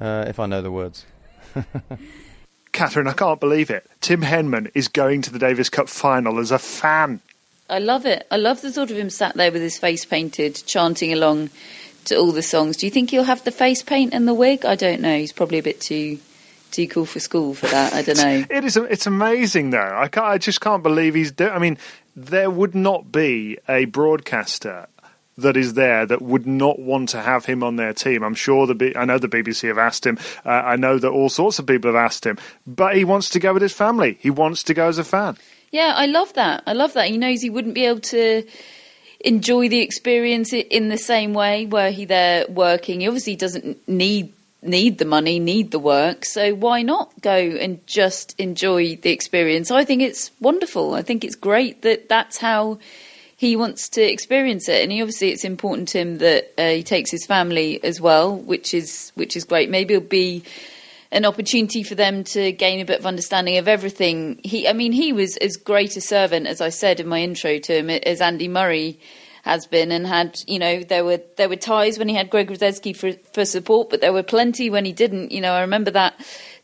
Uh, 0.00 0.24
if 0.28 0.38
I 0.38 0.46
know 0.46 0.62
the 0.62 0.70
words. 0.70 1.06
Catherine, 2.72 3.08
I 3.08 3.12
can't 3.12 3.40
believe 3.40 3.70
it. 3.70 3.86
Tim 4.00 4.22
Henman 4.22 4.70
is 4.74 4.88
going 4.88 5.22
to 5.22 5.32
the 5.32 5.38
Davis 5.38 5.68
Cup 5.68 5.88
final 5.88 6.38
as 6.38 6.50
a 6.50 6.58
fan. 6.58 7.20
I 7.68 7.78
love 7.78 8.06
it. 8.06 8.26
I 8.30 8.36
love 8.36 8.62
the 8.62 8.72
thought 8.72 8.90
of 8.90 8.96
him 8.96 9.10
sat 9.10 9.34
there 9.36 9.52
with 9.52 9.62
his 9.62 9.78
face 9.78 10.04
painted, 10.04 10.62
chanting 10.66 11.12
along 11.12 11.50
to 12.10 12.16
all 12.16 12.30
the 12.32 12.42
songs. 12.42 12.76
Do 12.76 12.86
you 12.86 12.90
think 12.90 13.10
he'll 13.10 13.24
have 13.24 13.42
the 13.42 13.50
face 13.50 13.82
paint 13.82 14.14
and 14.14 14.28
the 14.28 14.34
wig? 14.34 14.64
I 14.64 14.76
don't 14.76 15.00
know. 15.00 15.16
He's 15.16 15.32
probably 15.32 15.58
a 15.58 15.62
bit 15.62 15.80
too 15.80 16.18
too 16.70 16.86
cool 16.86 17.06
for 17.06 17.18
school 17.18 17.54
for 17.54 17.66
that. 17.66 17.92
I 17.94 18.02
don't 18.02 18.18
know. 18.18 18.44
it 18.56 18.64
is. 18.64 18.76
It's 18.76 19.06
amazing 19.06 19.70
though. 19.70 19.96
I 19.96 20.08
can't, 20.08 20.26
I 20.26 20.38
just 20.38 20.60
can't 20.60 20.82
believe 20.82 21.14
he's. 21.14 21.32
Do- 21.32 21.48
I 21.48 21.58
mean, 21.58 21.78
there 22.14 22.50
would 22.50 22.74
not 22.74 23.10
be 23.10 23.58
a 23.68 23.86
broadcaster 23.86 24.86
that 25.38 25.56
is 25.56 25.74
there 25.74 26.04
that 26.04 26.20
would 26.20 26.46
not 26.46 26.78
want 26.78 27.08
to 27.10 27.20
have 27.20 27.46
him 27.46 27.62
on 27.62 27.76
their 27.76 27.92
team. 27.92 28.22
I'm 28.22 28.34
sure 28.34 28.66
the 28.66 28.74
B- 28.74 28.94
I 28.94 29.04
know 29.04 29.18
the 29.18 29.28
BBC 29.28 29.68
have 29.68 29.78
asked 29.78 30.04
him. 30.06 30.18
Uh, 30.44 30.50
I 30.50 30.76
know 30.76 30.98
that 30.98 31.08
all 31.08 31.28
sorts 31.28 31.58
of 31.58 31.66
people 31.66 31.88
have 31.92 31.96
asked 31.96 32.26
him, 32.26 32.38
but 32.66 32.94
he 32.94 33.04
wants 33.04 33.30
to 33.30 33.40
go 33.40 33.52
with 33.52 33.62
his 33.62 33.72
family. 33.72 34.18
He 34.20 34.30
wants 34.30 34.62
to 34.64 34.74
go 34.74 34.88
as 34.88 34.98
a 34.98 35.04
fan. 35.04 35.38
Yeah, 35.70 35.94
I 35.96 36.06
love 36.06 36.32
that. 36.34 36.62
I 36.66 36.72
love 36.72 36.92
that. 36.94 37.08
He 37.08 37.16
knows 37.16 37.40
he 37.40 37.50
wouldn't 37.50 37.74
be 37.74 37.86
able 37.86 38.00
to 38.00 38.44
enjoy 39.20 39.68
the 39.68 39.80
experience 39.80 40.52
in 40.52 40.88
the 40.88 40.98
same 40.98 41.34
way 41.34 41.66
were 41.66 41.90
he 41.90 42.04
there 42.04 42.46
working. 42.48 43.00
He 43.00 43.08
obviously 43.08 43.36
doesn't 43.36 43.86
need 43.88 44.32
need 44.62 44.98
the 44.98 45.06
money, 45.06 45.38
need 45.38 45.70
the 45.70 45.78
work. 45.78 46.24
So 46.24 46.54
why 46.54 46.82
not 46.82 47.22
go 47.22 47.32
and 47.32 47.84
just 47.86 48.38
enjoy 48.38 48.96
the 48.96 49.10
experience? 49.10 49.70
I 49.70 49.84
think 49.84 50.02
it's 50.02 50.30
wonderful. 50.40 50.94
I 50.94 51.02
think 51.02 51.24
it's 51.24 51.34
great 51.34 51.82
that 51.82 52.08
that's 52.08 52.36
how 52.36 52.78
he 53.36 53.56
wants 53.56 53.88
to 53.90 54.02
experience 54.02 54.68
it. 54.68 54.82
And 54.82 54.92
he 54.92 55.00
obviously 55.00 55.30
it's 55.30 55.44
important 55.44 55.88
to 55.88 55.98
him 55.98 56.18
that 56.18 56.52
uh, 56.58 56.68
he 56.68 56.82
takes 56.82 57.10
his 57.10 57.24
family 57.24 57.82
as 57.82 58.00
well, 58.00 58.36
which 58.36 58.74
is 58.74 59.12
which 59.14 59.34
is 59.34 59.44
great. 59.44 59.70
Maybe 59.70 59.94
it'll 59.94 60.06
be 60.06 60.44
an 61.12 61.24
opportunity 61.24 61.82
for 61.82 61.94
them 61.94 62.22
to 62.22 62.52
gain 62.52 62.80
a 62.80 62.84
bit 62.84 63.00
of 63.00 63.06
understanding 63.06 63.56
of 63.58 63.66
everything. 63.66 64.40
He, 64.44 64.68
I 64.68 64.72
mean, 64.72 64.92
he 64.92 65.12
was 65.12 65.36
as 65.38 65.56
great 65.56 65.96
a 65.96 66.00
servant 66.00 66.46
as 66.46 66.60
I 66.60 66.68
said 66.68 67.00
in 67.00 67.08
my 67.08 67.20
intro 67.20 67.58
to 67.58 67.72
him 67.78 67.90
as 67.90 68.20
Andy 68.20 68.48
Murray 68.48 69.00
has 69.42 69.66
been 69.66 69.90
and 69.90 70.06
had 70.06 70.38
you 70.46 70.58
know 70.58 70.82
there 70.82 71.04
were 71.04 71.20
there 71.36 71.48
were 71.48 71.56
ties 71.56 71.98
when 71.98 72.08
he 72.08 72.14
had 72.14 72.30
Greg 72.30 72.50
Rusedski 72.50 72.94
for 72.94 73.12
for 73.32 73.44
support, 73.44 73.90
but 73.90 74.00
there 74.00 74.12
were 74.12 74.22
plenty 74.22 74.70
when 74.70 74.84
he 74.84 74.92
didn't. 74.92 75.32
You 75.32 75.40
know, 75.40 75.52
I 75.52 75.62
remember 75.62 75.90
that 75.92 76.14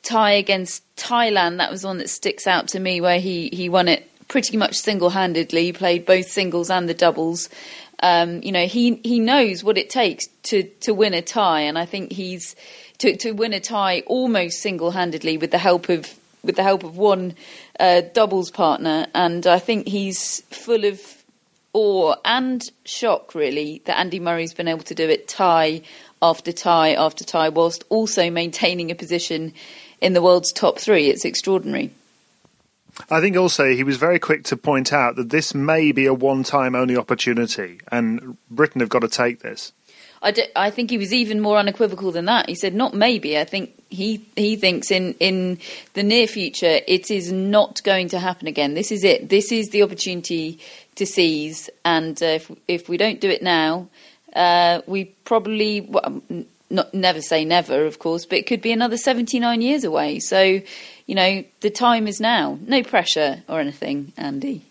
tie 0.02 0.32
against 0.32 0.82
Thailand. 0.96 1.58
That 1.58 1.70
was 1.70 1.84
one 1.84 1.98
that 1.98 2.10
sticks 2.10 2.46
out 2.46 2.68
to 2.68 2.80
me 2.80 3.00
where 3.00 3.18
he 3.18 3.50
he 3.52 3.68
won 3.68 3.88
it 3.88 4.10
pretty 4.28 4.56
much 4.56 4.74
single 4.74 5.10
handedly. 5.10 5.64
He 5.64 5.72
played 5.72 6.04
both 6.04 6.26
singles 6.26 6.70
and 6.70 6.88
the 6.88 6.94
doubles. 6.94 7.48
Um, 8.02 8.42
you 8.42 8.52
know, 8.52 8.66
he 8.66 9.00
he 9.04 9.20
knows 9.20 9.64
what 9.64 9.78
it 9.78 9.88
takes 9.88 10.26
to 10.44 10.64
to 10.80 10.92
win 10.92 11.14
a 11.14 11.22
tie, 11.22 11.62
and 11.62 11.78
I 11.78 11.86
think 11.86 12.12
he's 12.12 12.54
to 12.98 13.16
to 13.16 13.32
win 13.32 13.52
a 13.52 13.60
tie 13.60 14.02
almost 14.06 14.60
single 14.60 14.90
handedly 14.90 15.38
with 15.38 15.50
the 15.50 15.58
help 15.58 15.88
of 15.88 16.12
with 16.42 16.56
the 16.56 16.62
help 16.62 16.84
of 16.84 16.96
one 16.96 17.34
uh, 17.80 18.02
doubles 18.12 18.50
partner, 18.50 19.06
and 19.14 19.46
I 19.46 19.58
think 19.58 19.88
he's 19.88 20.40
full 20.50 20.84
of 20.84 21.00
awe 21.72 22.14
and 22.24 22.62
shock, 22.86 23.34
really, 23.34 23.82
that 23.84 23.98
Andy 23.98 24.18
Murray's 24.18 24.54
been 24.54 24.68
able 24.68 24.84
to 24.84 24.94
do 24.94 25.08
it 25.08 25.28
tie 25.28 25.82
after 26.22 26.52
tie 26.52 26.94
after 26.94 27.24
tie, 27.24 27.50
whilst 27.50 27.84
also 27.90 28.30
maintaining 28.30 28.90
a 28.90 28.94
position 28.94 29.52
in 30.00 30.14
the 30.14 30.22
world's 30.22 30.52
top 30.52 30.78
three. 30.78 31.08
It's 31.08 31.24
extraordinary. 31.24 31.90
I 33.10 33.20
think 33.20 33.36
also 33.36 33.66
he 33.74 33.84
was 33.84 33.98
very 33.98 34.18
quick 34.18 34.44
to 34.44 34.56
point 34.56 34.90
out 34.90 35.16
that 35.16 35.28
this 35.28 35.54
may 35.54 35.92
be 35.92 36.06
a 36.06 36.14
one 36.14 36.44
time 36.44 36.74
only 36.74 36.96
opportunity, 36.96 37.80
and 37.92 38.38
Britain 38.50 38.80
have 38.80 38.88
got 38.88 39.00
to 39.00 39.08
take 39.08 39.40
this. 39.40 39.72
I, 40.22 40.70
think 40.70 40.90
he 40.90 40.98
was 40.98 41.12
even 41.12 41.40
more 41.40 41.58
unequivocal 41.58 42.12
than 42.12 42.24
that. 42.26 42.48
He 42.48 42.54
said, 42.54 42.74
"Not 42.74 42.94
maybe." 42.94 43.38
I 43.38 43.44
think 43.44 43.72
he 43.90 44.26
he 44.36 44.56
thinks 44.56 44.90
in 44.90 45.14
in 45.20 45.58
the 45.94 46.02
near 46.02 46.26
future 46.26 46.80
it 46.86 47.10
is 47.10 47.30
not 47.30 47.82
going 47.82 48.08
to 48.08 48.18
happen 48.18 48.48
again. 48.48 48.74
This 48.74 48.90
is 48.90 49.04
it. 49.04 49.28
This 49.28 49.52
is 49.52 49.68
the 49.70 49.82
opportunity 49.82 50.58
to 50.96 51.06
seize, 51.06 51.70
and 51.84 52.20
uh, 52.22 52.26
if 52.26 52.50
if 52.66 52.88
we 52.88 52.96
don't 52.96 53.20
do 53.20 53.30
it 53.30 53.42
now, 53.42 53.88
uh, 54.34 54.80
we 54.86 55.04
probably 55.24 55.82
well, 55.82 56.22
not 56.70 56.92
never 56.92 57.20
say 57.20 57.44
never, 57.44 57.84
of 57.84 57.98
course, 57.98 58.26
but 58.26 58.38
it 58.38 58.46
could 58.46 58.62
be 58.62 58.72
another 58.72 58.96
seventy 58.96 59.38
nine 59.38 59.60
years 59.60 59.84
away. 59.84 60.18
So, 60.18 60.60
you 61.06 61.14
know, 61.14 61.44
the 61.60 61.70
time 61.70 62.08
is 62.08 62.20
now. 62.20 62.58
No 62.62 62.82
pressure 62.82 63.42
or 63.48 63.60
anything, 63.60 64.12
Andy. 64.16 64.64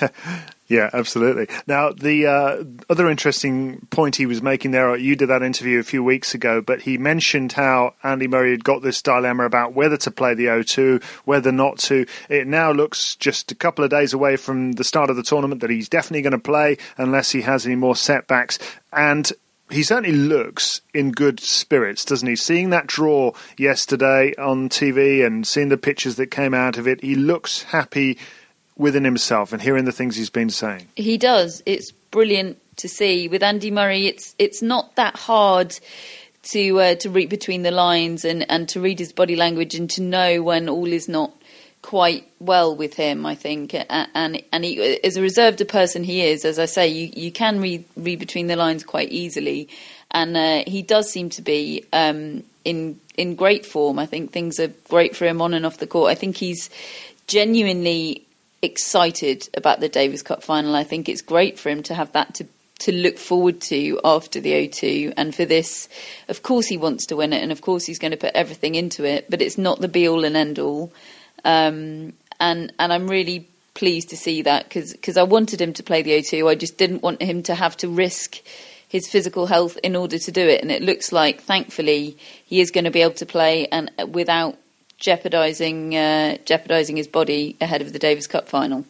Yeah, 0.68 0.90
absolutely. 0.92 1.48
Now, 1.66 1.92
the 1.92 2.26
uh, 2.26 2.64
other 2.90 3.08
interesting 3.08 3.86
point 3.90 4.16
he 4.16 4.26
was 4.26 4.42
making 4.42 4.72
there, 4.72 4.94
you 4.96 5.16
did 5.16 5.30
that 5.30 5.42
interview 5.42 5.78
a 5.78 5.82
few 5.82 6.04
weeks 6.04 6.34
ago, 6.34 6.60
but 6.60 6.82
he 6.82 6.98
mentioned 6.98 7.52
how 7.52 7.94
Andy 8.02 8.28
Murray 8.28 8.50
had 8.50 8.64
got 8.64 8.82
this 8.82 9.00
dilemma 9.00 9.46
about 9.46 9.72
whether 9.72 9.96
to 9.96 10.10
play 10.10 10.34
the 10.34 10.46
O2, 10.46 11.02
whether 11.24 11.50
not 11.52 11.78
to. 11.78 12.04
It 12.28 12.46
now 12.46 12.70
looks 12.70 13.16
just 13.16 13.50
a 13.50 13.54
couple 13.54 13.82
of 13.82 13.90
days 13.90 14.12
away 14.12 14.36
from 14.36 14.72
the 14.72 14.84
start 14.84 15.08
of 15.08 15.16
the 15.16 15.22
tournament 15.22 15.62
that 15.62 15.70
he's 15.70 15.88
definitely 15.88 16.22
going 16.22 16.32
to 16.32 16.38
play 16.38 16.76
unless 16.98 17.30
he 17.30 17.40
has 17.42 17.64
any 17.64 17.76
more 17.76 17.96
setbacks. 17.96 18.58
And 18.92 19.32
he 19.70 19.82
certainly 19.82 20.12
looks 20.12 20.82
in 20.92 21.12
good 21.12 21.40
spirits, 21.40 22.04
doesn't 22.04 22.28
he? 22.28 22.36
Seeing 22.36 22.70
that 22.70 22.86
draw 22.86 23.32
yesterday 23.56 24.34
on 24.36 24.68
TV 24.68 25.24
and 25.24 25.46
seeing 25.46 25.68
the 25.68 25.76
pictures 25.76 26.16
that 26.16 26.26
came 26.26 26.52
out 26.52 26.76
of 26.78 26.86
it, 26.86 27.02
he 27.02 27.14
looks 27.14 27.62
happy 27.64 28.18
within 28.78 29.04
himself 29.04 29.52
and 29.52 29.60
hearing 29.60 29.84
the 29.84 29.92
things 29.92 30.16
he's 30.16 30.30
been 30.30 30.50
saying. 30.50 30.86
He 30.96 31.18
does. 31.18 31.62
It's 31.66 31.90
brilliant 31.90 32.58
to 32.76 32.88
see. 32.88 33.28
With 33.28 33.42
Andy 33.42 33.70
Murray, 33.70 34.06
it's 34.06 34.34
it's 34.38 34.62
not 34.62 34.94
that 34.96 35.16
hard 35.16 35.78
to 36.44 36.80
uh, 36.80 36.94
to 36.96 37.10
read 37.10 37.28
between 37.28 37.62
the 37.62 37.70
lines 37.70 38.24
and, 38.24 38.50
and 38.50 38.68
to 38.70 38.80
read 38.80 38.98
his 38.98 39.12
body 39.12 39.36
language 39.36 39.74
and 39.74 39.90
to 39.90 40.02
know 40.02 40.42
when 40.42 40.68
all 40.68 40.86
is 40.86 41.08
not 41.08 41.32
quite 41.82 42.26
well 42.38 42.74
with 42.74 42.94
him. 42.94 43.26
I 43.26 43.34
think, 43.34 43.74
and 43.74 44.42
and 44.52 44.64
he, 44.64 44.80
as 45.04 45.16
a 45.16 45.22
reserved 45.22 45.60
a 45.60 45.64
person 45.64 46.04
he 46.04 46.22
is, 46.22 46.44
as 46.44 46.58
I 46.58 46.66
say, 46.66 46.88
you 46.88 47.10
you 47.14 47.32
can 47.32 47.60
read 47.60 47.84
read 47.96 48.18
between 48.18 48.46
the 48.46 48.56
lines 48.56 48.84
quite 48.84 49.10
easily, 49.10 49.68
and 50.12 50.36
uh, 50.36 50.62
he 50.66 50.82
does 50.82 51.10
seem 51.10 51.30
to 51.30 51.42
be 51.42 51.84
um, 51.92 52.44
in 52.64 53.00
in 53.16 53.34
great 53.34 53.66
form. 53.66 53.98
I 53.98 54.06
think 54.06 54.32
things 54.32 54.60
are 54.60 54.68
great 54.88 55.16
for 55.16 55.26
him 55.26 55.42
on 55.42 55.52
and 55.52 55.66
off 55.66 55.78
the 55.78 55.86
court. 55.86 56.10
I 56.10 56.14
think 56.14 56.36
he's 56.36 56.70
genuinely 57.26 58.24
excited 58.62 59.48
about 59.54 59.80
the 59.80 59.88
Davis 59.88 60.22
Cup 60.22 60.42
final. 60.42 60.74
I 60.74 60.84
think 60.84 61.08
it's 61.08 61.22
great 61.22 61.58
for 61.58 61.68
him 61.68 61.82
to 61.84 61.94
have 61.94 62.12
that 62.12 62.34
to 62.34 62.46
to 62.80 62.92
look 62.92 63.18
forward 63.18 63.60
to 63.60 63.98
after 64.04 64.40
the 64.40 64.52
O2 64.52 65.12
and 65.16 65.34
for 65.34 65.44
this 65.44 65.88
of 66.28 66.44
course 66.44 66.68
he 66.68 66.76
wants 66.76 67.06
to 67.06 67.16
win 67.16 67.32
it 67.32 67.42
and 67.42 67.50
of 67.50 67.60
course 67.60 67.84
he's 67.84 67.98
going 67.98 68.12
to 68.12 68.16
put 68.16 68.30
everything 68.36 68.76
into 68.76 69.04
it 69.04 69.28
but 69.28 69.42
it's 69.42 69.58
not 69.58 69.80
the 69.80 69.88
be 69.88 70.08
all 70.08 70.24
and 70.24 70.36
end 70.36 70.60
all 70.60 70.92
um, 71.44 72.12
and 72.38 72.72
and 72.78 72.92
I'm 72.92 73.08
really 73.08 73.48
pleased 73.74 74.10
to 74.10 74.16
see 74.16 74.42
that 74.42 74.62
because 74.62 74.92
because 74.92 75.16
I 75.16 75.24
wanted 75.24 75.60
him 75.60 75.72
to 75.72 75.82
play 75.82 76.02
the 76.02 76.12
O2 76.12 76.48
I 76.48 76.54
just 76.54 76.78
didn't 76.78 77.02
want 77.02 77.20
him 77.20 77.42
to 77.44 77.54
have 77.56 77.76
to 77.78 77.88
risk 77.88 78.42
his 78.88 79.06
physical 79.06 79.46
health 79.46 79.78
in 79.84 79.94
order 79.94 80.18
to 80.18 80.32
do 80.32 80.40
it. 80.40 80.62
And 80.62 80.72
it 80.72 80.82
looks 80.82 81.12
like 81.12 81.42
thankfully 81.42 82.16
he 82.46 82.60
is 82.60 82.70
going 82.70 82.84
to 82.84 82.90
be 82.90 83.02
able 83.02 83.14
to 83.14 83.26
play 83.26 83.68
and 83.68 83.90
without 84.08 84.56
jeopardising 84.98 85.94
uh, 85.94 86.38
jeopardising 86.44 86.96
his 86.96 87.08
body 87.08 87.56
ahead 87.60 87.80
of 87.82 87.92
the 87.92 87.98
Davis 87.98 88.26
Cup 88.26 88.48
final. 88.48 88.84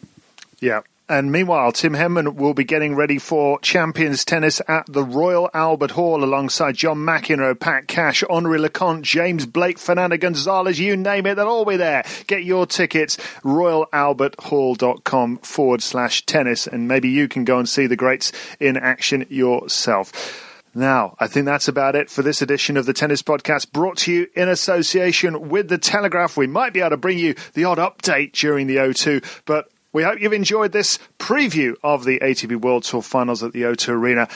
Yeah. 0.59 0.81
And 1.11 1.31
meanwhile, 1.31 1.71
Tim 1.71 1.93
Henman 1.93 2.35
will 2.35 2.53
be 2.53 2.63
getting 2.63 2.93
ready 2.95 3.17
for 3.17 3.59
Champions 3.61 4.23
Tennis 4.23 4.61
at 4.67 4.85
the 4.85 5.03
Royal 5.03 5.49
Albert 5.55 5.89
Hall 5.91 6.23
alongside 6.23 6.75
John 6.75 6.97
McEnroe, 6.97 7.59
Pat 7.59 7.87
Cash, 7.87 8.23
Henri 8.29 8.59
Leconte, 8.59 9.01
James 9.01 9.47
Blake, 9.47 9.79
Fernando 9.79 10.17
Gonzalez, 10.17 10.79
you 10.79 10.95
name 10.95 11.25
it, 11.25 11.33
they'll 11.33 11.47
all 11.47 11.65
be 11.65 11.77
there. 11.77 12.03
Get 12.27 12.43
your 12.43 12.67
tickets, 12.67 13.17
royalalberthall.com 13.43 15.37
forward 15.39 15.81
slash 15.81 16.23
tennis, 16.27 16.67
and 16.67 16.87
maybe 16.87 17.09
you 17.09 17.27
can 17.27 17.43
go 17.43 17.57
and 17.57 17.67
see 17.67 17.87
the 17.87 17.95
greats 17.95 18.31
in 18.59 18.77
action 18.77 19.25
yourself. 19.31 20.47
Now, 20.75 21.15
I 21.19 21.27
think 21.27 21.45
that's 21.45 21.67
about 21.67 21.95
it 21.95 22.09
for 22.09 22.21
this 22.21 22.41
edition 22.41 22.77
of 22.77 22.85
the 22.85 22.93
Tennis 22.93 23.21
Podcast, 23.21 23.71
brought 23.71 23.97
to 23.99 24.11
you 24.11 24.27
in 24.35 24.47
association 24.49 25.49
with 25.49 25.67
The 25.67 25.77
Telegraph. 25.77 26.37
We 26.37 26.47
might 26.47 26.73
be 26.73 26.79
able 26.79 26.91
to 26.91 26.97
bring 26.97 27.17
you 27.17 27.35
the 27.53 27.63
odd 27.63 27.79
update 27.79 28.33
during 28.33 28.67
the 28.67 28.77
O2, 28.77 29.41
but 29.45 29.69
we 29.91 30.03
hope 30.03 30.21
you've 30.21 30.33
enjoyed 30.33 30.71
this 30.71 30.99
preview 31.17 31.73
of 31.83 32.05
the 32.05 32.19
ATP 32.19 32.61
World 32.61 32.83
Tour 32.83 33.01
Finals 33.01 33.41
at 33.41 33.53
the 33.53 33.63
O2 33.63 33.89
Arena. 33.89 34.27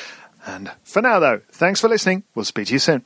And 0.45 0.71
for 0.83 1.01
now, 1.01 1.19
though, 1.19 1.41
thanks 1.51 1.79
for 1.79 1.87
listening. 1.87 2.23
We'll 2.33 2.45
speak 2.45 2.67
to 2.67 2.73
you 2.73 2.79
soon. 2.79 3.05